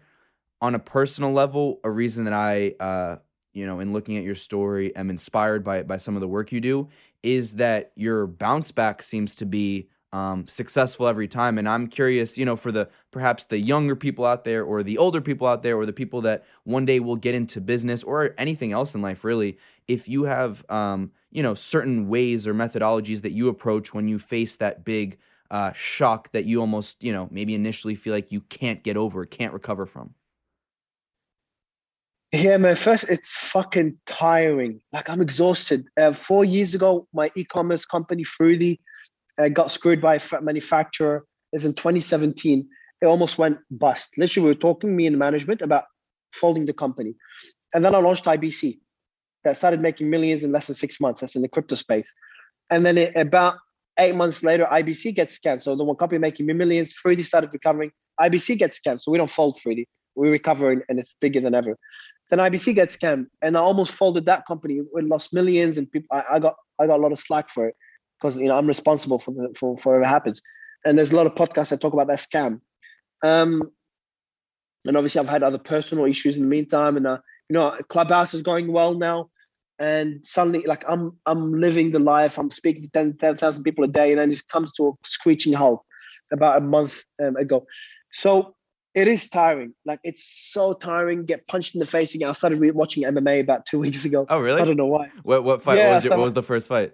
on 0.62 0.76
a 0.76 0.80
personal 0.80 1.32
level 1.32 1.80
a 1.84 1.92
reason 1.92 2.26
that 2.26 2.34
i 2.34 2.74
uh, 2.80 3.18
you 3.56 3.66
know, 3.66 3.80
in 3.80 3.94
looking 3.94 4.18
at 4.18 4.24
your 4.24 4.36
story, 4.36 4.96
am 4.96 5.10
inspired 5.10 5.64
by 5.64 5.82
by 5.82 5.96
some 5.96 6.16
of 6.16 6.22
the 6.22 6.28
work 6.28 6.52
you 6.52 6.62
do, 6.62 6.90
is 7.24 7.56
that 7.56 7.92
your 7.96 8.28
bounce 8.28 8.72
back 8.72 9.02
seems 9.02 9.34
to 9.36 9.46
be 9.46 9.88
um, 10.14 10.48
successful 10.48 11.08
every 11.08 11.28
time. 11.28 11.58
And 11.58 11.68
I'm 11.68 11.88
curious, 11.88 12.38
you 12.38 12.46
know, 12.46 12.56
for 12.56 12.72
the 12.72 12.90
perhaps 13.12 13.46
the 13.46 13.60
younger 13.60 13.96
people 13.96 14.26
out 14.26 14.44
there, 14.44 14.64
or 14.64 14.84
the 14.84 14.98
older 14.98 15.22
people 15.22 15.48
out 15.48 15.64
there, 15.64 15.78
or 15.78 15.86
the 15.86 15.94
people 15.94 16.22
that 16.22 16.46
one 16.64 16.86
day 16.86 17.00
will 17.00 17.16
get 17.16 17.36
into 17.36 17.60
business 17.62 18.04
or 18.04 18.34
anything 18.38 18.72
else 18.72 18.96
in 18.96 19.02
life, 19.02 19.24
really, 19.24 19.58
if 19.88 20.08
you 20.08 20.24
have, 20.24 20.64
um, 20.70 21.12
you 21.32 21.44
know, 21.44 21.54
certain 21.54 22.08
ways 22.08 22.48
or 22.48 22.54
methodologies 22.54 23.22
that 23.22 23.32
you 23.32 23.50
approach 23.50 23.94
when 23.94 24.08
you 24.08 24.18
face 24.18 24.58
that 24.58 24.84
big 24.84 25.18
uh, 25.52 25.72
shock 25.74 26.32
that 26.32 26.46
you 26.46 26.60
almost, 26.62 27.04
you 27.04 27.12
know, 27.12 27.28
maybe 27.32 27.54
initially 27.54 27.96
feel 27.96 28.14
like 28.14 28.32
you 28.32 28.42
can't 28.42 28.84
get 28.84 28.98
over, 28.98 29.26
can't 29.26 29.54
recover 29.54 29.86
from. 29.86 30.14
Yeah, 32.32 32.58
man. 32.58 32.76
First, 32.76 33.10
it's 33.10 33.34
fucking 33.34 33.98
tiring. 34.06 34.82
Like 34.92 35.10
I'm 35.10 35.22
exhausted. 35.22 35.88
Uh, 35.96 36.12
four 36.12 36.44
years 36.44 36.76
ago, 36.76 37.08
my 37.14 37.30
e-commerce 37.36 37.86
company 37.86 38.24
Fruity 38.24 38.82
uh, 39.38 39.50
got 39.50 39.72
screwed 39.72 40.02
by 40.02 40.16
a 40.16 40.42
manufacturer. 40.42 41.26
It's 41.52 41.66
in 41.66 41.74
2017. 41.74 42.68
It 43.02 43.06
almost 43.06 43.38
went 43.38 43.58
bust. 43.72 44.14
Literally, 44.18 44.46
we 44.46 44.52
were 44.52 44.60
talking 44.60 44.96
me 44.96 45.08
and 45.08 45.18
management 45.18 45.62
about 45.62 45.86
folding 46.34 46.66
the 46.66 46.74
company, 46.74 47.16
and 47.74 47.84
then 47.84 47.94
I 47.96 48.00
launched 48.00 48.26
IBC. 48.26 48.80
That 49.44 49.58
started 49.58 49.80
making 49.80 50.10
millions 50.10 50.44
in 50.44 50.52
less 50.52 50.68
than 50.68 50.76
six 50.76 51.00
months. 51.00 51.22
That's 51.22 51.36
in 51.36 51.42
the 51.42 51.48
crypto 51.48 51.76
space, 51.76 52.14
and 52.70 52.86
then 52.86 52.98
it, 52.98 53.16
about 53.16 53.58
eight 54.00 54.16
months 54.16 54.44
later, 54.44 54.66
IBC 54.66 55.16
gets 55.16 55.40
scammed 55.40 55.62
So 55.62 55.76
the 55.76 55.84
one 55.84 55.96
company 55.96 56.20
making 56.20 56.46
millions, 56.46 56.94
Fruity 56.94 57.24
started 57.24 57.52
recovering. 57.54 57.92
IBC 58.20 58.58
gets 58.58 58.80
scammed 58.80 59.02
so 59.02 59.12
we 59.12 59.18
don't 59.18 59.30
fold 59.30 59.60
Fruity. 59.62 59.88
We 60.16 60.30
recover 60.30 60.72
and 60.72 61.00
it's 61.00 61.16
bigger 61.20 61.42
than 61.42 61.54
ever. 61.54 61.78
Then 62.30 62.40
IBC 62.40 62.76
gets 62.76 62.98
scammed, 62.98 63.26
and 63.42 63.58
I 63.58 63.60
almost 63.60 63.94
folded 63.94 64.26
that 64.26 64.46
company. 64.46 64.82
We 64.94 65.02
lost 65.02 65.34
millions, 65.34 65.78
and 65.78 65.92
people. 65.92 66.08
I, 66.12 66.36
I 66.36 66.40
got 66.40 66.56
I 66.80 66.88
got 66.88 67.00
a 67.00 67.04
lot 67.04 67.12
of 67.12 67.20
slack 67.20 67.50
for 67.50 67.68
it 67.68 67.76
because 68.26 68.40
you 68.40 68.48
know 68.48 68.58
I'm 68.58 68.68
responsible 68.68 69.20
for 69.20 69.32
the, 69.32 69.54
for 69.58 69.78
for 69.78 69.94
whatever 69.94 70.10
happens. 70.10 70.42
And 70.84 70.98
there's 70.98 71.12
a 71.12 71.16
lot 71.16 71.26
of 71.26 71.36
podcasts 71.36 71.70
that 71.70 71.82
talk 71.82 71.94
about 71.94 72.08
that 72.08 72.20
scam. 72.20 72.62
Um, 73.24 73.64
and 74.86 74.96
obviously 74.96 75.20
I've 75.20 75.30
had 75.30 75.42
other 75.42 75.58
personal 75.58 76.06
issues 76.06 76.38
in 76.38 76.44
the 76.44 76.50
meantime, 76.50 76.98
and 76.98 77.08
uh, 77.08 77.18
you 77.50 77.54
know 77.54 77.78
Clubhouse 77.90 78.34
is 78.34 78.42
going 78.42 78.72
well 78.72 78.94
now, 78.96 79.30
and 79.80 80.26
suddenly 80.26 80.64
like 80.66 80.84
I'm 80.88 81.18
I'm 81.26 81.60
living 81.60 81.92
the 81.92 82.00
life. 82.00 82.38
I'm 82.38 82.50
speaking 82.50 82.84
to 82.84 82.90
10,000 82.90 83.38
10, 83.38 83.64
people 83.64 83.84
a 83.84 83.88
day, 83.88 84.12
and 84.12 84.20
then 84.20 84.30
it 84.30 84.42
comes 84.48 84.72
to 84.74 84.90
a 84.90 84.92
screeching 85.06 85.54
halt 85.54 85.84
about 86.32 86.58
a 86.58 86.62
month 86.62 87.04
um, 87.24 87.36
ago. 87.36 87.66
So 88.12 88.56
it 88.94 89.08
is 89.08 89.30
tiring. 89.30 89.74
Like 89.86 90.00
it's 90.04 90.24
so 90.52 90.74
tiring. 90.74 91.26
Get 91.26 91.48
punched 91.48 91.76
in 91.76 91.80
the 91.80 91.86
face 91.86 92.16
again. 92.16 92.30
I 92.30 92.34
started 92.34 92.60
re- 92.60 92.72
watching 92.72 93.04
MMA 93.04 93.42
about 93.42 93.66
two 93.66 93.80
weeks 93.80 94.06
ago. 94.06 94.26
Oh, 94.30 94.40
really? 94.40 94.62
I 94.62 94.66
don't 94.66 94.78
know 94.78 94.86
why. 94.86 95.12
What 95.24 95.44
what 95.44 95.62
fight? 95.62 95.78
Yeah, 95.78 95.88
what, 95.88 95.94
was 95.96 96.04
your, 96.04 96.18
what 96.18 96.24
was 96.24 96.34
the 96.34 96.44
first 96.44 96.68
fight? 96.68 96.94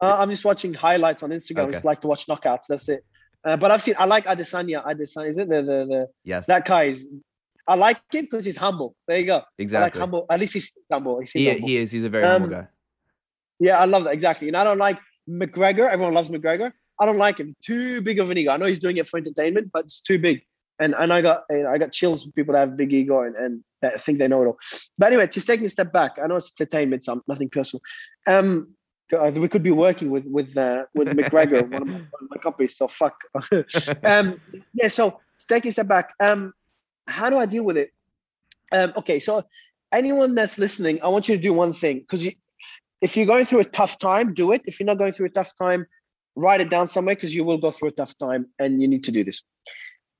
Uh, 0.00 0.16
I'm 0.18 0.30
just 0.30 0.44
watching 0.44 0.74
highlights 0.74 1.22
on 1.22 1.30
Instagram. 1.30 1.60
Okay. 1.60 1.68
I 1.68 1.72
just 1.72 1.84
like 1.84 2.00
to 2.02 2.08
watch 2.08 2.26
knockouts. 2.26 2.66
That's 2.68 2.88
it. 2.88 3.04
Uh, 3.44 3.56
but 3.56 3.70
I've 3.70 3.82
seen. 3.82 3.94
I 3.98 4.04
like 4.04 4.26
Adesanya. 4.26 4.84
Adesanya 4.84 5.28
is 5.28 5.38
it 5.38 5.48
the 5.48 5.56
the, 5.56 5.62
the 5.62 6.08
yes 6.24 6.46
that 6.46 6.64
guy 6.64 6.84
is. 6.84 7.08
I 7.66 7.74
like 7.74 7.98
him 8.12 8.24
because 8.24 8.44
he's 8.44 8.56
humble. 8.56 8.94
There 9.06 9.18
you 9.18 9.26
go. 9.26 9.42
Exactly. 9.58 9.82
I 9.82 9.86
like 9.86 9.94
humble. 9.94 10.26
At 10.30 10.40
least 10.40 10.54
he's 10.54 10.72
humble. 10.90 11.20
He's 11.20 11.32
he, 11.32 11.48
humble. 11.48 11.68
he 11.68 11.76
is. 11.76 11.90
He's 11.90 12.04
a 12.04 12.08
very 12.08 12.24
um, 12.24 12.42
humble 12.42 12.56
guy. 12.56 12.68
Yeah, 13.60 13.78
I 13.78 13.84
love 13.84 14.04
that 14.04 14.14
exactly. 14.14 14.48
And 14.48 14.56
I 14.56 14.64
don't 14.64 14.78
like 14.78 14.98
McGregor. 15.28 15.90
Everyone 15.90 16.14
loves 16.14 16.30
McGregor. 16.30 16.72
I 17.00 17.06
don't 17.06 17.18
like 17.18 17.38
him. 17.38 17.54
Too 17.62 18.00
big 18.00 18.18
of 18.18 18.30
an 18.30 18.38
ego. 18.38 18.50
I 18.50 18.56
know 18.56 18.66
he's 18.66 18.78
doing 18.78 18.96
it 18.96 19.06
for 19.06 19.18
entertainment, 19.18 19.70
but 19.72 19.84
it's 19.84 20.00
too 20.00 20.18
big 20.18 20.42
and 20.78 20.94
and 20.94 21.12
I 21.12 21.20
got 21.20 21.44
you 21.50 21.64
know, 21.64 21.70
I 21.70 21.78
got 21.78 21.92
chills 21.92 22.24
with 22.24 22.34
people 22.34 22.52
that 22.54 22.60
have 22.60 22.76
big 22.76 22.92
ego 22.92 23.22
and, 23.22 23.36
and 23.36 23.64
that 23.82 24.00
think 24.00 24.18
they 24.18 24.28
know 24.28 24.42
it 24.42 24.46
all. 24.46 24.58
But 24.96 25.08
anyway, 25.08 25.26
just 25.26 25.46
taking 25.46 25.66
a 25.66 25.68
step 25.68 25.92
back, 25.92 26.18
I 26.22 26.26
know 26.26 26.36
it's 26.36 26.52
entertainment, 26.58 27.04
so 27.04 27.14
I'm 27.14 27.22
nothing 27.28 27.48
personal. 27.48 27.82
Um, 28.26 28.74
We 29.10 29.48
could 29.48 29.62
be 29.62 29.70
working 29.70 30.10
with 30.10 30.24
with 30.26 30.56
uh, 30.56 30.84
with 30.94 31.08
McGregor, 31.08 31.70
one, 31.70 31.82
of 31.82 31.88
my, 31.88 31.94
one 31.94 32.22
of 32.22 32.30
my 32.30 32.36
companies. 32.36 32.76
So 32.76 32.88
fuck. 32.88 33.22
um, 34.04 34.40
yeah. 34.74 34.88
So 34.88 35.20
taking 35.48 35.70
a 35.70 35.72
step 35.72 35.88
back. 35.88 36.12
Um, 36.20 36.52
how 37.06 37.30
do 37.30 37.38
I 37.38 37.46
deal 37.46 37.64
with 37.64 37.76
it? 37.76 37.90
Um, 38.72 38.92
okay. 38.96 39.18
So 39.18 39.44
anyone 39.92 40.34
that's 40.34 40.58
listening, 40.58 41.00
I 41.02 41.08
want 41.08 41.28
you 41.28 41.36
to 41.36 41.42
do 41.42 41.52
one 41.52 41.72
thing 41.72 42.00
because 42.00 42.28
if 43.00 43.16
you're 43.16 43.26
going 43.26 43.44
through 43.44 43.60
a 43.60 43.64
tough 43.64 43.98
time, 43.98 44.34
do 44.34 44.52
it. 44.52 44.62
If 44.66 44.78
you're 44.80 44.86
not 44.86 44.98
going 44.98 45.12
through 45.12 45.26
a 45.26 45.30
tough 45.30 45.54
time, 45.54 45.86
write 46.36 46.60
it 46.60 46.70
down 46.70 46.88
somewhere 46.88 47.14
because 47.14 47.34
you 47.34 47.44
will 47.44 47.58
go 47.58 47.70
through 47.70 47.88
a 47.90 47.92
tough 47.92 48.16
time 48.18 48.46
and 48.58 48.82
you 48.82 48.88
need 48.88 49.04
to 49.04 49.12
do 49.12 49.24
this. 49.24 49.42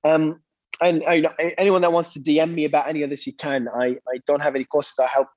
Um, 0.04 0.40
and 0.80 1.02
I, 1.06 1.24
anyone 1.58 1.82
that 1.82 1.92
wants 1.92 2.12
to 2.12 2.20
DM 2.20 2.54
me 2.54 2.64
about 2.64 2.88
any 2.88 3.02
of 3.02 3.10
this, 3.10 3.26
you 3.26 3.32
can. 3.32 3.68
I, 3.68 3.96
I 4.08 4.20
don't 4.26 4.42
have 4.42 4.54
any 4.54 4.64
courses. 4.64 4.98
I 4.98 5.06
help. 5.06 5.28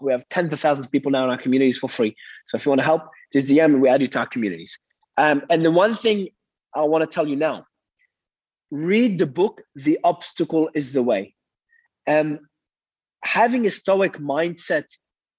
We 0.00 0.12
have 0.12 0.28
tens 0.28 0.52
of 0.52 0.60
thousands 0.60 0.86
of 0.86 0.92
people 0.92 1.10
now 1.10 1.24
in 1.24 1.30
our 1.30 1.38
communities 1.38 1.78
for 1.78 1.88
free. 1.88 2.16
So 2.46 2.56
if 2.56 2.64
you 2.64 2.70
want 2.70 2.80
to 2.80 2.84
help, 2.86 3.02
just 3.32 3.48
DM 3.48 3.74
me. 3.74 3.80
We 3.80 3.88
add 3.88 4.00
you 4.00 4.08
to 4.08 4.20
our 4.20 4.26
communities. 4.26 4.78
Um, 5.18 5.42
and 5.50 5.64
the 5.64 5.70
one 5.70 5.94
thing 5.94 6.28
I 6.74 6.82
want 6.84 7.02
to 7.02 7.06
tell 7.12 7.26
you 7.26 7.36
now: 7.36 7.66
read 8.70 9.18
the 9.18 9.26
book. 9.26 9.62
The 9.74 9.98
obstacle 10.04 10.70
is 10.74 10.92
the 10.92 11.02
way. 11.02 11.34
Um, 12.06 12.40
having 13.24 13.66
a 13.66 13.70
stoic 13.70 14.14
mindset 14.14 14.86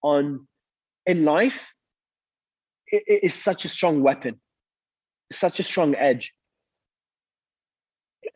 on 0.02 0.48
in 1.06 1.26
life 1.26 1.74
is 2.88 3.34
such 3.34 3.66
a 3.66 3.70
strong 3.70 4.04
weapon, 4.04 4.40
such 5.32 5.60
a 5.60 5.64
strong 5.64 5.96
edge 5.96 6.32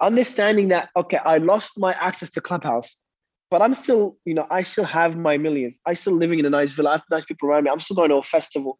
understanding 0.01 0.67
that 0.67 0.89
okay 0.95 1.17
i 1.17 1.37
lost 1.37 1.79
my 1.79 1.91
access 1.93 2.29
to 2.29 2.41
clubhouse 2.41 2.97
but 3.49 3.61
i'm 3.61 3.73
still 3.73 4.17
you 4.25 4.33
know 4.33 4.45
i 4.51 4.61
still 4.61 4.83
have 4.83 5.17
my 5.17 5.37
millions. 5.37 5.79
I 5.85 5.93
still 5.93 6.13
living 6.13 6.39
in 6.39 6.45
a 6.45 6.49
nice 6.49 6.73
villa. 6.73 6.89
I 6.89 6.93
have 6.93 7.03
nice 7.11 7.25
people 7.25 7.49
around 7.49 7.63
me. 7.63 7.71
I'm 7.71 7.79
still 7.79 7.95
going 7.95 8.09
to 8.09 8.17
a 8.17 8.23
festival. 8.23 8.77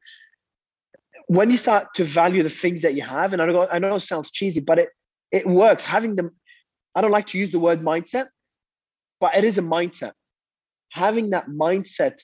When 1.28 1.50
you 1.52 1.58
start 1.58 1.94
to 1.96 2.04
value 2.04 2.44
the 2.44 2.50
things 2.50 2.82
that 2.82 2.96
you 2.96 3.04
have 3.04 3.34
and 3.34 3.42
i 3.42 3.46
know 3.46 3.68
i 3.72 3.80
know 3.80 3.96
it 3.96 4.02
sounds 4.02 4.32
cheesy 4.32 4.62
but 4.62 4.80
it 4.80 4.90
it 5.32 5.46
works. 5.46 5.86
Having 5.86 6.16
them 6.16 6.32
i 6.96 7.02
don't 7.02 7.12
like 7.12 7.28
to 7.28 7.38
use 7.38 7.52
the 7.52 7.60
word 7.60 7.82
mindset 7.82 8.28
but 9.20 9.36
it 9.36 9.44
is 9.44 9.58
a 9.58 9.62
mindset. 9.62 10.14
Having 10.92 11.32
that 11.32 11.48
mindset 11.48 12.20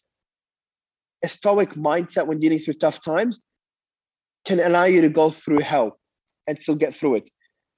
a 1.23 1.27
stoic 1.27 1.71
mindset 1.71 2.27
when 2.27 2.39
dealing 2.39 2.59
through 2.59 2.75
tough 2.75 3.01
times 3.01 3.39
can 4.45 4.59
allow 4.59 4.83
you 4.83 5.01
to 5.01 5.09
go 5.09 5.29
through 5.29 5.59
hell 5.59 5.97
and 6.47 6.59
still 6.59 6.75
get 6.75 6.93
through 6.93 7.15
it. 7.15 7.29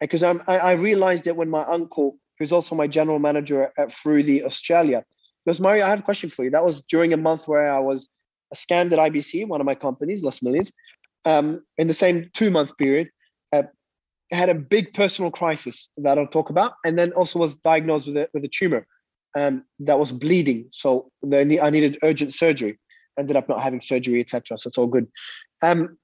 Because 0.01 0.23
I'm, 0.23 0.41
I 0.47 0.71
realized 0.73 1.25
that 1.25 1.38
when 1.38 1.49
my 1.49 1.63
uncle, 1.63 2.17
who's 2.39 2.52
also 2.52 2.76
my 2.76 2.88
general 2.88 3.19
manager 3.19 3.71
at 3.78 3.91
Fruity 3.91 4.43
Australia, 4.43 5.04
goes, 5.45 5.60
Mario, 5.60 5.86
I 5.86 5.89
have 5.89 6.00
a 6.00 6.04
question 6.04 6.30
for 6.30 6.43
you. 6.43 6.50
That 6.50 6.65
was 6.65 6.82
during 6.82 7.13
a 7.13 7.17
month 7.17 7.48
where 7.48 7.71
I 7.71 7.80
was 7.80 8.10
scanned 8.54 8.93
at 8.93 9.00
IBC, 9.00 9.48
one 9.48 9.62
of 9.62 9.65
my 9.65 9.76
companies, 9.76 10.24
Lost 10.24 10.43
Millions, 10.43 10.71
um, 11.26 11.63
in 11.78 11.88
the 11.88 11.93
same 11.93 12.30
two 12.34 12.50
month 12.50 12.78
period. 12.78 13.10
Uh, 13.52 13.63
had 14.32 14.50
a 14.50 14.56
big 14.56 14.93
personal 14.93 15.30
crisis 15.32 15.89
that 15.98 16.17
I'll 16.17 16.28
talk 16.28 16.50
about, 16.50 16.74
and 16.84 16.98
then 16.98 17.12
also 17.13 17.39
was 17.39 17.56
diagnosed 17.58 18.08
with 18.08 18.17
a, 18.17 18.30
with 18.34 18.43
a 18.43 18.48
tumor 18.48 18.88
um, 19.36 19.63
that 19.80 20.00
was 20.00 20.12
bleeding. 20.12 20.65
So 20.69 21.12
I 21.32 21.43
needed 21.43 21.98
urgent 22.04 22.34
surgery. 22.34 22.80
Ended 23.19 23.38
up 23.38 23.48
not 23.48 23.62
having 23.62 23.82
surgery, 23.82 24.19
etc. 24.19 24.58
So 24.58 24.67
it's 24.67 24.78
all 24.78 24.88
good. 24.88 25.08
Um, 25.62 25.98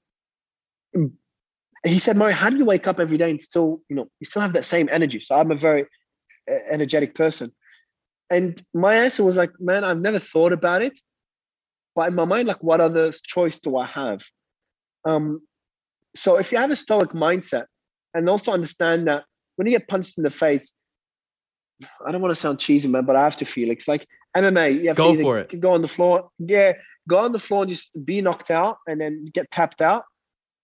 he 1.84 1.98
said, 1.98 2.16
Mario, 2.16 2.34
how 2.34 2.48
do 2.48 2.56
you 2.56 2.64
wake 2.64 2.86
up 2.86 3.00
every 3.00 3.18
day 3.18 3.30
and 3.30 3.42
still, 3.42 3.80
you 3.88 3.96
know, 3.96 4.06
you 4.20 4.24
still 4.24 4.42
have 4.42 4.52
that 4.52 4.64
same 4.64 4.88
energy? 4.90 5.20
So 5.20 5.34
I'm 5.34 5.50
a 5.50 5.56
very 5.56 5.86
energetic 6.48 7.14
person. 7.14 7.52
And 8.30 8.60
my 8.72 8.94
answer 8.94 9.24
was 9.24 9.36
like, 9.36 9.52
man, 9.60 9.84
I've 9.84 10.00
never 10.00 10.18
thought 10.18 10.52
about 10.52 10.82
it. 10.82 10.98
But 11.94 12.08
in 12.08 12.14
my 12.14 12.24
mind, 12.24 12.48
like, 12.48 12.62
what 12.62 12.80
other 12.80 13.12
choice 13.12 13.58
do 13.58 13.76
I 13.76 13.84
have? 13.84 14.22
Um, 15.04 15.42
so 16.14 16.38
if 16.38 16.52
you 16.52 16.58
have 16.58 16.70
a 16.70 16.76
stoic 16.76 17.10
mindset 17.10 17.66
and 18.14 18.28
also 18.28 18.52
understand 18.52 19.08
that 19.08 19.24
when 19.56 19.66
you 19.66 19.78
get 19.78 19.88
punched 19.88 20.16
in 20.18 20.24
the 20.24 20.30
face, 20.30 20.72
I 22.06 22.10
don't 22.10 22.22
want 22.22 22.32
to 22.32 22.40
sound 22.40 22.58
cheesy, 22.60 22.88
man, 22.88 23.04
but 23.04 23.16
I 23.16 23.22
have 23.22 23.36
to 23.38 23.44
feel 23.44 23.70
it's 23.70 23.88
like 23.88 24.06
MMA. 24.36 24.82
You 24.82 24.88
have 24.88 24.96
go 24.96 25.14
to 25.14 25.20
for 25.20 25.38
it. 25.38 25.60
Go 25.60 25.72
on 25.72 25.82
the 25.82 25.88
floor. 25.88 26.30
Yeah, 26.38 26.74
go 27.08 27.18
on 27.18 27.32
the 27.32 27.38
floor 27.38 27.62
and 27.62 27.70
just 27.70 27.90
be 28.04 28.20
knocked 28.20 28.50
out 28.50 28.78
and 28.86 29.00
then 29.00 29.26
get 29.32 29.50
tapped 29.50 29.82
out. 29.82 30.04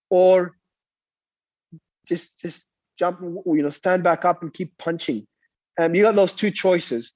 Or 0.09 0.55
just 2.07 2.39
just 2.39 2.65
jump, 2.97 3.19
you 3.21 3.61
know, 3.61 3.69
stand 3.69 4.03
back 4.03 4.25
up 4.25 4.41
and 4.41 4.53
keep 4.53 4.77
punching. 4.77 5.27
Um, 5.79 5.95
you 5.95 6.03
got 6.03 6.15
those 6.15 6.33
two 6.33 6.51
choices. 6.51 7.13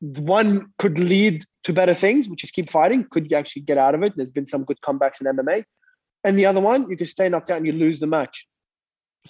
One 0.00 0.72
could 0.80 0.98
lead 0.98 1.44
to 1.64 1.72
better 1.72 1.94
things, 1.94 2.28
which 2.28 2.42
is 2.42 2.50
keep 2.50 2.68
fighting. 2.68 3.06
Could 3.12 3.30
you 3.30 3.36
actually 3.36 3.62
get 3.62 3.78
out 3.78 3.94
of 3.94 4.02
it? 4.02 4.14
There's 4.16 4.32
been 4.32 4.48
some 4.48 4.64
good 4.64 4.80
comebacks 4.80 5.20
in 5.20 5.36
MMA. 5.36 5.64
And 6.24 6.36
the 6.36 6.46
other 6.46 6.60
one, 6.60 6.90
you 6.90 6.96
can 6.96 7.06
stay 7.06 7.28
knocked 7.28 7.50
out 7.50 7.58
and 7.58 7.66
you 7.66 7.72
lose 7.72 8.00
the 8.00 8.08
match. 8.08 8.48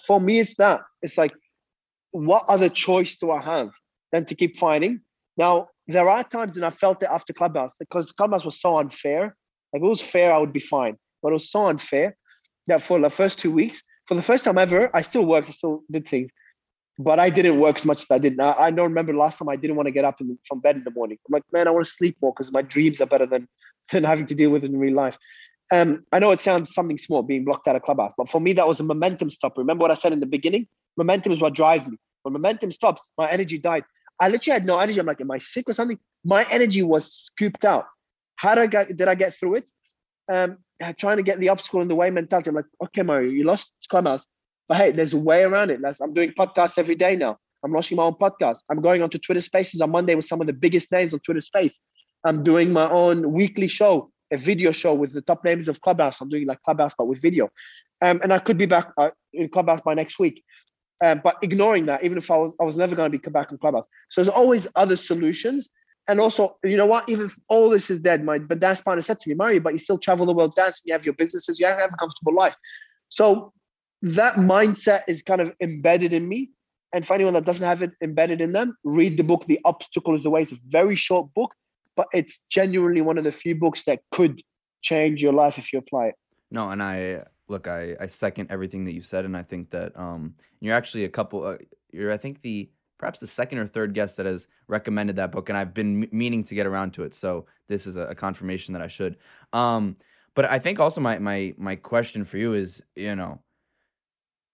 For 0.07 0.19
me, 0.19 0.39
it's 0.39 0.55
that. 0.55 0.81
It's 1.03 1.19
like, 1.19 1.33
what 2.11 2.43
other 2.47 2.67
choice 2.67 3.15
do 3.15 3.29
I 3.29 3.39
have 3.39 3.69
than 4.11 4.25
to 4.25 4.33
keep 4.33 4.57
fighting? 4.57 5.01
Now, 5.37 5.67
there 5.87 6.09
are 6.09 6.23
times 6.23 6.55
when 6.55 6.63
I 6.63 6.71
felt 6.71 7.03
it 7.03 7.09
after 7.11 7.31
Clubhouse 7.31 7.77
because 7.77 8.11
Clubhouse 8.11 8.43
was 8.43 8.59
so 8.59 8.77
unfair. 8.77 9.35
Like, 9.71 9.83
it 9.83 9.85
was 9.85 10.01
fair, 10.01 10.33
I 10.33 10.39
would 10.39 10.53
be 10.53 10.59
fine. 10.59 10.97
But 11.21 11.29
it 11.29 11.33
was 11.33 11.51
so 11.51 11.67
unfair 11.67 12.17
that 12.65 12.81
for 12.81 12.99
the 12.99 13.11
first 13.11 13.37
two 13.37 13.51
weeks, 13.51 13.83
for 14.07 14.15
the 14.15 14.23
first 14.23 14.45
time 14.45 14.57
ever, 14.57 14.89
I 14.95 15.01
still 15.01 15.25
worked, 15.25 15.49
I 15.49 15.51
still 15.51 15.83
did 15.91 16.07
things, 16.07 16.31
but 16.99 17.19
I 17.19 17.29
didn't 17.29 17.59
work 17.59 17.77
as 17.77 17.85
much 17.85 18.01
as 18.03 18.11
I 18.11 18.17
did. 18.17 18.37
Now, 18.37 18.55
I 18.57 18.71
don't 18.71 18.89
remember 18.89 19.13
last 19.13 19.39
time 19.39 19.49
I 19.49 19.55
didn't 19.55 19.75
want 19.75 19.87
to 19.87 19.91
get 19.91 20.05
up 20.05 20.19
from 20.47 20.59
bed 20.59 20.75
in 20.75 20.83
the 20.83 20.91
morning. 20.91 21.17
I'm 21.27 21.33
like, 21.33 21.43
man, 21.51 21.67
I 21.67 21.71
want 21.71 21.85
to 21.85 21.91
sleep 21.91 22.17
more 22.21 22.33
because 22.33 22.51
my 22.51 22.61
dreams 22.61 23.01
are 23.01 23.05
better 23.07 23.25
than 23.25 23.47
than 23.91 24.03
having 24.03 24.25
to 24.27 24.35
deal 24.35 24.49
with 24.51 24.63
it 24.63 24.71
in 24.71 24.79
real 24.79 24.95
life. 24.95 25.17
Um, 25.73 26.03
I 26.11 26.19
know 26.19 26.31
it 26.31 26.39
sounds 26.39 26.73
something 26.73 26.97
small 26.97 27.23
being 27.23 27.43
blocked 27.45 27.67
out 27.67 27.75
of 27.75 27.81
clubhouse, 27.81 28.13
but 28.17 28.29
for 28.29 28.39
me 28.39 28.53
that 28.53 28.67
was 28.67 28.79
a 28.79 28.83
momentum 28.83 29.29
stop. 29.29 29.57
Remember 29.57 29.81
what 29.81 29.91
I 29.91 29.95
said 29.95 30.13
in 30.13 30.19
the 30.19 30.25
beginning? 30.25 30.67
Momentum 30.97 31.31
is 31.31 31.41
what 31.41 31.55
drives 31.55 31.87
me. 31.87 31.97
When 32.23 32.33
momentum 32.33 32.71
stops, 32.71 33.11
my 33.17 33.29
energy 33.29 33.57
died. 33.57 33.83
I 34.19 34.27
literally 34.27 34.53
had 34.53 34.65
no 34.65 34.77
energy. 34.79 34.99
I'm 34.99 35.07
like, 35.07 35.21
am 35.21 35.31
I 35.31 35.39
sick 35.39 35.69
or 35.69 35.73
something? 35.73 35.97
My 36.23 36.45
energy 36.51 36.83
was 36.83 37.11
scooped 37.11 37.65
out. 37.65 37.85
How 38.35 38.55
did 38.55 38.61
I 38.61 38.67
get, 38.67 38.97
did 38.97 39.07
I 39.07 39.15
get 39.15 39.33
through 39.33 39.55
it? 39.55 39.71
Um, 40.29 40.57
trying 40.97 41.17
to 41.17 41.23
get 41.23 41.39
the 41.39 41.49
obstacle 41.49 41.81
in 41.81 41.87
the 41.87 41.95
way 41.95 42.11
mentality. 42.11 42.49
I'm 42.49 42.55
like, 42.55 42.65
okay, 42.83 43.01
Mario, 43.01 43.31
you 43.31 43.43
lost 43.43 43.71
Clubhouse, 43.89 44.25
but 44.71 44.77
hey, 44.77 44.91
there's 44.93 45.13
a 45.13 45.17
way 45.17 45.43
around 45.43 45.69
it. 45.69 45.81
I'm 46.01 46.13
doing 46.13 46.31
podcasts 46.31 46.77
every 46.77 46.95
day 46.95 47.17
now. 47.17 47.37
I'm 47.61 47.73
launching 47.73 47.97
my 47.97 48.03
own 48.03 48.13
podcast. 48.13 48.59
I'm 48.69 48.79
going 48.79 49.01
onto 49.01 49.17
Twitter 49.17 49.41
Spaces 49.41 49.81
on 49.81 49.91
Monday 49.91 50.15
with 50.15 50.23
some 50.23 50.39
of 50.39 50.47
the 50.47 50.53
biggest 50.53 50.93
names 50.93 51.13
on 51.13 51.19
Twitter 51.19 51.41
Space. 51.41 51.81
I'm 52.23 52.41
doing 52.41 52.71
my 52.71 52.89
own 52.89 53.33
weekly 53.33 53.67
show, 53.67 54.11
a 54.31 54.37
video 54.37 54.71
show 54.71 54.93
with 54.93 55.11
the 55.11 55.21
top 55.23 55.43
names 55.43 55.67
of 55.67 55.81
Clubhouse. 55.81 56.21
I'm 56.21 56.29
doing 56.29 56.47
like 56.47 56.61
Clubhouse 56.63 56.93
but 56.97 57.07
with 57.07 57.21
video, 57.21 57.49
um, 58.01 58.21
and 58.23 58.31
I 58.31 58.39
could 58.39 58.57
be 58.57 58.65
back 58.65 58.93
uh, 58.97 59.09
in 59.33 59.49
Clubhouse 59.49 59.81
by 59.81 59.93
next 59.93 60.19
week. 60.19 60.41
Um, 61.03 61.19
but 61.21 61.35
ignoring 61.41 61.87
that, 61.87 62.05
even 62.05 62.17
if 62.17 62.31
I 62.31 62.37
was, 62.37 62.55
I 62.61 62.63
was 62.63 62.77
never 62.77 62.95
going 62.95 63.11
to 63.11 63.19
be 63.19 63.29
back 63.29 63.51
in 63.51 63.57
Clubhouse. 63.57 63.89
So 64.09 64.21
there's 64.21 64.33
always 64.33 64.69
other 64.77 64.95
solutions 64.95 65.67
and 66.07 66.21
also, 66.21 66.55
you 66.63 66.77
know 66.77 66.85
what? 66.85 67.09
Even 67.09 67.25
if 67.25 67.35
all 67.49 67.69
this 67.69 67.89
is 67.89 67.99
dead, 67.99 68.23
my 68.23 68.39
but 68.39 68.61
dance 68.61 68.81
partner 68.81 69.01
said 69.01 69.19
to 69.19 69.29
me, 69.29 69.35
Mario, 69.35 69.59
but 69.59 69.73
you 69.73 69.79
still 69.79 69.97
travel 69.97 70.25
the 70.25 70.33
world 70.33 70.53
dancing, 70.55 70.83
you 70.85 70.93
have 70.93 71.03
your 71.03 71.15
businesses, 71.15 71.59
you 71.59 71.65
have 71.65 71.77
a 71.77 71.97
comfortable 71.97 72.33
life. 72.33 72.55
So 73.09 73.51
that 74.01 74.35
mindset 74.35 75.03
is 75.07 75.21
kind 75.21 75.41
of 75.41 75.53
embedded 75.61 76.13
in 76.13 76.27
me. 76.27 76.51
And 76.93 77.05
for 77.05 77.13
anyone 77.13 77.33
that 77.35 77.45
doesn't 77.45 77.65
have 77.65 77.81
it 77.81 77.91
embedded 78.01 78.41
in 78.41 78.51
them, 78.51 78.75
read 78.83 79.17
the 79.17 79.23
book, 79.23 79.45
The 79.45 79.59
Obstacle 79.63 80.13
is 80.13 80.23
the 80.23 80.29
Way. 80.29 80.41
It's 80.41 80.51
a 80.51 80.57
very 80.67 80.95
short 80.95 81.33
book, 81.33 81.53
but 81.95 82.07
it's 82.13 82.41
genuinely 82.49 83.01
one 83.01 83.17
of 83.17 83.23
the 83.23 83.31
few 83.31 83.55
books 83.55 83.85
that 83.85 84.01
could 84.11 84.41
change 84.81 85.21
your 85.21 85.31
life 85.33 85.57
if 85.57 85.71
you 85.71 85.79
apply 85.79 86.07
it. 86.07 86.15
No, 86.49 86.69
and 86.69 86.83
I 86.83 87.23
look, 87.47 87.67
I, 87.67 87.95
I 87.99 88.07
second 88.07 88.51
everything 88.51 88.85
that 88.85 88.93
you 88.93 89.01
said, 89.01 89.23
and 89.25 89.37
I 89.37 89.43
think 89.43 89.69
that 89.71 89.97
um, 89.97 90.35
you're 90.59 90.75
actually 90.75 91.05
a 91.05 91.09
couple. 91.09 91.45
Uh, 91.45 91.57
you're, 91.93 92.11
I 92.11 92.17
think 92.17 92.41
the 92.41 92.69
perhaps 92.97 93.19
the 93.19 93.27
second 93.27 93.59
or 93.59 93.67
third 93.67 93.93
guest 93.93 94.17
that 94.17 94.25
has 94.25 94.47
recommended 94.67 95.15
that 95.15 95.31
book, 95.31 95.49
and 95.49 95.57
I've 95.57 95.73
been 95.73 96.03
m- 96.03 96.09
meaning 96.11 96.43
to 96.45 96.55
get 96.55 96.67
around 96.67 96.93
to 96.93 97.03
it. 97.03 97.13
So 97.13 97.45
this 97.67 97.87
is 97.87 97.95
a, 97.95 98.03
a 98.07 98.15
confirmation 98.15 98.73
that 98.73 98.81
I 98.81 98.87
should. 98.87 99.17
Um, 99.53 99.95
but 100.33 100.45
I 100.45 100.59
think 100.59 100.79
also 100.79 100.99
my 100.99 101.19
my 101.19 101.53
my 101.57 101.75
question 101.75 102.25
for 102.25 102.37
you 102.37 102.53
is, 102.53 102.81
you 102.95 103.15
know, 103.15 103.39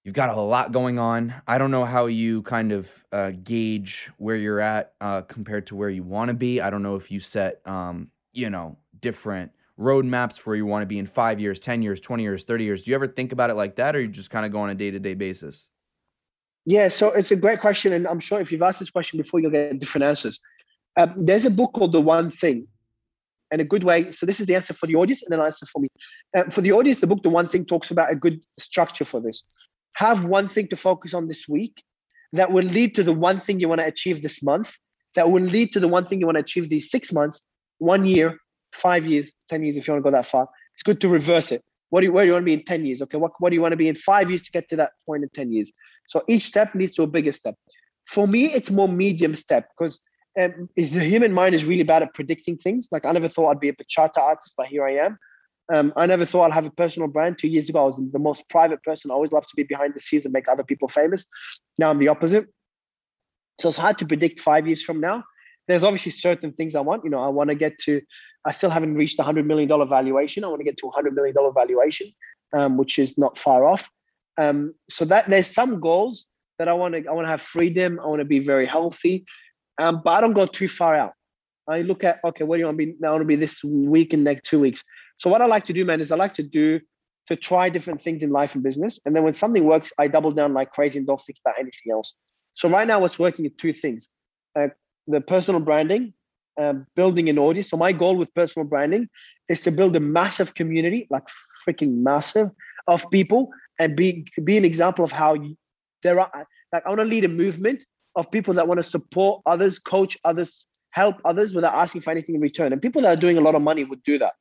you've 0.07 0.13
got 0.13 0.29
a 0.29 0.39
lot 0.39 0.71
going 0.71 0.97
on. 0.97 1.33
I 1.49 1.57
don't 1.57 1.69
know 1.69 1.83
how 1.83 2.05
you 2.05 2.41
kind 2.43 2.71
of 2.71 3.03
uh, 3.11 3.31
gauge 3.43 4.09
where 4.15 4.37
you're 4.37 4.61
at 4.61 4.93
uh, 5.01 5.23
compared 5.23 5.67
to 5.67 5.75
where 5.75 5.89
you 5.89 6.01
want 6.01 6.29
to 6.29 6.33
be. 6.33 6.61
I 6.61 6.69
don't 6.69 6.81
know 6.81 6.95
if 6.95 7.11
you 7.11 7.19
set, 7.19 7.59
um, 7.65 8.09
you 8.31 8.49
know, 8.49 8.77
different 9.01 9.51
roadmaps 9.77 10.39
for 10.39 10.51
where 10.51 10.55
you 10.55 10.65
want 10.65 10.83
to 10.83 10.85
be 10.85 10.97
in 10.97 11.07
five 11.07 11.41
years, 11.41 11.59
ten 11.59 11.81
years, 11.81 11.99
twenty 11.99 12.23
years, 12.23 12.45
thirty 12.45 12.63
years. 12.63 12.83
Do 12.83 12.91
you 12.91 12.95
ever 12.95 13.05
think 13.05 13.33
about 13.33 13.49
it 13.49 13.55
like 13.55 13.75
that, 13.75 13.97
or 13.97 14.01
you 14.01 14.07
just 14.07 14.29
kind 14.29 14.45
of 14.45 14.53
go 14.53 14.59
on 14.61 14.69
a 14.69 14.75
day 14.75 14.91
to 14.91 14.97
day 14.97 15.13
basis? 15.13 15.69
Yeah, 16.65 16.87
so 16.87 17.09
it's 17.09 17.31
a 17.31 17.35
great 17.35 17.59
question, 17.59 17.91
and 17.91 18.07
I'm 18.07 18.21
sure 18.21 18.39
if 18.39 18.49
you've 18.49 18.61
asked 18.61 18.79
this 18.79 18.89
question 18.89 19.17
before, 19.17 19.41
you'll 19.41 19.51
get 19.51 19.77
different 19.77 20.05
answers. 20.05 20.39
Um, 20.95 21.25
there's 21.25 21.43
a 21.43 21.51
book 21.51 21.73
called 21.73 21.91
The 21.91 21.99
One 21.99 22.29
Thing, 22.29 22.65
and 23.51 23.59
a 23.59 23.65
good 23.65 23.83
way. 23.83 24.11
So 24.11 24.25
this 24.25 24.39
is 24.39 24.45
the 24.45 24.55
answer 24.55 24.73
for 24.73 24.87
the 24.87 24.95
audience, 24.95 25.21
and 25.23 25.33
an 25.33 25.45
answer 25.45 25.65
for 25.65 25.81
me. 25.81 25.89
Uh, 26.33 26.45
for 26.45 26.61
the 26.61 26.71
audience, 26.71 26.99
the 26.99 27.07
book 27.07 27.23
The 27.23 27.29
One 27.29 27.45
Thing 27.45 27.65
talks 27.65 27.91
about 27.91 28.09
a 28.09 28.15
good 28.15 28.41
structure 28.57 29.03
for 29.03 29.19
this. 29.19 29.43
Have 29.97 30.25
one 30.25 30.47
thing 30.47 30.67
to 30.67 30.75
focus 30.75 31.15
on 31.15 31.27
this 31.27 31.47
week 31.47 31.83
that 32.33 32.51
will 32.51 32.63
lead 32.63 32.93
to 32.95 33.03
the 33.03 33.13
one 33.13 33.37
thing 33.37 33.59
you 33.59 33.67
want 33.67 33.81
to 33.81 33.87
achieve 33.87 34.21
this 34.21 34.43
month. 34.43 34.77
That 35.15 35.31
will 35.31 35.41
lead 35.43 35.71
to 35.73 35.79
the 35.79 35.87
one 35.87 36.05
thing 36.05 36.19
you 36.19 36.27
want 36.27 36.35
to 36.35 36.41
achieve 36.41 36.69
these 36.69 36.91
six 36.91 37.11
months, 37.11 37.43
one 37.79 38.05
year, 38.05 38.37
five 38.73 39.07
years, 39.07 39.33
10 39.49 39.63
years, 39.63 39.75
if 39.75 39.87
you 39.87 39.93
want 39.93 40.05
to 40.05 40.11
go 40.11 40.15
that 40.15 40.27
far. 40.27 40.47
It's 40.75 40.83
good 40.83 41.01
to 41.01 41.09
reverse 41.09 41.51
it. 41.51 41.63
What 41.89 42.01
do 42.01 42.07
you, 42.07 42.11
where 42.11 42.25
do 42.25 42.27
you 42.27 42.33
want 42.33 42.43
to 42.43 42.45
be 42.45 42.53
in 42.53 42.63
10 42.63 42.85
years? 42.85 43.01
Okay, 43.01 43.17
what, 43.17 43.31
what 43.39 43.49
do 43.49 43.55
you 43.55 43.61
want 43.61 43.71
to 43.71 43.77
be 43.77 43.87
in 43.87 43.95
five 43.95 44.29
years 44.29 44.43
to 44.43 44.51
get 44.51 44.69
to 44.69 44.75
that 44.75 44.91
point 45.07 45.23
in 45.23 45.29
10 45.29 45.51
years? 45.51 45.73
So 46.05 46.21
each 46.27 46.43
step 46.43 46.75
leads 46.75 46.93
to 46.93 47.03
a 47.03 47.07
bigger 47.07 47.31
step. 47.31 47.55
For 48.05 48.27
me, 48.27 48.53
it's 48.53 48.69
more 48.69 48.87
medium 48.87 49.33
step 49.33 49.69
because 49.75 49.99
um, 50.39 50.69
the 50.75 50.83
human 50.83 51.33
mind 51.33 51.55
is 51.55 51.65
really 51.65 51.83
bad 51.83 52.03
at 52.03 52.13
predicting 52.13 52.57
things. 52.57 52.89
Like 52.91 53.05
I 53.05 53.11
never 53.13 53.27
thought 53.27 53.49
I'd 53.49 53.59
be 53.59 53.69
a 53.69 53.73
bachata 53.73 54.19
artist, 54.19 54.53
but 54.57 54.67
here 54.67 54.85
I 54.85 54.97
am. 54.97 55.17
Um, 55.69 55.91
I 55.97 56.05
never 56.05 56.25
thought 56.25 56.45
I'd 56.45 56.53
have 56.53 56.65
a 56.65 56.71
personal 56.71 57.09
brand. 57.09 57.37
Two 57.37 57.49
years 57.49 57.69
ago, 57.69 57.83
I 57.83 57.85
was 57.85 58.01
the 58.11 58.19
most 58.19 58.49
private 58.49 58.81
person. 58.83 59.11
I 59.11 59.13
always 59.13 59.31
loved 59.31 59.49
to 59.49 59.55
be 59.55 59.63
behind 59.63 59.93
the 59.93 59.99
scenes 59.99 60.25
and 60.25 60.33
make 60.33 60.47
other 60.47 60.63
people 60.63 60.87
famous. 60.87 61.25
Now 61.77 61.89
I'm 61.89 61.99
the 61.99 62.07
opposite. 62.07 62.47
So 63.59 63.69
it's 63.69 63.77
hard 63.77 63.97
to 63.99 64.05
predict 64.05 64.39
five 64.39 64.67
years 64.67 64.83
from 64.83 64.99
now. 64.99 65.23
There's 65.67 65.83
obviously 65.83 66.11
certain 66.11 66.53
things 66.53 66.75
I 66.75 66.79
want. 66.79 67.03
You 67.03 67.09
know, 67.09 67.21
I 67.21 67.27
want 67.27 67.49
to 67.49 67.55
get 67.55 67.77
to. 67.79 68.01
I 68.45 68.51
still 68.51 68.69
haven't 68.69 68.95
reached 68.95 69.17
the 69.17 69.23
hundred 69.23 69.45
million 69.45 69.67
dollar 69.67 69.85
valuation. 69.85 70.43
I 70.43 70.47
want 70.47 70.61
to 70.61 70.63
get 70.63 70.77
to 70.77 70.87
a 70.87 70.91
hundred 70.91 71.13
million 71.13 71.35
dollar 71.35 71.51
valuation, 71.51 72.13
um, 72.55 72.77
which 72.77 72.97
is 72.97 73.17
not 73.17 73.37
far 73.37 73.65
off. 73.65 73.89
Um, 74.37 74.73
so 74.89 75.03
that 75.05 75.25
there's 75.25 75.47
some 75.47 75.81
goals 75.81 76.27
that 76.59 76.69
I 76.69 76.73
want 76.73 76.93
to. 76.93 77.05
I 77.09 77.11
want 77.11 77.25
to 77.25 77.29
have 77.29 77.41
freedom. 77.41 77.99
I 77.99 78.07
want 78.07 78.19
to 78.19 78.25
be 78.25 78.39
very 78.39 78.65
healthy, 78.65 79.25
um, 79.79 80.01
but 80.05 80.11
I 80.11 80.21
don't 80.21 80.33
go 80.33 80.45
too 80.45 80.69
far 80.69 80.95
out. 80.95 81.13
I 81.67 81.81
look 81.81 82.05
at 82.05 82.19
okay, 82.23 82.45
what 82.45 82.55
do 82.55 82.59
you 82.59 82.65
want 82.65 82.77
to 82.77 82.85
be? 82.85 82.95
Now 82.99 83.09
I 83.09 83.11
want 83.11 83.23
to 83.23 83.25
be 83.25 83.35
this 83.35 83.61
week 83.63 84.13
and 84.13 84.23
next 84.23 84.45
two 84.45 84.59
weeks. 84.59 84.83
So 85.17 85.29
what 85.29 85.41
I 85.41 85.45
like 85.45 85.65
to 85.65 85.73
do, 85.73 85.85
man, 85.85 86.01
is 86.01 86.11
I 86.11 86.15
like 86.15 86.33
to 86.35 86.43
do 86.43 86.79
to 87.27 87.35
try 87.35 87.69
different 87.69 88.01
things 88.01 88.23
in 88.23 88.29
life 88.29 88.55
and 88.55 88.63
business, 88.63 88.99
and 89.05 89.15
then 89.15 89.23
when 89.23 89.33
something 89.33 89.65
works, 89.65 89.91
I 89.99 90.07
double 90.07 90.31
down 90.31 90.53
like 90.53 90.71
crazy 90.71 90.97
and 90.97 91.07
don't 91.07 91.19
think 91.19 91.39
about 91.45 91.59
anything 91.59 91.91
else. 91.91 92.13
So 92.53 92.69
right 92.69 92.87
now, 92.87 92.99
what's 92.99 93.19
working 93.19 93.45
is 93.45 93.51
two 93.57 93.73
things: 93.73 94.09
uh, 94.57 94.67
the 95.07 95.21
personal 95.21 95.59
branding, 95.59 96.13
um, 96.59 96.85
building 96.95 97.29
an 97.29 97.37
audience. 97.37 97.69
So 97.69 97.77
my 97.77 97.91
goal 97.91 98.15
with 98.15 98.33
personal 98.33 98.67
branding 98.67 99.09
is 99.49 99.61
to 99.63 99.71
build 99.71 99.95
a 99.95 99.99
massive 99.99 100.55
community, 100.55 101.07
like 101.09 101.23
freaking 101.67 101.97
massive, 101.97 102.49
of 102.87 103.09
people, 103.11 103.49
and 103.79 103.95
be 103.95 104.25
be 104.43 104.57
an 104.57 104.65
example 104.65 105.03
of 105.03 105.11
how 105.11 105.33
you, 105.33 105.57
there 106.03 106.19
are. 106.19 106.47
Like 106.73 106.85
I 106.85 106.89
want 106.89 106.99
to 106.99 107.05
lead 107.05 107.25
a 107.25 107.29
movement 107.29 107.85
of 108.15 108.31
people 108.31 108.53
that 108.55 108.67
want 108.67 108.79
to 108.79 108.83
support 108.83 109.41
others, 109.45 109.79
coach 109.79 110.17
others, 110.23 110.65
help 110.91 111.17
others 111.23 111.53
without 111.53 111.73
asking 111.73 112.01
for 112.01 112.11
anything 112.11 112.35
in 112.35 112.41
return. 112.41 112.73
And 112.73 112.81
people 112.81 113.01
that 113.03 113.13
are 113.13 113.21
doing 113.21 113.37
a 113.37 113.41
lot 113.41 113.55
of 113.55 113.61
money 113.61 113.83
would 113.83 114.03
do 114.03 114.17
that, 114.17 114.33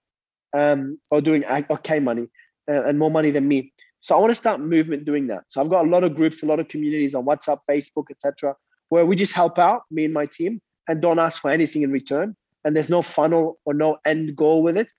um, 0.53 0.99
or 1.11 1.21
doing 1.21 1.45
okay 1.47 2.01
money 2.01 2.29
uh, 2.69 2.83
and 2.85 2.99
more 2.99 3.11
money 3.11 3.31
than 3.31 3.47
me. 3.47 3.73
So 4.01 4.15
I 4.17 4.21
want 4.21 4.31
to 4.31 4.37
start 4.37 4.61
movement 4.61 5.05
doing 5.05 5.27
that. 5.29 5.45
So 5.49 5.61
I've 5.61 5.71
got 5.71 5.87
a 5.87 5.89
lot 5.89 6.05
of 6.05 6.15
groups, 6.15 6.43
a 6.43 6.47
lot 6.47 6.61
of 6.61 6.69
communities 6.69 7.15
on 7.15 7.25
WhatsApp, 7.25 7.61
Facebook, 7.69 8.11
etc., 8.11 8.55
where 8.89 9.05
we 9.05 9.17
just 9.17 9.33
help 9.33 9.59
out 9.59 9.83
me 9.91 10.05
and 10.05 10.15
my 10.15 10.27
team 10.27 10.61
and 10.89 11.03
don't 11.03 11.19
ask 11.19 11.43
for 11.43 11.51
anything 11.51 11.83
in 11.83 11.91
return. 11.91 12.37
And 12.65 12.77
there's 12.77 12.91
no 12.91 13.03
funnel 13.03 13.59
or 13.65 13.75
no 13.75 13.99
end 14.05 14.37
goal 14.37 14.63
with 14.63 14.77
it. 14.77 14.93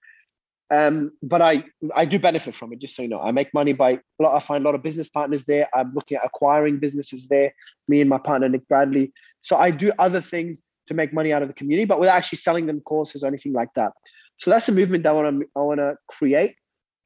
Um, 0.70 1.12
but 1.24 1.42
I 1.42 1.64
I 1.96 2.04
do 2.06 2.20
benefit 2.20 2.54
from 2.54 2.74
it, 2.74 2.80
just 2.80 2.96
so 2.96 3.02
you 3.02 3.08
know. 3.08 3.22
I 3.22 3.32
make 3.32 3.54
money 3.54 3.72
by 3.72 4.00
I 4.26 4.40
find 4.40 4.64
a 4.64 4.68
lot 4.68 4.76
of 4.76 4.84
business 4.84 5.08
partners 5.08 5.46
there. 5.46 5.70
I'm 5.74 5.94
looking 5.94 6.18
at 6.18 6.26
acquiring 6.26 6.80
businesses 6.80 7.28
there, 7.28 7.54
me 7.88 8.02
and 8.02 8.10
my 8.10 8.18
partner 8.18 8.50
Nick 8.50 8.68
Bradley. 8.68 9.14
So 9.42 9.56
I 9.56 9.72
do 9.72 9.92
other 9.98 10.20
things 10.20 10.62
to 10.88 10.94
make 10.94 11.14
money 11.14 11.32
out 11.32 11.42
of 11.42 11.48
the 11.48 11.54
community, 11.54 11.86
but 11.86 12.00
without 12.00 12.18
actually 12.18 12.40
selling 12.40 12.66
them 12.66 12.82
courses 12.82 13.24
or 13.24 13.28
anything 13.28 13.54
like 13.54 13.74
that. 13.76 13.94
So 14.40 14.52
that's 14.52 14.70
a 14.70 14.72
movement 14.72 15.04
that 15.04 15.10
I 15.10 15.14
want 15.14 15.42
to 15.42 15.48
I 15.56 15.60
want 15.62 15.80
to 15.80 15.96
create. 16.08 16.56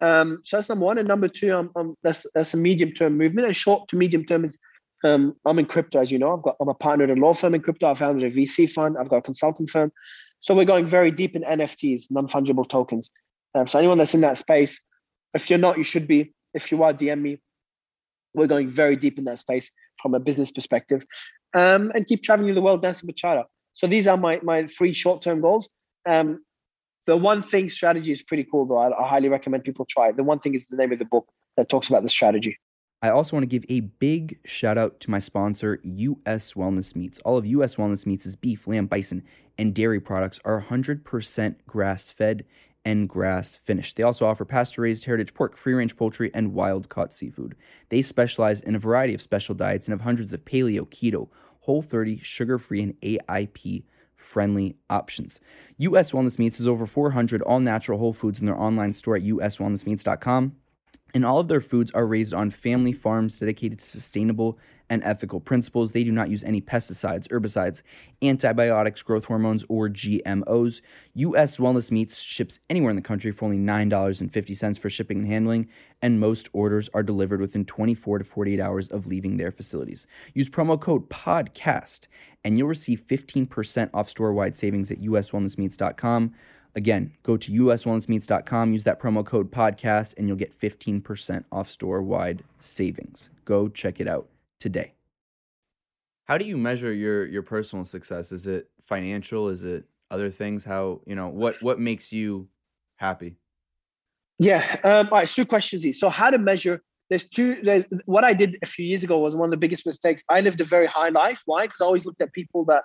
Um, 0.02 0.42
so 0.44 0.58
that's 0.58 0.70
number 0.70 0.86
one. 0.86 0.98
And 0.98 1.08
number 1.08 1.28
two, 1.28 1.54
um, 1.54 1.72
um, 1.76 1.96
that's 2.04 2.26
that's 2.34 2.54
a 2.54 2.58
medium 2.58 2.92
term 2.92 3.18
movement. 3.18 3.48
And 3.48 3.56
short 3.56 3.88
to 3.90 3.96
medium 3.96 4.26
term 4.26 4.44
is 4.44 4.58
um, 5.04 5.36
I'm 5.46 5.60
in 5.60 5.66
crypto, 5.66 6.02
as 6.02 6.12
you 6.12 6.20
know. 6.20 6.36
I've 6.36 6.44
got 6.44 6.56
I'm 6.60 6.70
a 6.70 6.74
partner 6.74 7.06
at 7.06 7.12
a 7.12 7.20
law 7.20 7.34
firm 7.34 7.56
in 7.56 7.62
crypto. 7.62 7.88
I 7.88 7.96
founded 7.96 8.32
a 8.32 8.36
VC 8.36 8.70
fund. 8.70 8.98
I've 9.00 9.10
got 9.10 9.18
a 9.18 9.22
consulting 9.22 9.68
firm. 9.68 9.92
So 10.42 10.56
we're 10.56 10.66
going 10.66 10.88
very 10.88 11.12
deep 11.12 11.36
in 11.36 11.44
NFTs, 11.44 12.12
non 12.12 12.28
fungible 12.28 12.68
tokens. 12.68 13.12
Um, 13.54 13.68
so 13.68 13.78
anyone 13.80 13.98
that's 13.98 14.16
in 14.16 14.22
that 14.22 14.38
space, 14.38 14.82
if 15.34 15.50
you're 15.50 15.60
not, 15.60 15.78
you 15.78 15.84
should 15.84 16.08
be. 16.08 16.34
If 16.54 16.72
you 16.72 16.84
are, 16.84 16.94
DM 16.94 17.22
me. 17.22 17.40
We're 18.34 18.48
going 18.48 18.70
very 18.70 18.96
deep 18.96 19.18
in 19.18 19.26
that 19.26 19.40
space 19.40 19.72
from 20.02 20.16
a 20.16 20.20
business 20.20 20.52
perspective, 20.52 21.04
um, 21.54 21.92
and 21.94 22.08
keep 22.08 22.24
traveling 22.24 22.56
the 22.56 22.62
world 22.62 22.82
dancing 22.82 23.10
bachata. 23.10 23.44
So 23.74 23.88
these 23.88 24.08
are 24.08 24.18
my 24.18 24.40
my 24.42 24.68
three 24.68 24.94
short 24.94 25.22
term 25.22 25.42
goals. 25.42 25.70
Um, 26.08 26.40
the 27.06 27.18
one 27.18 27.42
thing 27.42 27.70
strategy 27.70 28.12
is 28.12 28.24
pretty 28.24 28.46
cool 28.50 28.66
though. 28.66 28.78
I, 28.78 28.98
I 28.98 29.08
highly 29.08 29.30
recommend 29.30 29.64
people 29.64 29.86
try 29.86 30.10
it. 30.10 30.18
The 30.18 30.24
one 30.24 30.40
thing 30.40 30.54
is 30.54 30.68
the 30.68 30.78
name 30.78 30.92
of 30.92 31.00
the 31.00 31.06
book 31.06 31.28
that 31.58 31.70
talks 31.70 31.90
about 31.90 32.04
the 32.04 32.10
strategy. 32.10 32.58
I 33.04 33.10
also 33.10 33.36
want 33.36 33.44
to 33.44 33.48
give 33.48 33.66
a 33.68 33.80
big 33.80 34.38
shout 34.46 34.78
out 34.78 35.00
to 35.02 35.10
my 35.10 35.18
sponsor, 35.18 35.80
US 35.84 36.54
Wellness 36.54 36.96
Meats. 36.96 37.20
All 37.26 37.38
of 37.38 37.48
US 37.48 37.76
Wellness 37.76 38.06
Meats' 38.06 38.28
is 38.28 38.36
beef, 38.36 38.68
lamb, 38.68 38.86
bison, 38.86 39.24
and 39.58 39.74
dairy 39.74 40.00
products 40.00 40.40
are 40.46 40.66
100% 40.70 41.56
grass 41.66 42.12
fed 42.12 42.46
and 42.86 43.10
grass 43.10 43.56
finished. 43.56 43.96
They 43.96 44.04
also 44.04 44.28
offer 44.28 44.46
pasture 44.46 44.82
raised 44.82 45.06
heritage 45.06 45.34
pork, 45.34 45.58
free 45.58 45.74
range 45.74 45.98
poultry, 45.98 46.30
and 46.34 46.54
wild 46.54 46.90
caught 46.90 47.14
seafood. 47.14 47.56
They 47.90 48.04
specialize 48.04 48.62
in 48.62 48.76
a 48.76 48.80
variety 48.80 49.16
of 49.16 49.22
special 49.22 49.56
diets 49.56 49.88
and 49.88 49.94
have 49.94 50.02
hundreds 50.02 50.34
of 50.34 50.46
paleo, 50.46 50.88
keto, 50.88 51.30
whole 51.62 51.82
30, 51.82 52.20
sugar 52.20 52.58
free, 52.58 52.82
and 52.82 53.00
AIP 53.02 53.84
friendly 54.22 54.76
options. 54.90 55.40
US 55.78 56.12
Wellness 56.12 56.40
Meats 56.40 56.60
has 56.60 56.68
over 56.68 56.86
400 56.86 57.42
all 57.42 57.60
natural 57.60 58.00
whole 58.00 58.14
foods 58.14 58.40
in 58.40 58.46
their 58.46 58.60
online 58.60 58.94
store 58.94 59.16
at 59.16 59.24
uswellnessmeats.com. 59.24 60.56
And 61.14 61.26
all 61.26 61.40
of 61.40 61.48
their 61.48 61.62
foods 61.62 61.92
are 61.92 62.06
raised 62.06 62.34
on 62.34 62.50
family 62.50 62.94
farms 62.94 63.40
dedicated 63.40 63.80
to 63.80 63.86
sustainable 63.86 64.58
and 64.90 65.02
ethical 65.04 65.40
principles. 65.40 65.94
They 65.94 66.04
do 66.04 66.12
not 66.12 66.30
use 66.30 66.44
any 66.44 66.60
pesticides, 66.62 67.28
herbicides, 67.30 67.82
antibiotics, 68.22 69.02
growth 69.02 69.26
hormones, 69.26 69.66
or 69.70 69.88
GMOs. 69.88 70.82
US 71.16 71.58
Wellness 71.58 71.92
Meats 71.92 72.22
ships 72.22 72.60
anywhere 72.70 72.90
in 72.90 72.98
the 72.98 73.02
country 73.02 73.32
for 73.32 73.46
only 73.46 73.58
$9.50 73.58 74.78
for 74.78 74.90
shipping 74.90 75.20
and 75.20 75.28
handling, 75.28 75.70
and 76.02 76.20
most 76.20 76.50
orders 76.52 76.90
are 76.94 77.04
delivered 77.04 77.40
within 77.40 77.64
24 77.64 78.20
to 78.20 78.26
48 78.26 78.60
hours 78.60 78.90
of 78.90 79.08
leaving 79.08 79.38
their 79.38 79.52
facilities. 79.52 80.08
Use 80.34 80.50
promo 80.50 80.80
code 80.80 81.10
PODCAST 81.10 82.08
and 82.44 82.58
you'll 82.58 82.68
receive 82.68 83.06
15% 83.06 83.90
off 83.94 84.10
store 84.10 84.34
wide 84.34 84.56
savings 84.56 84.92
at 84.92 85.00
uswellnessmeats.com. 85.00 86.34
Again, 86.76 87.14
go 87.24 87.36
to 87.36 87.52
uswellnessmeats.com, 87.52 88.72
use 88.74 88.84
that 88.86 89.00
promo 89.00 89.26
code 89.26 89.52
podcast, 89.52 90.14
and 90.18 90.28
you'll 90.28 90.38
get 90.38 90.58
15% 90.58 91.44
off 91.52 91.70
store 91.70 92.02
wide 92.02 92.44
savings. 92.60 93.30
Go 93.44 93.68
check 93.68 94.00
it 94.00 94.08
out 94.08 94.30
today. 94.60 94.94
How 96.26 96.38
do 96.38 96.46
you 96.46 96.58
measure 96.58 96.94
your 96.94 97.26
your 97.26 97.42
personal 97.42 97.84
success? 97.84 98.32
Is 98.32 98.48
it 98.48 98.70
financial? 98.82 99.50
Is 99.50 99.66
it 99.66 99.86
other 100.10 100.30
things? 100.30 100.64
How 100.64 101.02
you 101.06 101.16
know 101.16 101.28
what 101.28 101.62
what 101.62 101.78
makes 101.78 102.14
you 102.14 102.48
happy? 102.96 103.36
Yeah. 104.40 104.78
Um, 104.84 105.08
all 105.12 105.20
right. 105.20 105.28
Two 105.28 105.46
questions. 105.46 106.00
So, 106.00 106.10
how 106.10 106.30
to 106.30 106.40
measure? 106.40 106.82
There's 107.10 107.26
two. 107.26 107.56
There's 107.56 107.86
what 108.06 108.24
I 108.24 108.34
did 108.34 108.58
a 108.64 108.66
few 108.66 108.86
years 108.86 109.04
ago 109.04 109.20
was 109.20 109.36
one 109.36 109.46
of 109.46 109.52
the 109.52 109.58
biggest 109.58 109.86
mistakes. 109.86 110.24
I 110.30 110.40
lived 110.40 110.62
a 110.62 110.64
very 110.64 110.88
high 110.88 111.10
life. 111.10 111.42
Why? 111.46 111.64
Because 111.64 111.82
I 111.82 111.86
always 111.86 112.06
looked 112.06 112.22
at 112.22 112.32
people 112.32 112.64
that 112.66 112.84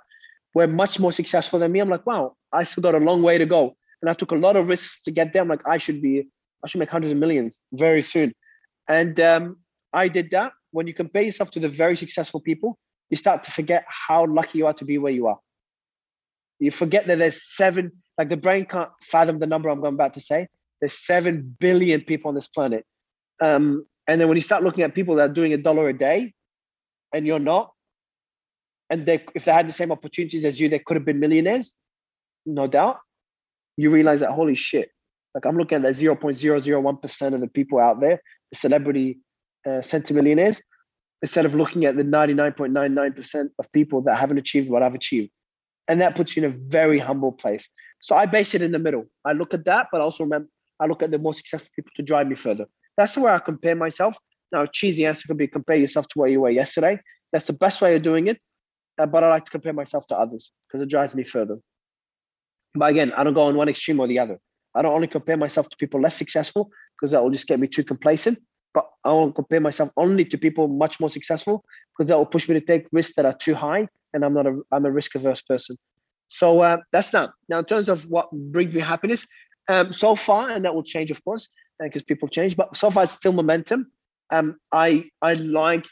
were 0.57 0.66
much 0.66 0.98
more 0.98 1.12
successful 1.12 1.59
than 1.59 1.70
me. 1.70 1.80
I'm 1.80 1.90
like, 1.90 2.07
wow, 2.07 2.34
I 2.50 2.64
still 2.64 2.80
got 2.80 2.94
a 2.94 2.98
long 2.98 3.22
way 3.22 3.36
to 3.36 3.44
go. 3.44 3.76
And 4.00 4.09
I 4.09 4.14
took 4.14 4.32
a 4.32 4.36
lot 4.36 4.57
of 4.57 4.70
risks 4.70 5.02
to 5.02 5.11
get 5.11 5.34
there. 5.34 5.42
I'm 5.42 5.48
like, 5.48 5.61
I 5.68 5.76
should 5.76 6.00
be, 6.00 6.28
I 6.64 6.66
should 6.66 6.78
make 6.78 6.88
hundreds 6.88 7.12
of 7.12 7.18
millions 7.18 7.61
very 7.74 8.00
soon. 8.00 8.32
And 8.88 9.20
um, 9.20 9.59
I 9.92 10.09
did 10.09 10.30
that. 10.30 10.52
When 10.70 10.86
you 10.86 10.94
compare 10.94 11.20
yourself 11.20 11.50
to 11.50 11.61
the 11.61 11.68
very 11.68 11.94
successful 11.94 12.40
people, 12.40 12.78
you 13.11 13.18
start 13.18 13.42
to 13.42 13.50
forget 13.50 13.84
how 13.86 14.24
lucky 14.24 14.57
you 14.57 14.66
are 14.66 14.72
to 14.72 14.86
be 14.86 14.96
where 14.96 15.12
you 15.12 15.26
are. 15.26 15.38
You 16.59 16.70
forget 16.70 17.07
that 17.07 17.18
there's 17.18 17.42
seven, 17.54 17.92
like 18.16 18.30
the 18.30 18.38
brain 18.38 18.64
can't 18.64 18.88
fathom 19.02 19.40
the 19.40 19.46
number 19.46 19.68
I'm 19.68 19.84
about 19.84 20.14
to 20.14 20.20
say. 20.20 20.48
There's 20.80 20.94
seven 20.94 21.54
billion 21.61 22.00
people 22.00 22.30
on 22.30 22.34
this 22.34 22.48
planet. 22.48 22.86
Um, 23.42 23.84
and 24.09 24.18
then 24.18 24.28
when 24.28 24.38
you 24.38 24.46
start 24.50 24.64
looking 24.64 24.84
at 24.84 24.94
people 24.94 25.16
that 25.16 25.22
are 25.22 25.34
doing 25.34 25.52
a 25.52 25.59
dollar 25.59 25.90
a 25.90 25.92
day 25.92 26.32
and 27.12 27.26
you're 27.26 27.38
not, 27.38 27.72
and 28.91 29.07
they 29.07 29.24
if 29.34 29.45
they 29.45 29.53
had 29.53 29.68
the 29.68 29.72
same 29.72 29.93
opportunities 29.93 30.45
as 30.45 30.61
you, 30.61 30.68
they 30.68 30.78
could 30.78 30.97
have 30.97 31.05
been 31.05 31.20
millionaires, 31.20 31.74
no 32.45 32.66
doubt. 32.66 32.99
You 33.76 33.91
realize 33.91 34.20
that 34.20 34.32
holy 34.32 34.55
shit, 34.55 34.91
like 35.34 35.45
I'm 35.45 35.59
looking 35.59 35.76
at 35.76 35.82
that 35.82 35.95
0.001% 35.95 37.34
of 37.34 37.41
the 37.41 37.49
people 37.49 37.78
out 37.78 38.01
there, 38.01 38.22
the 38.51 38.57
celebrity 38.57 39.18
uh, 39.66 39.82
centimillionaires, 39.82 40.62
instead 41.20 41.45
of 41.45 41.55
looking 41.55 41.84
at 41.84 41.97
the 41.97 42.05
99.99% 42.05 43.49
of 43.59 43.72
people 43.72 44.01
that 44.03 44.16
haven't 44.16 44.39
achieved 44.39 44.70
what 44.70 44.82
I've 44.82 44.95
achieved. 44.95 45.30
And 45.89 46.01
that 46.01 46.16
puts 46.16 46.37
you 46.37 46.45
in 46.45 46.51
a 46.51 46.57
very 46.57 46.99
humble 46.99 47.32
place. 47.32 47.68
So 48.01 48.16
I 48.16 48.26
base 48.26 48.55
it 48.55 48.62
in 48.62 48.72
the 48.72 48.78
middle. 48.78 49.05
I 49.24 49.32
look 49.32 49.55
at 49.55 49.64
that, 49.66 49.89
but 49.93 50.01
also 50.01 50.24
remember, 50.24 50.49
I 50.80 50.87
look 50.87 51.03
at 51.03 51.11
the 51.11 51.18
more 51.18 51.34
successful 51.34 51.70
people 51.76 51.93
to 51.97 52.03
drive 52.03 52.28
me 52.28 52.34
further. 52.34 52.66
That's 52.97 53.16
where 53.16 53.32
I 53.32 53.39
compare 53.39 53.76
myself. 53.76 54.16
Now, 54.53 54.66
cheesy 54.66 55.07
answer 55.07 55.28
could 55.28 55.37
be 55.37 55.49
compare 55.49 55.76
yourself 55.76 56.09
to 56.09 56.18
where 56.18 56.28
you 56.28 56.41
were 56.41 56.51
yesterday. 56.51 56.99
That's 57.32 57.47
the 57.47 57.53
best 57.53 57.82
way 57.82 57.95
of 57.95 58.03
doing 58.03 58.26
it 58.28 58.41
but 58.97 59.22
I 59.22 59.28
like 59.28 59.44
to 59.44 59.51
compare 59.51 59.72
myself 59.72 60.07
to 60.09 60.16
others 60.16 60.53
because 60.66 60.80
it 60.80 60.88
drives 60.88 61.14
me 61.14 61.24
further. 61.24 61.59
But 62.74 62.90
again, 62.90 63.12
I 63.16 63.24
don't 63.24 63.34
go 63.34 63.42
on 63.42 63.57
one 63.57 63.68
extreme 63.68 64.01
or 64.01 64.07
the 64.07 64.18
other. 64.18 64.38
I 64.74 64.82
don't 64.82 64.94
only 64.94 65.09
compare 65.09 65.36
myself 65.36 65.68
to 65.70 65.76
people 65.76 66.01
less 66.01 66.16
successful 66.16 66.70
because 66.97 67.11
that 67.12 67.22
will 67.22 67.30
just 67.30 67.47
get 67.47 67.59
me 67.59 67.66
too 67.66 67.84
complacent. 67.84 68.38
But 68.74 68.86
I 69.05 69.12
won't 69.12 69.34
compare 69.34 69.61
myself 69.61 69.90
only 69.97 70.24
to 70.26 70.36
people 70.36 70.68
much 70.68 71.01
more 71.01 71.09
successful 71.09 71.64
because 71.92 72.09
that 72.09 72.18
will 72.18 72.26
push 72.26 72.49
me 72.49 72.55
to 72.55 72.61
take 72.61 72.86
risks 72.92 73.14
that 73.16 73.24
are 73.24 73.32
too 73.32 73.55
high, 73.55 73.88
and 74.12 74.22
I'm 74.22 74.34
not 74.34 74.47
a 74.47 74.61
I'm 74.70 74.84
a 74.84 74.92
risk 74.92 75.14
averse 75.14 75.40
person. 75.40 75.78
So 76.28 76.61
uh, 76.61 76.78
that's 76.92 77.11
that. 77.12 77.30
Now, 77.49 77.61
in 77.61 77.64
terms 77.64 77.88
of 77.88 78.11
what 78.11 78.30
brings 78.32 78.74
me 78.74 78.80
happiness, 78.80 79.26
um, 79.68 79.92
so 79.92 80.14
far, 80.14 80.51
and 80.51 80.64
that 80.64 80.74
will 80.74 80.82
change, 80.82 81.11
of 81.11 81.24
course, 81.24 81.49
because 81.80 82.03
people 82.03 82.28
change. 82.28 82.57
But 82.57 82.76
so 82.76 82.90
far, 82.90 83.05
it's 83.05 83.12
still 83.12 83.32
momentum. 83.32 83.90
Um, 84.30 84.57
I 84.72 85.05
I 85.22 85.34
like 85.34 85.86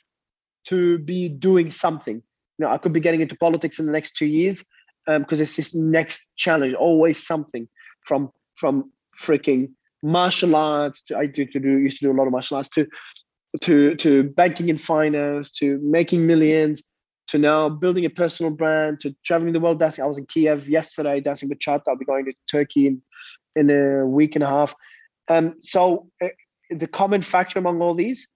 to 0.67 0.99
be 0.99 1.29
doing 1.29 1.71
something. 1.71 2.23
You 2.59 2.67
know, 2.67 2.73
I 2.73 2.79
could 2.79 2.93
be 2.93 3.01
getting 3.01 3.21
into 3.21 3.37
politics 3.37 3.79
in 3.79 3.87
the 3.87 3.93
next 3.93 4.17
two 4.17 4.27
years 4.27 4.65
because 5.07 5.41
um, 5.41 5.43
it's 5.43 5.57
this 5.57 5.75
next 5.75 6.29
challenge. 6.37 6.75
Always 6.75 7.25
something 7.25 7.69
from 8.07 8.31
from 8.57 8.93
freaking 9.19 9.71
martial 10.03 10.57
arts. 10.57 11.03
To, 11.03 11.17
I 11.17 11.27
do 11.27 11.45
to 11.47 11.61
do 11.61 11.79
used 11.79 11.99
to 11.99 12.05
do 12.07 12.13
a 12.13 12.17
lot 12.19 12.27
of 12.27 12.33
martial 12.33 12.57
arts 12.57 12.69
to 12.71 12.87
to 13.63 13.95
to 13.97 14.25
banking 14.25 14.71
and 14.71 14.81
finance 14.81 15.51
to 15.53 15.79
making 15.83 16.27
millions 16.27 16.83
to 17.27 17.39
now 17.39 17.69
building 17.69 18.05
a 18.05 18.11
personal 18.11 18.53
brand 18.53 19.01
to 19.01 19.15
traveling 19.25 19.53
the 19.53 19.61
world 19.61 19.79
dancing. 19.79 20.05
I 20.05 20.07
was 20.07 20.19
in 20.19 20.27
Kiev 20.27 20.69
yesterday 20.69 21.21
dancing 21.21 21.49
with 21.49 21.59
bachata. 21.59 21.83
I'll 21.89 21.97
be 21.97 22.05
going 22.05 22.27
to 22.27 22.35
Turkey 22.51 22.87
in, 22.87 23.03
in 23.57 23.71
a 23.71 24.07
week 24.07 24.35
and 24.35 24.45
a 24.45 24.49
half. 24.49 24.75
Um, 25.29 25.55
so 25.61 26.11
uh, 26.23 26.29
the 26.71 26.87
common 26.87 27.23
factor 27.23 27.59
among 27.59 27.81
all 27.81 27.95
these 27.95 28.29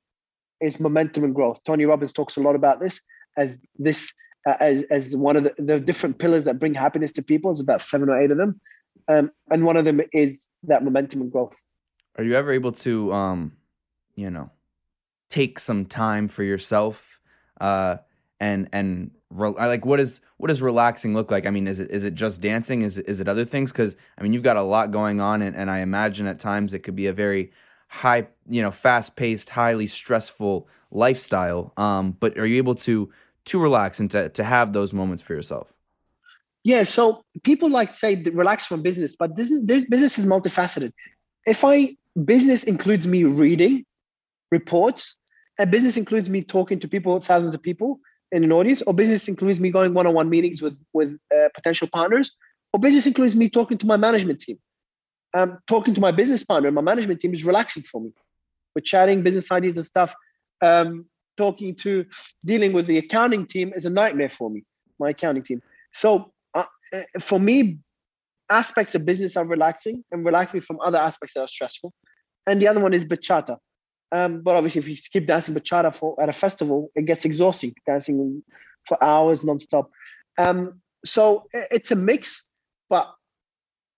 is 0.61 0.81
momentum 0.81 1.25
and 1.25 1.35
growth. 1.35 1.61
Tony 1.64 1.85
Robbins 1.85 2.12
talks 2.12 2.37
a 2.37 2.41
lot 2.41 2.57
about 2.57 2.81
this 2.81 3.01
as 3.39 3.59
this 3.78 4.12
uh, 4.47 4.55
as 4.61 4.82
as 4.91 5.16
one 5.16 5.36
of 5.36 5.45
the, 5.45 5.55
the 5.59 5.80
different 5.80 6.18
pillars 6.18 6.45
that 6.45 6.59
bring 6.59 6.74
happiness 6.74 7.12
to 7.12 7.22
people. 7.22 7.51
It's 7.51 7.61
about 7.61 7.80
seven 7.80 8.09
or 8.09 8.20
eight 8.20 8.30
of 8.30 8.36
them, 8.36 8.61
um, 9.09 9.30
and 9.51 9.64
one 9.64 9.76
of 9.76 9.84
them 9.84 10.01
is 10.12 10.47
that 10.64 10.84
momentum 10.84 11.22
and 11.22 11.32
growth. 11.32 11.57
Are 12.16 12.24
you 12.24 12.34
ever 12.34 12.53
able 12.53 12.72
to, 12.72 13.12
um, 13.12 13.53
you 14.16 14.30
know, 14.30 14.51
take 15.28 15.59
some 15.59 15.86
time 15.86 16.28
for 16.28 16.43
yourself? 16.43 17.20
Uh, 17.61 17.99
and 18.41 18.68
and 18.72 19.11
re- 19.30 19.51
like 19.51 19.84
what 19.84 20.01
is 20.01 20.20
what 20.36 20.49
does 20.49 20.62
relaxing 20.62 21.14
look 21.14 21.30
like? 21.30 21.47
I 21.47 21.51
mean, 21.51 21.66
is 21.66 21.80
it 21.80 21.91
is 21.91 22.05
it 22.05 22.14
just 22.14 22.41
dancing? 22.41 22.82
Is 22.82 22.99
it 22.99 23.09
is 23.09 23.20
it 23.20 23.28
other 23.28 23.45
things? 23.45 23.72
Because 23.72 23.97
I 24.18 24.22
mean, 24.22 24.32
you've 24.32 24.43
got 24.43 24.57
a 24.57 24.62
lot 24.62 24.91
going 24.91 25.20
on, 25.20 25.43
and, 25.43 25.57
and 25.57 25.70
I 25.70 25.78
imagine 25.78 26.26
at 26.26 26.39
times 26.39 26.74
it 26.74 26.80
could 26.80 26.97
be 26.97 27.07
a 27.07 27.12
very 27.12 27.53
high, 27.89 28.28
you 28.49 28.62
know, 28.62 28.70
fast 28.70 29.16
paced, 29.16 29.51
highly 29.51 29.86
stressful 29.86 30.68
lifestyle. 30.91 31.72
Um, 31.76 32.16
but 32.18 32.39
are 32.39 32.47
you 32.47 32.57
able 32.57 32.74
to 32.76 33.11
to 33.49 33.59
relax 33.59 34.01
and 34.01 34.11
to 34.11 34.29
to 34.31 34.45
have 34.45 34.73
those 34.73 34.95
moments 34.95 35.23
for 35.23 35.35
yourself? 35.35 35.73
Yeah. 36.65 36.85
So 36.85 37.25
people 37.45 37.71
like 37.71 37.89
say 37.89 38.23
relax 38.33 38.67
from 38.67 38.83
business, 38.83 39.15
but 39.19 39.37
this, 39.37 39.53
this 39.65 39.85
business 39.87 40.19
is 40.19 40.27
multifaceted. 40.27 40.93
If 41.47 41.65
I 41.65 41.97
business 42.25 42.65
includes 42.65 43.07
me 43.07 43.25
reading 43.25 43.85
reports, 44.51 45.19
and 45.59 45.71
business 45.71 45.97
includes 45.97 46.29
me 46.29 46.43
talking 46.43 46.79
to 46.81 46.89
people, 46.89 47.19
thousands 47.21 47.55
of 47.55 47.63
people, 47.63 48.01
in 48.33 48.45
an 48.45 48.53
audience, 48.53 48.83
or 48.83 48.93
business 48.93 49.29
includes 49.29 49.61
me 49.61 49.71
going 49.71 49.95
one-on-one 49.95 50.29
meetings 50.29 50.61
with 50.61 50.83
with 50.93 51.19
uh, 51.35 51.49
potential 51.55 51.89
partners, 51.91 52.33
or 52.73 52.81
business 52.81 53.07
includes 53.07 53.35
me 53.35 53.49
talking 53.49 53.79
to 53.79 53.87
my 53.87 53.97
management 53.97 54.41
team. 54.41 54.59
Um, 55.35 55.59
talking 55.69 55.95
to 55.95 56.01
my 56.01 56.11
business 56.11 56.43
partner, 56.43 56.71
my 56.71 56.81
management 56.81 57.21
team 57.21 57.35
is 57.35 57.45
relaxing 57.45 57.83
for 57.83 58.01
me. 58.01 58.11
We're 58.75 58.81
chatting 58.81 59.23
business 59.23 59.53
ideas 59.53 59.77
and 59.77 59.87
stuff. 59.87 60.15
Um, 60.61 61.07
talking 61.39 61.74
to 61.76 62.05
dealing 62.45 62.72
with 62.72 62.86
the 62.86 62.99
accounting 62.99 63.47
team 63.47 63.72
is 63.74 63.86
a 63.86 63.91
nightmare 63.91 64.28
for 64.28 64.51
me. 64.51 64.64
My 64.99 65.11
accounting 65.11 65.45
team. 65.45 65.62
So 65.93 66.32
uh, 66.55 66.64
uh 66.93 67.20
for 67.20 67.39
me, 67.39 67.78
aspects 68.51 68.95
of 68.95 69.05
business 69.05 69.36
are 69.36 69.47
relaxing 69.47 70.05
and 70.11 70.26
relaxing 70.26 70.61
from 70.61 70.80
other 70.80 70.99
aspects 70.99 71.34
that 71.34 71.43
are 71.43 71.49
stressful. 71.49 71.93
And 72.47 72.61
the 72.61 72.68
other 72.68 72.80
one 72.80 72.95
is 72.95 73.05
bachata. 73.05 73.59
Um, 74.11 74.41
but 74.41 74.57
obviously, 74.57 74.80
if 74.80 74.89
you 74.89 74.97
keep 75.12 75.26
dancing 75.26 75.55
bachata 75.55 75.95
for 75.95 76.20
at 76.22 76.28
a 76.28 76.32
festival, 76.32 76.91
it 76.95 77.05
gets 77.05 77.24
exhausting 77.24 77.74
dancing 77.86 78.43
for 78.86 79.03
hours 79.03 79.41
nonstop. 79.43 79.86
Um, 80.39 80.80
so 81.05 81.47
it's 81.53 81.91
a 81.91 81.97
mix, 81.97 82.47
but 82.89 83.07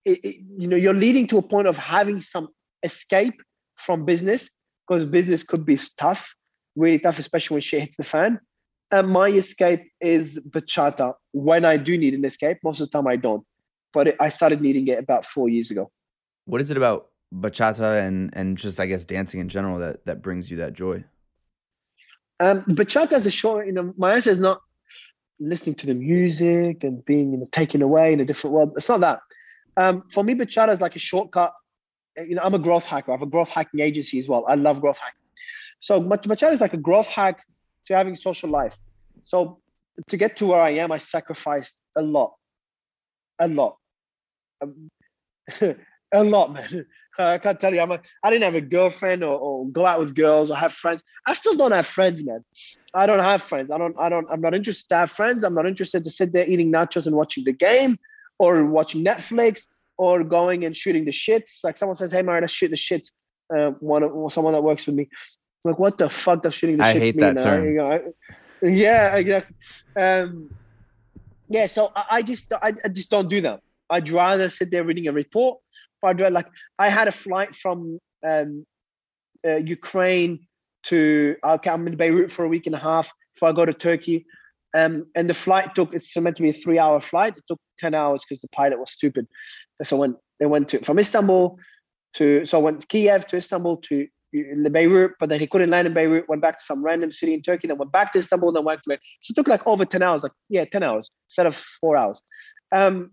it, 0.04 0.18
it, 0.24 0.36
you 0.58 0.66
know 0.66 0.76
you're 0.76 0.94
leading 0.94 1.26
to 1.28 1.38
a 1.38 1.42
point 1.42 1.68
of 1.68 1.78
having 1.78 2.20
some 2.20 2.48
escape 2.82 3.40
from 3.76 4.04
business 4.04 4.50
because 4.86 5.06
business 5.06 5.44
could 5.44 5.64
be 5.64 5.78
tough, 5.96 6.34
really 6.76 6.98
tough, 6.98 7.18
especially 7.18 7.56
when 7.56 7.60
shit 7.62 7.80
hits 7.80 7.96
the 7.96 8.04
fan. 8.04 8.40
And 8.92 9.08
my 9.08 9.28
escape 9.28 9.84
is 10.00 10.40
bachata. 10.50 11.14
When 11.32 11.64
I 11.64 11.76
do 11.76 11.96
need 11.96 12.14
an 12.14 12.24
escape, 12.24 12.58
most 12.64 12.80
of 12.80 12.90
the 12.90 12.98
time 12.98 13.06
I 13.06 13.16
don't. 13.16 13.44
But 13.92 14.08
it, 14.08 14.16
I 14.20 14.28
started 14.28 14.60
needing 14.60 14.88
it 14.88 14.98
about 14.98 15.24
four 15.24 15.48
years 15.48 15.70
ago. 15.70 15.90
What 16.46 16.60
is 16.60 16.70
it 16.70 16.76
about 16.76 17.08
bachata 17.32 18.04
and 18.04 18.30
and 18.32 18.58
just 18.58 18.80
I 18.80 18.86
guess 18.86 19.04
dancing 19.04 19.40
in 19.40 19.48
general 19.48 19.78
that 19.78 20.04
that 20.06 20.22
brings 20.22 20.50
you 20.50 20.56
that 20.58 20.72
joy? 20.72 21.04
Um, 22.40 22.62
bachata 22.62 23.12
is 23.12 23.26
a 23.26 23.30
short. 23.30 23.66
You 23.66 23.72
know, 23.72 23.94
my 23.96 24.14
answer 24.14 24.30
is 24.30 24.40
not 24.40 24.60
listening 25.38 25.74
to 25.74 25.86
the 25.86 25.94
music 25.94 26.84
and 26.84 27.04
being 27.04 27.32
you 27.32 27.38
know 27.38 27.46
taken 27.52 27.82
away 27.82 28.12
in 28.12 28.20
a 28.20 28.24
different 28.24 28.54
world. 28.54 28.72
It's 28.76 28.88
not 28.88 29.00
that. 29.00 29.20
Um, 29.76 30.04
for 30.10 30.24
me, 30.24 30.34
bachata 30.34 30.72
is 30.72 30.80
like 30.80 30.96
a 30.96 31.00
shortcut. 31.00 31.52
You 32.16 32.34
know, 32.34 32.42
I'm 32.42 32.54
a 32.54 32.58
growth 32.58 32.86
hacker. 32.86 33.12
I 33.12 33.14
have 33.14 33.22
a 33.22 33.26
growth 33.26 33.48
hacking 33.48 33.80
agency 33.80 34.18
as 34.18 34.28
well. 34.28 34.44
I 34.48 34.54
love 34.54 34.80
growth 34.80 34.98
hacking. 34.98 35.19
So 35.80 36.00
bachata 36.00 36.52
is 36.52 36.60
like 36.60 36.74
a 36.74 36.78
growth 36.78 37.08
hack 37.08 37.42
to 37.86 37.96
having 37.96 38.14
social 38.14 38.50
life. 38.50 38.76
So 39.24 39.60
to 40.08 40.16
get 40.16 40.36
to 40.38 40.46
where 40.46 40.60
I 40.60 40.70
am, 40.70 40.92
I 40.92 40.98
sacrificed 40.98 41.80
a 41.96 42.02
lot, 42.02 42.34
a 43.38 43.48
lot. 43.48 43.76
Um, 44.62 44.90
a 46.12 46.24
lot, 46.24 46.52
man. 46.52 46.86
I 47.18 47.38
can't 47.38 47.60
tell 47.60 47.74
you. 47.74 47.80
I'm 47.80 47.92
a, 47.92 48.00
I 48.22 48.30
didn't 48.30 48.44
have 48.44 48.54
a 48.54 48.60
girlfriend 48.60 49.22
or, 49.24 49.36
or, 49.38 49.68
go 49.68 49.84
out 49.84 50.00
with 50.00 50.14
girls 50.14 50.50
or 50.50 50.56
have 50.56 50.72
friends. 50.72 51.02
I 51.26 51.34
still 51.34 51.56
don't 51.56 51.72
have 51.72 51.86
friends, 51.86 52.24
man. 52.24 52.44
I 52.94 53.06
don't 53.06 53.18
have 53.18 53.42
friends. 53.42 53.70
I 53.70 53.78
don't. 53.78 53.96
I 53.98 54.08
don't. 54.08 54.26
I'm 54.30 54.40
not 54.40 54.54
interested 54.54 54.88
to 54.90 54.96
have 54.96 55.10
friends. 55.10 55.42
I'm 55.42 55.54
not 55.54 55.66
interested 55.66 56.04
to 56.04 56.10
sit 56.10 56.32
there 56.32 56.48
eating 56.48 56.72
nachos 56.72 57.06
and 57.06 57.16
watching 57.16 57.44
the 57.44 57.52
game, 57.52 57.98
or 58.38 58.64
watching 58.64 59.04
Netflix, 59.04 59.66
or 59.98 60.24
going 60.24 60.64
and 60.64 60.76
shooting 60.76 61.04
the 61.04 61.10
shits. 61.10 61.62
Like 61.64 61.76
someone 61.76 61.96
says, 61.96 62.12
"Hey, 62.12 62.22
let's 62.22 62.52
shoot 62.52 62.68
the 62.68 62.76
shits." 62.76 63.10
Uh, 63.54 63.72
one 63.80 64.30
someone 64.30 64.52
that 64.52 64.62
works 64.62 64.86
with 64.86 64.96
me. 64.96 65.08
Like, 65.64 65.78
what 65.78 65.98
the 65.98 66.08
fuck 66.08 66.42
does 66.42 66.54
shooting 66.54 66.78
the 66.78 66.84
I 66.84 66.94
shits 66.94 67.00
hate 67.00 67.16
mean? 67.16 67.34
That 67.34 67.42
term. 67.42 67.64
You 67.64 67.74
know, 67.74 67.84
I, 67.84 68.00
yeah, 68.62 69.16
exactly. 69.16 69.56
Um, 69.96 70.50
yeah. 71.48 71.66
So 71.66 71.92
I, 71.94 72.04
I 72.10 72.22
just, 72.22 72.52
I, 72.52 72.72
I 72.84 72.88
just 72.88 73.10
don't 73.10 73.28
do 73.28 73.40
that. 73.42 73.60
I'd 73.90 74.08
rather 74.10 74.48
sit 74.48 74.70
there 74.70 74.84
reading 74.84 75.08
a 75.08 75.12
report 75.12 75.58
I'd 76.02 76.20
rather, 76.20 76.34
like 76.34 76.48
I 76.78 76.90
had 76.90 77.08
a 77.08 77.12
flight 77.12 77.54
from 77.54 77.98
um, 78.26 78.66
uh, 79.46 79.56
Ukraine 79.56 80.46
to 80.84 81.36
okay, 81.44 81.70
I'm 81.70 81.86
in 81.86 81.96
Beirut 81.96 82.30
for 82.30 82.44
a 82.44 82.48
week 82.48 82.66
and 82.66 82.74
a 82.74 82.78
half 82.78 83.12
before 83.34 83.50
I 83.50 83.52
go 83.52 83.64
to 83.64 83.74
Turkey. 83.74 84.26
Um, 84.72 85.06
and 85.16 85.28
the 85.28 85.34
flight 85.34 85.74
took 85.74 85.92
it's 85.94 86.16
meant 86.16 86.36
to 86.36 86.42
be 86.42 86.50
a 86.50 86.54
three 86.54 86.78
hour 86.78 87.00
flight. 87.00 87.36
It 87.36 87.44
took 87.48 87.58
10 87.78 87.94
hours 87.94 88.24
because 88.24 88.40
the 88.40 88.48
pilot 88.48 88.78
was 88.78 88.92
stupid. 88.92 89.26
So 89.82 89.96
when 89.96 90.16
they 90.38 90.46
went 90.46 90.68
to 90.68 90.84
from 90.84 90.98
Istanbul 90.98 91.58
to 92.14 92.44
so 92.44 92.58
I 92.58 92.62
went 92.62 92.80
to 92.80 92.86
Kiev 92.86 93.26
to 93.28 93.36
Istanbul 93.36 93.78
to 93.88 94.06
the 94.32 94.70
Beirut, 94.70 95.12
but 95.18 95.28
then 95.28 95.40
he 95.40 95.46
couldn't 95.46 95.70
land 95.70 95.86
in 95.86 95.94
Beirut, 95.94 96.28
went 96.28 96.42
back 96.42 96.58
to 96.58 96.64
some 96.64 96.84
random 96.84 97.10
city 97.10 97.34
in 97.34 97.42
Turkey, 97.42 97.68
then 97.68 97.78
went 97.78 97.92
back 97.92 98.12
to 98.12 98.18
Istanbul, 98.18 98.52
then 98.52 98.64
went 98.64 98.82
to 98.82 98.90
Beirut. 98.90 99.00
So 99.20 99.32
it 99.32 99.36
took 99.36 99.48
like 99.48 99.66
over 99.66 99.84
10 99.84 100.02
hours, 100.02 100.22
like 100.22 100.32
yeah, 100.48 100.64
10 100.64 100.82
hours 100.82 101.10
instead 101.28 101.46
of 101.46 101.56
four 101.56 101.96
hours. 101.96 102.22
Um, 102.72 103.10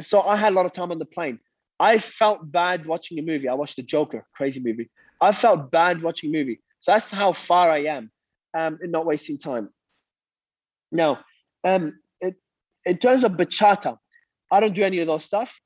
so 0.00 0.20
I 0.22 0.36
had 0.36 0.52
a 0.52 0.54
lot 0.54 0.66
of 0.66 0.72
time 0.72 0.90
on 0.90 0.98
the 0.98 1.06
plane. 1.06 1.38
I 1.78 1.98
felt 1.98 2.50
bad 2.50 2.86
watching 2.86 3.18
a 3.18 3.22
movie. 3.22 3.48
I 3.48 3.54
watched 3.54 3.76
the 3.76 3.82
Joker, 3.82 4.26
crazy 4.34 4.60
movie. 4.60 4.90
I 5.20 5.32
felt 5.32 5.70
bad 5.70 6.02
watching 6.02 6.30
a 6.30 6.38
movie. 6.38 6.60
So 6.80 6.92
that's 6.92 7.10
how 7.10 7.32
far 7.32 7.70
I 7.70 7.84
am 7.84 8.10
um, 8.54 8.78
in 8.82 8.90
not 8.90 9.06
wasting 9.06 9.38
time. 9.38 9.70
Now, 10.92 11.20
um, 11.64 11.98
it, 12.20 12.34
in 12.84 12.96
terms 12.98 13.24
of 13.24 13.32
bachata, 13.32 13.98
I 14.50 14.60
don't 14.60 14.74
do 14.74 14.84
any 14.84 15.00
of 15.00 15.06
those 15.06 15.24
stuff. 15.24 15.60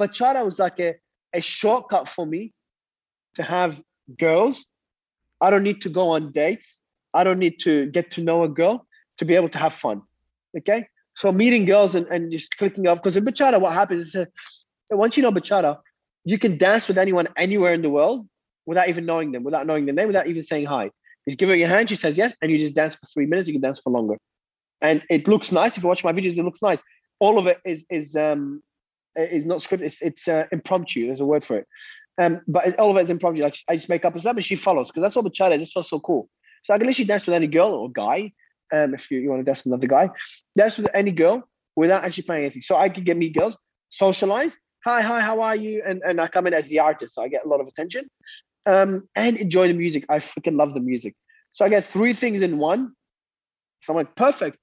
Bachata 0.00 0.44
was 0.44 0.58
like 0.58 0.80
a, 0.80 0.94
a 1.32 1.40
shortcut 1.40 2.08
for 2.08 2.26
me 2.26 2.52
to 3.34 3.42
have 3.42 3.82
girls. 4.18 4.66
I 5.40 5.50
don't 5.50 5.62
need 5.62 5.82
to 5.82 5.88
go 5.88 6.10
on 6.10 6.32
dates. 6.32 6.80
I 7.14 7.24
don't 7.24 7.38
need 7.38 7.58
to 7.60 7.86
get 7.86 8.12
to 8.12 8.22
know 8.22 8.44
a 8.44 8.48
girl 8.48 8.86
to 9.18 9.24
be 9.24 9.34
able 9.34 9.48
to 9.50 9.58
have 9.58 9.74
fun. 9.74 10.02
Okay. 10.56 10.86
So 11.14 11.30
meeting 11.30 11.64
girls 11.64 11.94
and, 11.94 12.06
and 12.06 12.32
just 12.32 12.56
clicking 12.56 12.86
off 12.86 12.98
because 12.98 13.16
in 13.16 13.24
bachata, 13.24 13.60
what 13.60 13.74
happens 13.74 14.02
is 14.02 14.14
a, 14.14 14.26
once 14.90 15.16
you 15.16 15.22
know 15.22 15.32
bachata, 15.32 15.78
you 16.24 16.38
can 16.38 16.56
dance 16.56 16.88
with 16.88 16.98
anyone 16.98 17.28
anywhere 17.36 17.74
in 17.74 17.82
the 17.82 17.90
world 17.90 18.26
without 18.64 18.88
even 18.88 19.04
knowing 19.04 19.32
them, 19.32 19.42
without 19.44 19.66
knowing 19.66 19.84
their 19.86 19.94
name, 19.94 20.06
without 20.06 20.26
even 20.26 20.42
saying 20.42 20.66
hi. 20.66 20.90
You 21.26 21.36
give 21.36 21.48
her 21.48 21.54
a 21.54 21.62
hand, 21.62 21.88
she 21.88 21.96
says 21.96 22.18
yes, 22.18 22.34
and 22.40 22.50
you 22.50 22.58
just 22.58 22.74
dance 22.74 22.96
for 22.96 23.06
three 23.06 23.26
minutes. 23.26 23.46
You 23.46 23.54
can 23.54 23.62
dance 23.62 23.80
for 23.80 23.90
longer, 23.90 24.16
and 24.80 25.02
it 25.08 25.28
looks 25.28 25.52
nice. 25.52 25.76
If 25.76 25.82
you 25.82 25.88
watch 25.88 26.02
my 26.02 26.12
videos, 26.12 26.36
it 26.36 26.42
looks 26.42 26.62
nice. 26.62 26.82
All 27.20 27.38
of 27.38 27.46
it 27.46 27.58
is 27.64 27.86
is 27.90 28.16
um 28.16 28.62
is 29.14 29.44
not 29.44 29.58
scripted. 29.58 29.82
It's, 29.82 30.02
it's 30.02 30.26
uh, 30.26 30.46
impromptu. 30.50 31.06
There's 31.06 31.20
a 31.20 31.26
word 31.26 31.44
for 31.44 31.58
it. 31.58 31.66
Um, 32.18 32.40
but 32.46 32.78
all 32.78 32.90
of 32.90 32.96
it 32.98 33.02
is 33.02 33.10
impromptu. 33.10 33.42
Like 33.42 33.56
I 33.68 33.76
just 33.76 33.88
make 33.88 34.04
up 34.04 34.14
a 34.14 34.18
step 34.18 34.36
and 34.36 34.44
she 34.44 34.56
follows 34.56 34.90
because 34.90 35.02
that's 35.02 35.16
all 35.16 35.22
bachata. 35.22 35.52
It 35.52 35.58
just 35.58 35.72
feels 35.72 35.88
so 35.88 36.00
cool. 36.00 36.28
So 36.62 36.74
I 36.74 36.78
can 36.78 36.86
literally 36.86 37.06
dance 37.06 37.26
with 37.26 37.34
any 37.34 37.46
girl 37.46 37.70
or 37.70 37.90
guy. 37.90 38.32
Um, 38.72 38.94
if 38.94 39.10
you, 39.10 39.18
you 39.18 39.28
want 39.28 39.40
to 39.40 39.44
dance 39.44 39.64
with 39.64 39.72
another 39.72 39.86
guy, 39.86 40.10
dance 40.56 40.78
with 40.78 40.88
any 40.94 41.10
girl 41.10 41.46
without 41.76 42.04
actually 42.04 42.24
playing 42.24 42.44
anything. 42.44 42.62
So 42.62 42.76
I 42.76 42.88
could 42.88 43.04
get 43.04 43.16
me 43.16 43.28
girls, 43.28 43.58
socialize, 43.90 44.56
hi, 44.84 45.02
hi, 45.02 45.20
how 45.20 45.40
are 45.42 45.56
you? 45.56 45.82
And, 45.86 46.02
and 46.02 46.20
I 46.20 46.28
come 46.28 46.46
in 46.46 46.54
as 46.54 46.68
the 46.68 46.78
artist, 46.78 47.14
so 47.14 47.22
I 47.22 47.28
get 47.28 47.44
a 47.44 47.48
lot 47.48 47.60
of 47.60 47.66
attention 47.66 48.08
um, 48.66 49.08
and 49.14 49.36
enjoy 49.36 49.68
the 49.68 49.74
music. 49.74 50.06
I 50.08 50.18
freaking 50.18 50.56
love 50.56 50.72
the 50.72 50.80
music. 50.80 51.14
So 51.52 51.64
I 51.64 51.68
get 51.68 51.84
three 51.84 52.14
things 52.14 52.42
in 52.42 52.58
one. 52.58 52.92
So 53.80 53.92
I'm 53.92 53.96
like, 53.96 54.14
perfect. 54.14 54.58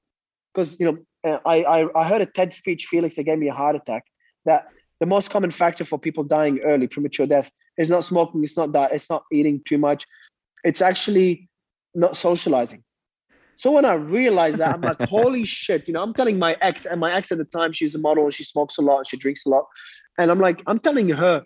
Because, 0.54 0.80
you 0.80 0.86
know, 0.88 0.97
uh, 1.24 1.39
I, 1.45 1.64
I 1.64 2.02
I 2.02 2.08
heard 2.08 2.22
a 2.22 2.26
TED 2.26 2.54
speech, 2.54 2.86
Felix, 2.86 3.16
that 3.16 3.24
gave 3.24 3.38
me 3.38 3.50
a 3.50 3.54
heart 3.54 3.76
attack. 3.76 4.06
That 4.45 4.68
the 5.00 5.06
most 5.06 5.30
common 5.30 5.52
factor 5.52 5.86
for 5.86 5.97
people 5.97 6.24
dying 6.24 6.60
early, 6.60 6.88
premature 6.88 7.26
death, 7.26 7.52
is 7.78 7.89
not 7.89 8.04
smoking, 8.04 8.43
it's 8.43 8.58
not 8.58 8.72
that, 8.74 8.91
it's 8.91 9.10
not 9.10 9.24
eating 9.32 9.62
too 9.66 9.78
much, 9.78 10.06
it's 10.64 10.82
actually 10.82 11.50
not 11.95 12.18
socializing. 12.18 12.84
So 13.56 13.72
when 13.72 13.86
I 13.86 13.93
realized 13.93 14.60
that, 14.60 14.74
I'm 14.74 14.82
like, 14.82 15.02
holy 15.10 15.45
shit, 15.45 15.88
you 15.88 15.93
know, 15.93 16.02
I'm 16.02 16.14
telling 16.14 16.39
my 16.39 16.56
ex, 16.62 16.86
and 16.86 17.00
my 17.00 17.14
ex 17.14 17.32
at 17.32 17.38
the 17.38 17.45
time, 17.45 17.72
she's 17.72 17.95
a 17.95 18.00
model 18.00 18.26
and 18.26 18.34
she 18.34 18.43
smokes 18.43 18.78
a 18.78 18.82
lot 18.82 19.00
and 19.00 19.08
she 19.08 19.18
drinks 19.18 19.45
a 19.45 19.50
lot. 19.50 19.66
And 20.18 20.32
I'm 20.32 20.39
like, 20.39 20.62
I'm 20.68 20.80
telling 20.80 21.10
her 21.10 21.43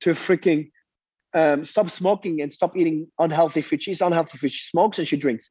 to 0.00 0.10
freaking 0.10 0.70
um, 1.34 1.64
stop 1.64 1.90
smoking 1.90 2.40
and 2.40 2.52
stop 2.52 2.76
eating 2.76 3.06
unhealthy 3.18 3.60
food. 3.60 3.82
She's 3.82 4.00
unhealthy 4.00 4.38
food. 4.38 4.52
She 4.52 4.62
smokes 4.62 4.98
and 4.98 5.08
she 5.08 5.16
drinks. 5.16 5.50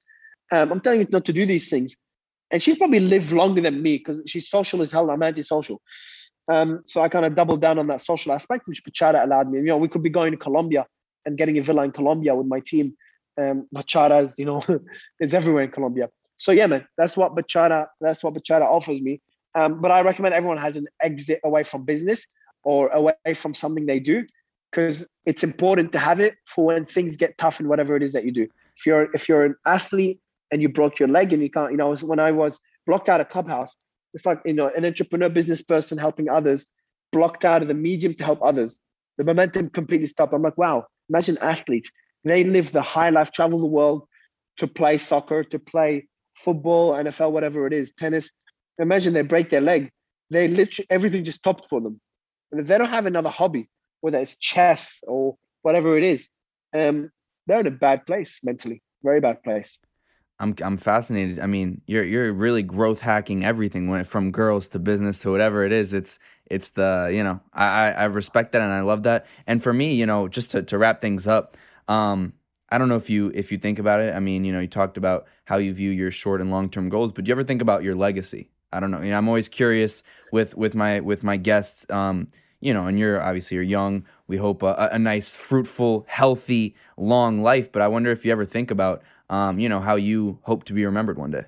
Um, 0.52 0.72
I'm 0.72 0.82
telling 0.82 1.02
her 1.02 1.08
not 1.12 1.26
to 1.26 1.34
do 1.34 1.46
these 1.46 1.70
things. 1.70 1.96
And 2.52 2.62
she's 2.62 2.78
probably 2.78 3.00
lived 3.00 3.32
longer 3.32 3.62
than 3.62 3.82
me 3.82 3.98
because 3.98 4.22
she's 4.28 4.48
social 4.48 4.82
as 4.82 4.92
hell. 4.92 5.10
I'm 5.10 5.24
antisocial. 5.24 5.82
Um, 6.48 6.82
so 6.86 7.02
I 7.02 7.10
kind 7.10 7.26
of 7.26 7.36
doubled 7.36 7.62
down 7.62 7.80
on 7.80 7.88
that 7.88 8.02
social 8.02 8.34
aspect, 8.34 8.68
which 8.68 8.84
Bachata 8.84 9.24
allowed 9.24 9.50
me. 9.50 9.60
You 9.60 9.66
know, 9.66 9.78
we 9.78 9.88
could 9.88 10.04
be 10.04 10.10
going 10.10 10.32
to 10.32 10.38
Colombia 10.38 10.86
and 11.26 11.38
getting 11.38 11.58
a 11.58 11.64
villa 11.64 11.84
in 11.84 11.92
Colombia 11.92 12.36
with 12.36 12.48
my 12.48 12.60
team. 12.60 12.96
Um, 13.42 13.68
Bachata 13.74 14.26
is, 14.26 14.38
you 14.38 14.46
know, 14.46 14.62
it's 15.20 15.34
everywhere 15.34 15.64
in 15.64 15.72
Colombia. 15.72 16.10
So 16.36 16.52
yeah, 16.52 16.68
man, 16.68 16.86
that's 16.98 17.16
what 17.16 17.36
Bachata, 17.36 17.88
that's 18.02 18.24
what 18.24 18.34
Bachata 18.34 18.64
offers 18.64 19.02
me. 19.02 19.22
Um, 19.56 19.82
but 19.82 19.92
I 19.92 20.02
recommend 20.02 20.34
everyone 20.34 20.58
has 20.58 20.76
an 20.76 20.88
exit 21.02 21.40
away 21.44 21.64
from 21.64 21.86
business 21.86 22.28
or 22.64 22.88
away 22.88 23.14
from 23.36 23.54
something 23.54 23.86
they 23.86 24.00
do 24.00 24.26
because 24.72 25.08
it's 25.26 25.44
important 25.44 25.92
to 25.92 26.00
have 26.00 26.20
it 26.20 26.36
for 26.46 26.66
when 26.66 26.86
things 26.86 27.16
get 27.16 27.38
tough 27.38 27.60
and 27.60 27.70
whatever 27.70 27.96
it 27.96 28.04
is 28.04 28.14
that 28.14 28.26
you 28.26 28.32
do. 28.32 28.48
If 28.76 28.86
you're 28.86 29.14
if 29.14 29.30
you're 29.30 29.46
an 29.46 29.56
athlete 29.66 30.20
and 30.52 30.62
you 30.62 30.70
broke 30.70 31.00
your 31.00 31.08
leg 31.08 31.34
and 31.34 31.42
you 31.44 31.50
can't, 31.50 31.72
you 31.72 31.78
know, 31.78 31.96
when 31.98 32.20
I 32.20 32.32
was 32.32 32.60
blocked 32.88 33.10
out 33.10 33.22
of 33.22 33.30
clubhouse, 33.30 33.76
it's 34.14 34.26
like 34.26 34.42
you 34.46 34.54
know 34.54 34.70
an 34.76 34.86
entrepreneur 34.86 35.30
business 35.30 35.62
person 35.62 35.98
helping 35.98 36.30
others, 36.30 36.68
blocked 37.12 37.46
out 37.46 37.62
of 37.62 37.68
the 37.68 37.74
medium 37.74 38.14
to 38.16 38.24
help 38.24 38.40
others. 38.42 38.82
The 39.18 39.24
momentum 39.24 39.70
completely 39.70 40.08
stopped. 40.08 40.34
I'm 40.34 40.42
like, 40.42 40.58
wow, 40.58 40.86
imagine 41.10 41.38
athletes. 41.42 41.90
They 42.24 42.44
live 42.44 42.72
the 42.72 42.82
high 42.82 43.10
life, 43.10 43.32
travel 43.32 43.60
the 43.60 43.66
world 43.66 44.08
to 44.58 44.68
play 44.68 44.98
soccer, 44.98 45.44
to 45.44 45.60
play 45.60 46.08
football, 46.36 46.94
NFL, 46.94 47.32
whatever 47.32 47.68
it 47.68 47.74
is, 47.74 47.92
tennis. 47.92 48.32
Imagine 48.80 49.14
they 49.14 49.22
break 49.22 49.50
their 49.50 49.62
leg. 49.62 49.92
They 50.30 50.48
literally 50.48 50.88
everything 50.90 51.24
just 51.24 51.40
stopped 51.40 51.68
for 51.70 51.82
them. 51.82 52.00
And 52.52 52.62
if 52.62 52.68
they 52.68 52.78
don't 52.78 52.90
have 52.90 53.06
another 53.06 53.30
hobby, 53.30 53.70
whether 54.02 54.20
it's 54.20 54.38
chess 54.38 55.02
or 55.08 55.38
whatever 55.62 55.98
it 55.98 56.04
is, 56.04 56.30
um, 56.74 57.10
they're 57.48 57.60
in 57.60 57.68
a 57.68 57.72
bad 57.72 58.06
place 58.06 58.40
mentally, 58.44 58.82
very 59.04 59.20
bad 59.20 59.44
place. 59.44 59.80
I'm 60.40 60.56
I'm 60.62 60.78
fascinated. 60.78 61.40
I 61.40 61.46
mean, 61.46 61.82
you're 61.88 62.04
you're 62.04 62.34
really 62.34 62.64
growth 62.64 63.02
hacking 63.02 63.46
everything 63.46 63.88
when 63.90 64.04
from 64.04 64.32
girls 64.32 64.68
to 64.70 64.80
business 64.80 65.20
to 65.20 65.32
whatever 65.32 65.64
it 65.64 65.72
is. 65.72 65.94
It's 65.94 66.20
it's 66.50 66.70
the 66.70 67.12
you 67.14 67.24
know 67.24 67.40
I 67.54 67.92
I 67.92 68.04
respect 68.06 68.52
that 68.54 68.62
and 68.62 68.74
I 68.74 68.82
love 68.82 69.04
that. 69.04 69.26
And 69.48 69.62
for 69.62 69.74
me, 69.74 69.94
you 69.94 70.06
know, 70.06 70.28
just 70.28 70.52
to 70.52 70.64
to 70.64 70.78
wrap 70.78 71.02
things 71.02 71.28
up, 71.28 71.56
um, 71.88 72.34
I 72.70 72.78
don't 72.78 72.90
know 72.90 72.96
if 72.96 73.10
you 73.10 73.32
if 73.36 73.52
you 73.52 73.58
think 73.58 73.80
about 73.80 74.00
it. 74.00 74.16
I 74.16 74.20
mean, 74.20 74.44
you 74.44 74.52
know, 74.52 74.60
you 74.60 74.68
talked 74.68 74.98
about 74.98 75.28
how 75.46 75.58
you 75.58 75.74
view 75.74 75.92
your 75.92 76.12
short 76.12 76.42
and 76.42 76.52
long 76.52 76.70
term 76.70 76.90
goals, 76.90 77.12
but 77.12 77.24
do 77.24 77.30
you 77.30 77.34
ever 77.34 77.44
think 77.44 77.62
about 77.62 77.84
your 77.84 77.96
legacy? 77.96 78.50
I 78.72 78.80
don't 78.80 78.90
know. 78.92 79.02
You 79.02 79.12
know, 79.12 79.18
I'm 79.18 79.28
always 79.28 79.48
curious 79.48 80.04
with 80.32 80.58
with 80.58 80.74
my 80.74 81.00
with 81.00 81.24
my 81.24 81.38
guests. 81.38 81.86
Um, 81.92 82.28
you 82.60 82.74
know, 82.74 82.88
and 82.88 82.98
you're 82.98 83.22
obviously 83.22 83.56
you're 83.56 83.64
young. 83.64 84.06
We 84.28 84.38
hope 84.38 84.64
a, 84.64 84.90
a 84.92 84.98
nice, 84.98 85.36
fruitful, 85.36 86.06
healthy, 86.08 86.76
long 86.98 87.44
life. 87.44 87.72
But 87.72 87.82
I 87.82 87.90
wonder 87.90 88.10
if 88.10 88.26
you 88.26 88.32
ever 88.32 88.46
think 88.46 88.72
about, 88.72 89.04
um, 89.34 89.60
you 89.60 89.68
know, 89.68 89.80
how 89.80 89.96
you 89.96 90.38
hope 90.44 90.64
to 90.66 90.74
be 90.74 90.86
remembered 90.86 91.18
one 91.18 91.32
day. 91.32 91.46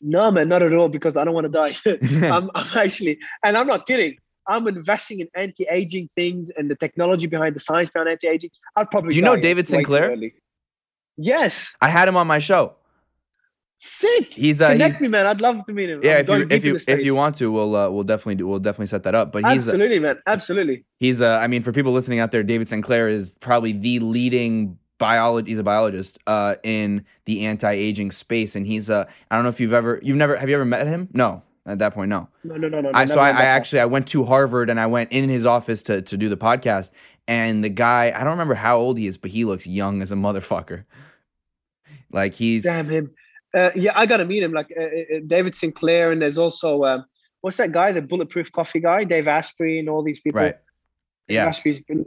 No, 0.00 0.30
man, 0.30 0.48
not 0.48 0.62
at 0.62 0.72
all. 0.72 0.88
Because 0.88 1.18
I 1.18 1.24
don't 1.24 1.34
want 1.34 1.44
to 1.44 1.50
die. 1.50 1.74
I'm, 2.34 2.50
I'm 2.54 2.78
actually, 2.78 3.18
and 3.44 3.58
I'm 3.58 3.66
not 3.66 3.86
kidding. 3.86 4.16
I'm 4.46 4.66
investing 4.66 5.20
in 5.20 5.28
anti-aging 5.34 6.08
things 6.08 6.50
and 6.50 6.70
the 6.70 6.76
technology 6.76 7.26
behind 7.26 7.56
the 7.56 7.60
science 7.60 7.90
behind 7.90 8.08
anti-aging. 8.08 8.50
I'll 8.76 8.86
probably. 8.86 9.10
Do 9.10 9.16
you 9.16 9.22
know 9.22 9.36
David 9.36 9.68
Sinclair? 9.68 10.16
Yes. 11.16 11.76
I 11.80 11.88
had 11.88 12.08
him 12.08 12.16
on 12.16 12.26
my 12.26 12.38
show. 12.38 12.74
Sick. 13.78 14.32
He's 14.32 14.62
uh, 14.62 14.70
connect 14.72 14.94
he's, 14.94 15.00
me, 15.02 15.08
man. 15.08 15.26
I'd 15.26 15.42
love 15.42 15.64
to 15.66 15.72
meet 15.74 15.90
him. 15.90 16.00
Yeah, 16.02 16.16
I'm 16.16 16.20
if 16.20 16.28
you 16.28 16.46
if 16.50 16.64
you 16.64 16.78
if 16.88 17.04
you 17.04 17.14
want 17.14 17.36
to, 17.36 17.52
we'll 17.52 17.76
uh, 17.76 17.90
we'll 17.90 18.04
definitely 18.04 18.36
do, 18.36 18.48
we'll 18.48 18.58
definitely 18.58 18.86
set 18.86 19.02
that 19.02 19.14
up. 19.14 19.30
But 19.30 19.44
he's 19.44 19.68
absolutely, 19.68 19.98
uh, 19.98 20.02
man, 20.02 20.18
absolutely. 20.26 20.84
He's 21.00 21.20
uh, 21.20 21.36
I 21.36 21.48
mean, 21.48 21.60
for 21.60 21.70
people 21.70 21.92
listening 21.92 22.18
out 22.18 22.30
there, 22.30 22.42
David 22.42 22.68
Sinclair 22.68 23.08
is 23.08 23.32
probably 23.40 23.72
the 23.72 23.98
leading 23.98 24.78
biology. 24.98 25.50
He's 25.50 25.58
a 25.58 25.64
biologist 25.64 26.18
uh, 26.26 26.56
in 26.62 27.04
the 27.24 27.46
anti-aging 27.46 28.10
space, 28.10 28.56
and 28.56 28.66
he's 28.66 28.90
uh, 28.90 29.04
I 29.30 29.34
don't 29.34 29.44
know 29.44 29.50
if 29.50 29.60
you've 29.60 29.72
ever 29.72 30.00
you've 30.02 30.16
never 30.16 30.36
have 30.36 30.48
you 30.48 30.54
ever 30.54 30.64
met 30.64 30.86
him? 30.86 31.08
No. 31.12 31.42
At 31.66 31.78
that 31.78 31.94
point, 31.94 32.10
no. 32.10 32.28
No, 32.42 32.56
no, 32.56 32.68
no, 32.68 32.82
no. 32.82 32.90
I, 32.92 33.06
so 33.06 33.18
I, 33.18 33.30
I 33.30 33.44
actually 33.44 33.80
I 33.80 33.86
went 33.86 34.06
to 34.08 34.24
Harvard 34.24 34.68
and 34.68 34.78
I 34.78 34.86
went 34.86 35.12
in 35.12 35.30
his 35.30 35.46
office 35.46 35.82
to 35.84 36.02
to 36.02 36.16
do 36.18 36.28
the 36.28 36.36
podcast, 36.36 36.90
and 37.26 37.64
the 37.64 37.70
guy 37.70 38.12
I 38.14 38.22
don't 38.22 38.32
remember 38.32 38.52
how 38.52 38.76
old 38.76 38.98
he 38.98 39.06
is, 39.06 39.16
but 39.16 39.30
he 39.30 39.46
looks 39.46 39.66
young 39.66 40.02
as 40.02 40.12
a 40.12 40.14
motherfucker. 40.14 40.84
Like 42.12 42.34
he's 42.34 42.64
damn 42.64 42.90
him. 42.90 43.14
Uh, 43.54 43.70
yeah, 43.74 43.92
I 43.96 44.04
got 44.04 44.18
to 44.18 44.26
meet 44.26 44.42
him. 44.42 44.52
Like 44.52 44.74
uh, 44.78 44.82
uh, 44.82 45.20
David 45.26 45.54
Sinclair, 45.54 46.12
and 46.12 46.20
there's 46.20 46.36
also 46.36 46.84
um, 46.84 47.06
what's 47.40 47.56
that 47.56 47.72
guy, 47.72 47.92
the 47.92 48.02
Bulletproof 48.02 48.52
Coffee 48.52 48.80
guy, 48.80 49.04
Dave 49.04 49.26
Asprey, 49.26 49.78
and 49.78 49.88
all 49.88 50.02
these 50.02 50.20
people. 50.20 50.42
Right. 50.42 50.56
Yeah. 51.28 51.48
Asprey's 51.48 51.80
been, 51.80 52.04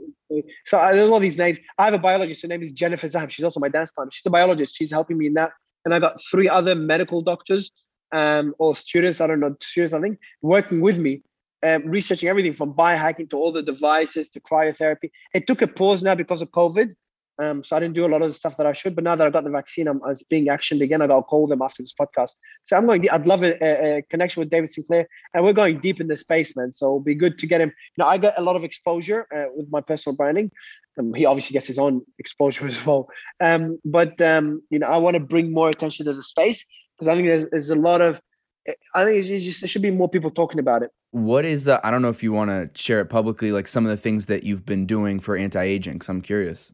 so 0.65 0.77
uh, 0.77 0.91
there's 0.91 1.09
all 1.09 1.19
these 1.19 1.37
names. 1.37 1.59
I 1.77 1.85
have 1.85 1.93
a 1.93 1.99
biologist. 1.99 2.41
Her 2.43 2.47
name 2.47 2.63
is 2.63 2.71
Jennifer 2.71 3.07
Zaham. 3.07 3.29
She's 3.29 3.45
also 3.45 3.59
my 3.59 3.69
dance 3.69 3.91
partner. 3.91 4.11
She's 4.11 4.25
a 4.25 4.29
biologist. 4.29 4.75
She's 4.75 4.91
helping 4.91 5.17
me 5.17 5.27
in 5.27 5.33
that. 5.33 5.51
And 5.85 5.93
I 5.93 5.99
got 5.99 6.19
three 6.29 6.49
other 6.49 6.75
medical 6.75 7.21
doctors 7.21 7.71
um, 8.11 8.53
or 8.59 8.75
students. 8.75 9.21
I 9.21 9.27
don't 9.27 9.39
know, 9.39 9.55
students. 9.61 9.93
I 9.93 10.01
think 10.01 10.19
working 10.41 10.81
with 10.81 10.99
me, 10.99 11.23
um, 11.63 11.85
researching 11.85 12.29
everything 12.29 12.53
from 12.53 12.73
biohacking 12.73 13.29
to 13.31 13.37
all 13.37 13.51
the 13.51 13.63
devices 13.63 14.29
to 14.31 14.39
cryotherapy. 14.39 15.11
It 15.33 15.47
took 15.47 15.61
a 15.61 15.67
pause 15.67 16.03
now 16.03 16.15
because 16.15 16.41
of 16.41 16.51
COVID, 16.51 16.93
um, 17.39 17.63
so 17.63 17.75
I 17.75 17.79
didn't 17.79 17.93
do 17.93 18.05
a 18.05 18.07
lot 18.07 18.21
of 18.21 18.27
the 18.27 18.33
stuff 18.33 18.57
that 18.57 18.65
I 18.65 18.73
should. 18.73 18.95
But 18.95 19.03
now 19.03 19.15
that 19.15 19.27
I 19.27 19.29
got 19.29 19.43
the 19.43 19.49
vaccine, 19.49 19.87
I'm, 19.87 20.01
it's 20.07 20.23
being 20.23 20.47
actioned 20.47 20.81
again. 20.81 21.01
I 21.01 21.07
to 21.07 21.21
call 21.21 21.47
them 21.47 21.61
after 21.61 21.83
this 21.83 21.93
podcast. 21.93 22.35
So 22.63 22.75
I'm 22.75 22.87
going. 22.87 23.07
I'd 23.09 23.27
love 23.27 23.43
a, 23.43 23.97
a, 23.97 24.01
connection 24.03 24.41
with 24.41 24.49
David 24.49 24.69
Sinclair, 24.69 25.07
and 25.33 25.43
we're 25.43 25.53
going 25.53 25.79
deep 25.79 26.01
in 26.01 26.07
the 26.07 26.17
space, 26.17 26.55
man. 26.55 26.71
So 26.71 26.85
it'll 26.87 26.99
be 26.99 27.15
good 27.15 27.37
to 27.39 27.47
get 27.47 27.61
him. 27.61 27.71
Now 27.97 28.07
I 28.07 28.17
got 28.17 28.33
a 28.37 28.41
lot 28.41 28.55
of 28.55 28.63
exposure 28.63 29.27
uh, 29.35 29.45
with 29.55 29.67
my 29.69 29.81
personal 29.81 30.15
branding. 30.15 30.51
Um, 30.97 31.13
he 31.13 31.25
obviously 31.25 31.53
gets 31.53 31.67
his 31.67 31.77
own 31.77 32.01
exposure 32.17 32.65
as 32.65 32.83
well. 32.85 33.07
Um, 33.39 33.79
but 33.85 34.19
um, 34.21 34.61
you 34.69 34.79
know, 34.79 34.87
I 34.87 34.97
want 34.97 35.13
to 35.15 35.19
bring 35.19 35.53
more 35.53 35.69
attention 35.69 36.05
to 36.07 36.13
the 36.13 36.23
space 36.23 36.65
because 36.97 37.07
I 37.07 37.15
think 37.15 37.27
there's, 37.27 37.47
there's 37.49 37.69
a 37.69 37.75
lot 37.75 38.01
of. 38.01 38.19
I 38.93 39.05
think 39.05 39.25
just, 39.25 39.61
there 39.61 39.67
should 39.67 39.81
be 39.81 39.91
more 39.91 40.09
people 40.09 40.29
talking 40.29 40.59
about 40.59 40.83
it. 40.83 40.91
What 41.11 41.45
is? 41.45 41.69
Uh, 41.69 41.79
I 41.83 41.91
don't 41.91 42.01
know 42.01 42.09
if 42.09 42.21
you 42.21 42.33
want 42.33 42.49
to 42.49 42.69
share 42.81 42.99
it 42.99 43.05
publicly, 43.05 43.53
like 43.53 43.67
some 43.67 43.85
of 43.85 43.89
the 43.89 43.95
things 43.95 44.25
that 44.25 44.43
you've 44.43 44.65
been 44.65 44.85
doing 44.85 45.21
for 45.21 45.37
anti-aging. 45.37 45.93
Because 45.93 46.09
I'm 46.09 46.21
curious. 46.21 46.73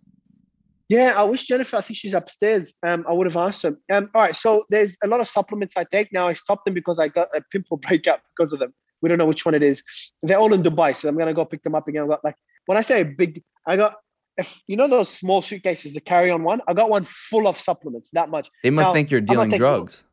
Yeah, 0.94 1.14
I 1.18 1.24
wish 1.24 1.48
Jennifer, 1.48 1.78
I 1.78 1.82
think 1.82 1.98
she's 1.98 2.14
upstairs. 2.14 2.72
Um, 2.84 3.04
I 3.10 3.14
would 3.14 3.26
have 3.26 3.36
asked 3.36 3.64
her. 3.64 3.76
Um, 3.91 4.12
all 4.14 4.22
right, 4.22 4.36
so 4.36 4.64
there's 4.70 4.96
a 5.04 5.08
lot 5.08 5.22
of 5.22 5.28
supplements 5.28 5.74
I 5.76 5.86
take 5.86 6.14
now. 6.14 6.28
I 6.28 6.34
stopped 6.34 6.66
them 6.66 6.76
because 6.76 7.00
I 7.00 7.08
got 7.08 7.30
a 7.36 7.41
pimple 7.52 7.78
breakup 7.86 8.22
because 8.30 8.54
of 8.54 8.60
them. 8.60 8.76
We 9.02 9.10
don't 9.10 9.18
know 9.18 9.26
which 9.26 9.44
one 9.44 9.56
it 9.56 9.64
is. 9.64 9.82
They're 10.22 10.38
all 10.38 10.54
in 10.54 10.62
Dubai, 10.62 10.96
so 10.96 11.10
I'm 11.10 11.18
gonna 11.18 11.34
go 11.34 11.46
pick 11.46 11.64
them 11.64 11.74
up 11.74 11.88
again. 11.88 12.04
I 12.04 12.08
got 12.08 12.24
like 12.24 12.36
when 12.68 12.78
I 12.78 12.82
say 12.82 13.02
big, 13.02 13.41
I 13.66 13.76
got 13.76 13.96
if 14.38 14.62
you 14.68 14.78
know 14.78 14.88
those 14.88 15.10
small 15.10 15.41
suitcases, 15.41 15.96
the 15.96 16.00
carry-on 16.00 16.44
one. 16.44 16.62
I 16.68 16.74
got 16.74 16.91
one 16.91 17.06
full 17.06 17.48
of 17.48 17.58
supplements. 17.58 18.12
That 18.12 18.30
much. 18.30 18.52
They 18.62 18.70
must 18.70 18.89
now, 18.89 18.94
think 18.94 19.10
you're 19.10 19.22
dealing 19.22 19.50
drugs. 19.50 20.04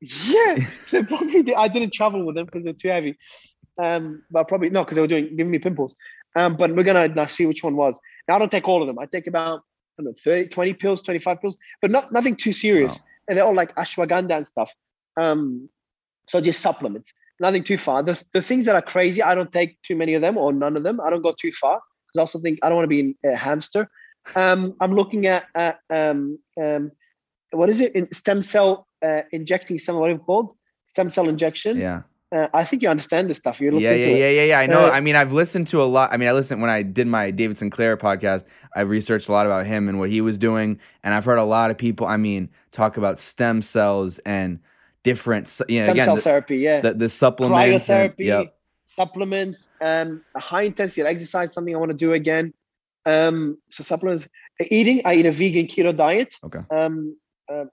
Yeah, 0.00 0.58
they 0.92 1.02
probably 1.02 1.42
did. 1.42 1.56
I 1.56 1.66
didn't 1.66 1.92
travel 1.92 2.24
with 2.24 2.36
them 2.36 2.46
because 2.46 2.62
they're 2.62 2.72
too 2.72 2.88
heavy. 2.88 3.18
Um, 3.82 4.22
but 4.30 4.46
probably 4.46 4.70
no, 4.70 4.84
because 4.84 4.94
they 4.94 5.02
were 5.02 5.08
doing 5.08 5.36
giving 5.36 5.50
me 5.50 5.58
pimples. 5.58 5.96
Um, 6.36 6.56
but 6.56 6.72
we're 6.72 6.84
gonna 6.84 7.08
now 7.08 7.26
see 7.26 7.46
which 7.46 7.64
one 7.64 7.74
was. 7.74 7.98
Now 8.28 8.36
I 8.36 8.38
don't 8.38 8.52
take 8.52 8.68
all 8.68 8.80
of 8.80 8.86
them. 8.86 9.00
I 9.00 9.06
take 9.06 9.26
about 9.26 9.62
I 9.98 10.02
don't 10.02 10.10
know, 10.10 10.14
30, 10.22 10.48
20 10.48 10.74
pills, 10.74 11.02
25 11.02 11.40
pills, 11.40 11.58
but 11.80 11.90
not 11.90 12.12
nothing 12.12 12.36
too 12.36 12.52
serious. 12.52 12.98
Wow. 12.98 13.04
And 13.28 13.38
they're 13.38 13.44
all 13.44 13.54
like 13.54 13.74
ashwagandha 13.76 14.36
and 14.36 14.46
stuff. 14.46 14.72
Um, 15.16 15.68
so 16.28 16.40
just 16.40 16.60
supplements, 16.60 17.12
nothing 17.40 17.62
too 17.62 17.76
far. 17.76 18.02
The, 18.02 18.22
the 18.32 18.42
things 18.42 18.64
that 18.64 18.74
are 18.74 18.82
crazy, 18.82 19.22
I 19.22 19.34
don't 19.34 19.52
take 19.52 19.80
too 19.82 19.96
many 19.96 20.14
of 20.14 20.22
them 20.22 20.36
or 20.36 20.52
none 20.52 20.76
of 20.76 20.82
them. 20.82 21.00
I 21.00 21.10
don't 21.10 21.22
go 21.22 21.34
too 21.38 21.52
far 21.52 21.80
because 22.06 22.18
I 22.18 22.20
also 22.22 22.40
think 22.40 22.58
I 22.62 22.68
don't 22.68 22.76
want 22.76 22.90
to 22.90 23.02
be 23.02 23.16
a 23.24 23.36
hamster. 23.36 23.88
Um, 24.34 24.74
I'm 24.80 24.94
looking 24.94 25.26
at, 25.26 25.46
at 25.54 25.78
um, 25.90 26.38
um, 26.60 26.90
what 27.50 27.68
is 27.68 27.80
it? 27.80 27.94
In 27.94 28.12
stem 28.12 28.42
cell 28.42 28.86
uh, 29.04 29.22
injecting 29.32 29.78
some 29.78 29.96
what 29.96 30.10
it 30.10 30.20
called? 30.24 30.54
Stem 30.86 31.10
cell 31.10 31.28
injection. 31.28 31.78
Yeah. 31.78 32.02
Uh, 32.32 32.48
I 32.52 32.64
think 32.64 32.82
you 32.82 32.88
understand 32.88 33.30
this 33.30 33.38
stuff. 33.38 33.60
You 33.60 33.78
yeah, 33.78 33.92
yeah, 33.92 34.06
yeah, 34.06 34.28
yeah, 34.28 34.44
yeah. 34.44 34.58
I 34.58 34.66
know. 34.66 34.86
Uh, 34.86 34.90
I 34.90 35.00
mean, 35.00 35.14
I've 35.14 35.32
listened 35.32 35.68
to 35.68 35.80
a 35.80 35.84
lot. 35.84 36.12
I 36.12 36.16
mean, 36.16 36.28
I 36.28 36.32
listened 36.32 36.60
when 36.60 36.70
I 36.70 36.82
did 36.82 37.06
my 37.06 37.30
David 37.30 37.58
Sinclair 37.58 37.96
podcast. 37.96 38.44
I 38.74 38.80
researched 38.80 39.28
a 39.28 39.32
lot 39.32 39.46
about 39.46 39.66
him 39.66 39.88
and 39.88 40.00
what 40.00 40.10
he 40.10 40.20
was 40.20 40.36
doing, 40.36 40.80
and 41.04 41.14
I've 41.14 41.24
heard 41.24 41.38
a 41.38 41.44
lot 41.44 41.70
of 41.70 41.78
people. 41.78 42.06
I 42.06 42.16
mean, 42.16 42.50
talk 42.72 42.96
about 42.96 43.20
stem 43.20 43.62
cells 43.62 44.18
and 44.20 44.58
different. 45.04 45.60
You 45.68 45.78
know, 45.78 45.84
stem 45.84 45.92
again, 45.92 46.04
cell 46.06 46.16
the, 46.16 46.22
therapy. 46.22 46.56
Yeah, 46.58 46.80
the, 46.80 46.94
the 46.94 47.08
supplements, 47.08 47.88
cryotherapy, 47.88 48.18
and, 48.18 48.26
yep. 48.26 48.56
supplements, 48.86 49.70
um, 49.80 50.22
a 50.34 50.40
high 50.40 50.62
intensity 50.62 51.02
exercise. 51.02 51.52
Something 51.52 51.74
I 51.74 51.78
want 51.78 51.92
to 51.92 51.96
do 51.96 52.14
again. 52.14 52.52
Um, 53.06 53.58
so 53.68 53.84
supplements, 53.84 54.26
eating. 54.70 55.02
I 55.04 55.14
eat 55.14 55.26
a 55.26 55.30
vegan 55.30 55.66
keto 55.66 55.96
diet. 55.96 56.34
Okay. 56.42 56.60
Um, 56.70 57.16
uh 57.52 57.66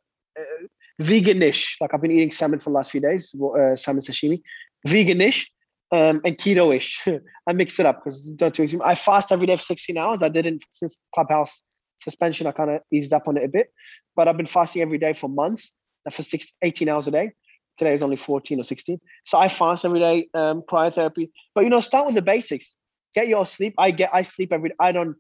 veganish. 1.00 1.76
Like 1.80 1.94
I've 1.94 2.02
been 2.02 2.12
eating 2.12 2.32
salmon 2.32 2.60
for 2.60 2.70
the 2.70 2.76
last 2.76 2.92
few 2.92 3.02
days, 3.02 3.36
uh, 3.36 3.76
salmon 3.76 4.02
sashimi, 4.02 4.42
veganish, 4.88 5.48
um, 5.92 6.22
and 6.24 6.38
keto-ish. 6.38 7.08
I 7.48 7.54
mix 7.54 7.80
it 7.80 7.86
up 7.86 8.04
because 8.04 8.34
don't 8.34 8.58
extreme. 8.60 8.82
I 8.84 8.96
fast 8.96 9.32
every 9.32 9.48
day 9.48 9.56
for 9.56 9.64
16 9.64 9.98
hours. 9.98 10.24
I 10.24 10.30
didn't 10.30 10.64
since 10.72 10.98
Clubhouse 11.14 11.64
suspension. 11.98 12.48
I 12.48 12.52
kind 12.52 12.72
of 12.72 12.82
eased 12.92 13.14
up 13.14 13.28
on 13.28 13.38
it 13.38 13.44
a 13.44 13.48
bit, 13.48 13.72
but 14.16 14.28
I've 14.28 14.38
been 14.38 14.46
fasting 14.46 14.82
every 14.82 14.98
day 14.98 15.14
for 15.14 15.30
months, 15.30 15.74
uh, 16.06 16.10
for 16.10 16.24
six, 16.24 16.54
18 16.62 16.90
hours 16.90 17.08
a 17.08 17.12
day. 17.12 17.32
Today 17.78 17.94
is 17.94 18.04
only 18.04 18.16
14 18.18 18.60
or 18.60 18.64
16. 18.64 19.00
So 19.26 19.38
I 19.38 19.48
fast 19.48 19.86
every 19.86 20.00
day, 20.00 20.28
um, 20.34 20.62
cryotherapy. 20.62 21.30
But 21.56 21.64
you 21.64 21.70
know, 21.70 21.80
start 21.80 22.06
with 22.06 22.16
the 22.16 22.22
basics. 22.22 22.76
Get 23.16 23.28
your 23.28 23.46
sleep. 23.46 23.76
I 23.78 23.92
get 23.92 24.10
I 24.14 24.22
sleep 24.22 24.54
every 24.54 24.72
I 24.80 24.92
don't 24.92 25.16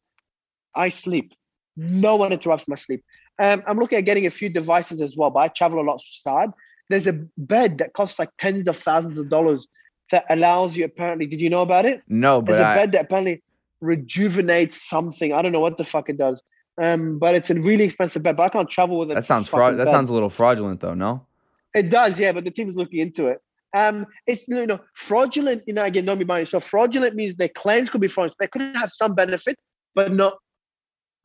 I 0.76 0.89
sleep. 0.89 1.34
No 1.76 2.15
one 2.17 2.32
interrupts 2.34 2.67
my 2.67 2.76
sleep. 2.76 3.03
Um, 3.41 3.63
I'm 3.65 3.79
looking 3.79 3.97
at 3.97 4.05
getting 4.05 4.27
a 4.27 4.29
few 4.29 4.49
devices 4.49 5.01
as 5.01 5.17
well, 5.17 5.31
but 5.31 5.39
I 5.39 5.47
travel 5.47 5.81
a 5.81 5.85
lot 5.85 5.97
for 5.97 6.05
Stad. 6.05 6.51
There's 6.89 7.07
a 7.07 7.13
bed 7.37 7.79
that 7.79 7.93
costs 7.93 8.19
like 8.19 8.29
tens 8.37 8.67
of 8.67 8.75
thousands 8.75 9.17
of 9.17 9.29
dollars 9.29 9.67
that 10.11 10.25
allows 10.29 10.77
you 10.77 10.85
apparently. 10.85 11.25
Did 11.25 11.41
you 11.41 11.49
know 11.49 11.61
about 11.61 11.85
it? 11.85 12.03
No, 12.07 12.41
but 12.41 12.53
there's 12.53 12.63
a 12.63 12.67
I, 12.67 12.75
bed 12.75 12.91
that 12.91 13.05
apparently 13.05 13.41
rejuvenates 13.81 14.87
something. 14.87 15.33
I 15.33 15.41
don't 15.41 15.51
know 15.51 15.59
what 15.59 15.77
the 15.77 15.83
fuck 15.83 16.07
it 16.07 16.17
does. 16.17 16.43
Um, 16.79 17.17
but 17.17 17.33
it's 17.33 17.49
a 17.49 17.55
really 17.55 17.83
expensive 17.83 18.21
bed. 18.21 18.37
But 18.37 18.43
I 18.43 18.49
can't 18.49 18.69
travel 18.69 18.99
with 18.99 19.11
it. 19.11 19.15
that 19.15 19.25
sounds 19.25 19.47
fraud. 19.47 19.77
That 19.77 19.87
sounds 19.87 20.09
a 20.09 20.13
little 20.13 20.29
fraudulent, 20.29 20.79
though. 20.79 20.93
No. 20.93 21.25
It 21.73 21.89
does, 21.89 22.19
yeah. 22.19 22.31
But 22.31 22.43
the 22.43 22.51
team 22.51 22.69
is 22.69 22.77
looking 22.77 22.99
into 22.99 23.27
it. 23.27 23.41
Um, 23.75 24.05
it's 24.27 24.47
you 24.47 24.67
know 24.67 24.79
fraudulent. 24.93 25.63
You 25.65 25.73
know, 25.73 25.83
again, 25.83 26.05
don't 26.05 26.19
be 26.19 26.25
buying. 26.25 26.45
So 26.45 26.59
fraudulent 26.59 27.15
means 27.15 27.35
their 27.35 27.49
claims 27.49 27.89
could 27.89 28.01
be 28.01 28.07
fraudulent. 28.07 28.37
They 28.39 28.47
could 28.47 28.75
have 28.75 28.91
some 28.91 29.15
benefit, 29.15 29.57
but 29.95 30.11
not. 30.11 30.37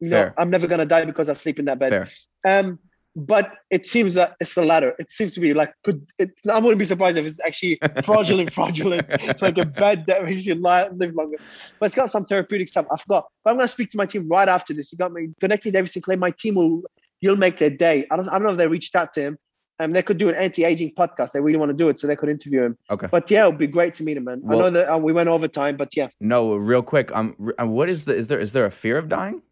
Fair. 0.08 0.34
I'm 0.38 0.50
never 0.50 0.66
gonna 0.66 0.86
die 0.86 1.04
because 1.04 1.28
I 1.28 1.34
sleep 1.34 1.58
in 1.58 1.64
that 1.66 1.78
bed. 1.78 1.90
Fair. 1.90 2.08
Um, 2.44 2.78
but 3.18 3.54
it 3.70 3.86
seems 3.86 4.12
that 4.14 4.36
it's 4.40 4.54
the 4.54 4.64
latter. 4.64 4.94
It 4.98 5.10
seems 5.10 5.32
to 5.34 5.40
be 5.40 5.54
like 5.54 5.72
could. 5.84 6.06
It, 6.18 6.32
I 6.52 6.58
wouldn't 6.58 6.78
be 6.78 6.84
surprised 6.84 7.16
if 7.16 7.24
it's 7.24 7.40
actually 7.40 7.78
fraudulent, 8.04 8.52
fraudulent, 8.52 9.06
it's 9.08 9.40
like 9.40 9.56
a 9.56 9.64
bed 9.64 10.04
that 10.06 10.22
makes 10.24 10.44
you 10.44 10.54
li- 10.54 10.88
live 10.94 11.14
longer. 11.14 11.38
But 11.80 11.86
it's 11.86 11.94
got 11.94 12.10
some 12.10 12.26
therapeutic 12.26 12.68
stuff. 12.68 12.84
I 12.92 12.98
forgot. 12.98 13.24
But 13.42 13.52
I'm 13.52 13.56
gonna 13.56 13.68
speak 13.68 13.90
to 13.92 13.96
my 13.96 14.04
team 14.04 14.28
right 14.28 14.48
after 14.48 14.74
this. 14.74 14.92
You 14.92 14.98
got 14.98 15.12
me. 15.12 15.28
Connect 15.40 15.64
me, 15.64 15.70
David 15.70 15.90
Sinclair. 15.90 16.18
My 16.18 16.30
team 16.30 16.56
will. 16.56 16.82
You'll 17.22 17.36
make 17.36 17.56
their 17.56 17.70
day. 17.70 18.06
I 18.10 18.16
don't. 18.16 18.28
I 18.28 18.32
don't 18.32 18.42
know 18.42 18.50
if 18.50 18.58
they 18.58 18.66
reached 18.66 18.94
out 18.94 19.14
to 19.14 19.22
him. 19.22 19.38
Um, 19.78 19.92
they 19.92 20.02
could 20.02 20.16
do 20.18 20.28
an 20.30 20.34
anti-aging 20.34 20.92
podcast. 20.94 21.32
They 21.32 21.40
really 21.40 21.58
want 21.58 21.70
to 21.70 21.76
do 21.76 21.88
it, 21.90 21.98
so 21.98 22.06
they 22.06 22.16
could 22.16 22.30
interview 22.30 22.62
him. 22.62 22.78
Okay. 22.90 23.08
But 23.10 23.30
yeah, 23.30 23.44
it 23.44 23.48
would 23.48 23.58
be 23.58 23.66
great 23.66 23.94
to 23.96 24.04
meet 24.04 24.16
him, 24.16 24.24
man. 24.24 24.40
Well- 24.42 24.60
I 24.60 24.62
know 24.64 24.70
that 24.72 24.92
uh, 24.94 24.98
we 24.98 25.12
went 25.12 25.28
over 25.28 25.48
time, 25.48 25.76
but 25.76 25.94
yeah, 25.96 26.08
No, 26.20 26.54
real 26.54 26.82
quick. 26.82 27.14
Um, 27.14 27.34
uh, 27.60 27.66
what 27.66 27.88
is 27.88 28.04
the? 28.04 28.14
Is 28.14 28.28
there 28.28 28.38
is 28.38 28.52
there 28.52 28.66
a 28.66 28.70
fear 28.70 28.98
of 28.98 29.08
dying? 29.08 29.42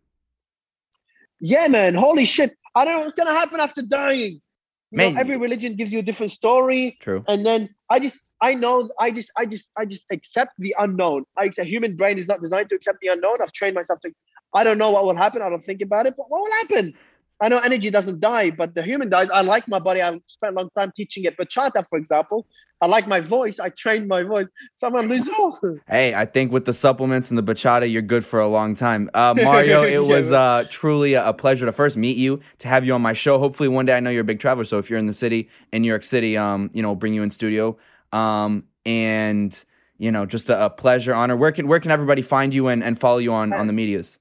Yeah, 1.41 1.69
man. 1.69 1.95
Holy 1.95 2.25
shit! 2.25 2.55
I 2.75 2.85
don't 2.85 2.95
know 2.95 3.01
what's 3.01 3.15
gonna 3.15 3.39
happen 3.39 3.61
after 3.61 3.83
dying. 3.83 4.41
You 4.91 4.99
know, 4.99 5.11
Man, 5.11 5.19
every 5.19 5.37
religion 5.37 5.75
gives 5.75 5.93
you 5.93 5.99
a 5.99 6.03
different 6.03 6.33
story. 6.33 6.97
True. 7.01 7.25
and 7.27 7.45
then 7.45 7.69
I 7.91 7.99
just 7.99 8.19
I 8.41 8.55
know 8.55 8.89
I 9.01 9.11
just 9.11 9.31
I 9.37 9.47
just 9.47 9.71
I 9.77 9.85
just 9.87 10.07
accept 10.11 10.53
the 10.59 10.75
unknown. 10.79 11.25
I 11.37 11.45
accept 11.45 11.69
human 11.69 11.97
brain 11.97 12.19
is 12.19 12.29
not 12.29 12.41
designed 12.41 12.69
to 12.71 12.77
accept 12.77 12.99
the 13.01 13.09
unknown. 13.09 13.37
I've 13.43 13.53
trained 13.53 13.75
myself 13.75 14.01
to 14.01 14.13
I 14.55 14.63
don't 14.63 14.79
know 14.79 14.93
what 14.93 15.05
will 15.05 15.17
happen. 15.17 15.43
I 15.43 15.51
don't 15.51 15.65
think 15.65 15.83
about 15.83 16.07
it, 16.07 16.15
but 16.17 16.27
what 16.31 16.41
will 16.41 16.57
happen? 16.63 16.95
I 17.41 17.49
know 17.49 17.59
energy 17.59 17.91
doesn't 17.91 18.21
die, 18.21 18.51
but 18.51 18.75
the 18.75 18.83
human 18.83 19.09
dies. 19.11 19.29
I 19.31 19.43
like 19.43 19.67
my 19.69 19.79
body. 19.79 20.01
I 20.01 20.19
spent 20.29 20.53
a 20.53 20.57
long 20.57 20.71
time 20.79 20.93
teaching 20.97 21.25
it. 21.25 21.37
Bachata, 21.37 21.87
for 21.89 21.99
example, 21.99 22.47
I 22.81 22.87
like 22.87 23.09
my 23.09 23.21
voice. 23.21 23.59
I 23.59 23.71
trained 23.71 24.07
my 24.09 24.23
voice. 24.23 24.47
Someone 24.77 25.09
lose 25.09 25.27
it 25.27 25.35
all. 25.39 25.59
Hey, 25.89 26.15
I 26.15 26.25
think 26.25 26.53
with 26.53 26.65
the 26.65 26.73
supplements 26.73 27.31
and 27.31 27.39
the 27.39 27.43
bachata, 27.43 27.91
you're 27.91 28.03
good 28.03 28.25
for 28.25 28.41
a 28.41 28.49
long 28.49 28.75
time. 28.75 29.11
Uh, 29.15 29.35
Mario, 29.37 29.83
it 29.85 29.93
Yeah, 29.93 29.99
was 29.99 30.33
uh, 30.33 30.65
truly 30.71 31.15
a 31.15 31.25
a 31.29 31.33
pleasure 31.33 31.67
to 31.67 31.73
first 31.73 31.97
meet 31.97 32.17
you, 32.17 32.41
to 32.59 32.69
have 32.69 32.85
you 32.85 32.95
on 32.95 33.03
my 33.03 33.13
show. 33.15 33.39
Hopefully, 33.39 33.69
one 33.69 33.87
day 33.87 33.97
I 33.97 34.01
know 34.01 34.11
you're 34.11 34.21
a 34.23 34.25
big 34.25 34.41
traveler. 34.41 34.65
So 34.65 34.79
if 34.79 34.89
you're 34.91 34.99
in 34.99 35.07
the 35.07 35.13
city, 35.13 35.49
in 35.73 35.83
New 35.83 35.89
York 35.89 36.05
City, 36.05 36.37
um, 36.37 36.71
you 36.73 36.83
know, 36.83 36.89
we'll 36.89 36.97
bring 36.97 37.15
you 37.15 37.23
in 37.23 37.31
studio. 37.31 37.77
Um, 38.13 38.65
and 38.87 39.65
you 39.99 40.11
know, 40.13 40.27
just 40.27 40.51
a, 40.51 40.67
a 40.67 40.71
pleasure, 40.71 41.15
honor. 41.15 41.37
Where 41.37 41.53
can 41.53 41.67
where 41.67 41.81
can 41.81 41.91
everybody 41.91 42.23
find 42.23 42.53
you 42.55 42.69
and, 42.69 42.83
and 42.83 42.99
follow 42.99 43.19
you 43.19 43.33
on 43.33 43.53
on 43.53 43.67
the 43.67 43.73
medias? 43.73 44.19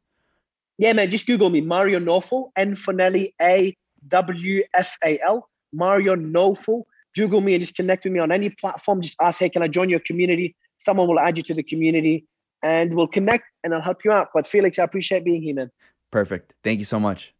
Yeah, 0.77 0.93
man, 0.93 1.09
just 1.09 1.27
Google 1.27 1.49
me, 1.49 1.61
Mario 1.61 1.99
Nawfal, 1.99 2.49
N 2.55 2.75
for 2.75 2.93
A 2.99 3.77
W 4.07 4.63
F 4.73 4.97
A 5.03 5.19
L, 5.19 5.49
Mario 5.71 6.15
Nawfal. 6.15 6.83
Google 7.15 7.41
me 7.41 7.53
and 7.53 7.61
just 7.61 7.75
connect 7.75 8.05
with 8.05 8.13
me 8.13 8.19
on 8.19 8.31
any 8.31 8.49
platform. 8.49 9.01
Just 9.01 9.17
ask, 9.21 9.39
hey, 9.39 9.49
can 9.49 9.61
I 9.61 9.67
join 9.67 9.89
your 9.89 9.99
community? 9.99 10.55
Someone 10.79 11.07
will 11.07 11.19
add 11.19 11.37
you 11.37 11.43
to 11.43 11.53
the 11.53 11.61
community 11.61 12.25
and 12.63 12.95
we'll 12.95 13.07
connect 13.07 13.45
and 13.63 13.73
I'll 13.73 13.81
help 13.81 14.03
you 14.03 14.11
out. 14.11 14.29
But 14.33 14.47
Felix, 14.47 14.79
I 14.79 14.83
appreciate 14.83 15.23
being 15.23 15.43
here, 15.43 15.53
man. 15.53 15.71
Perfect. 16.11 16.55
Thank 16.63 16.79
you 16.79 16.85
so 16.85 16.99
much. 16.99 17.33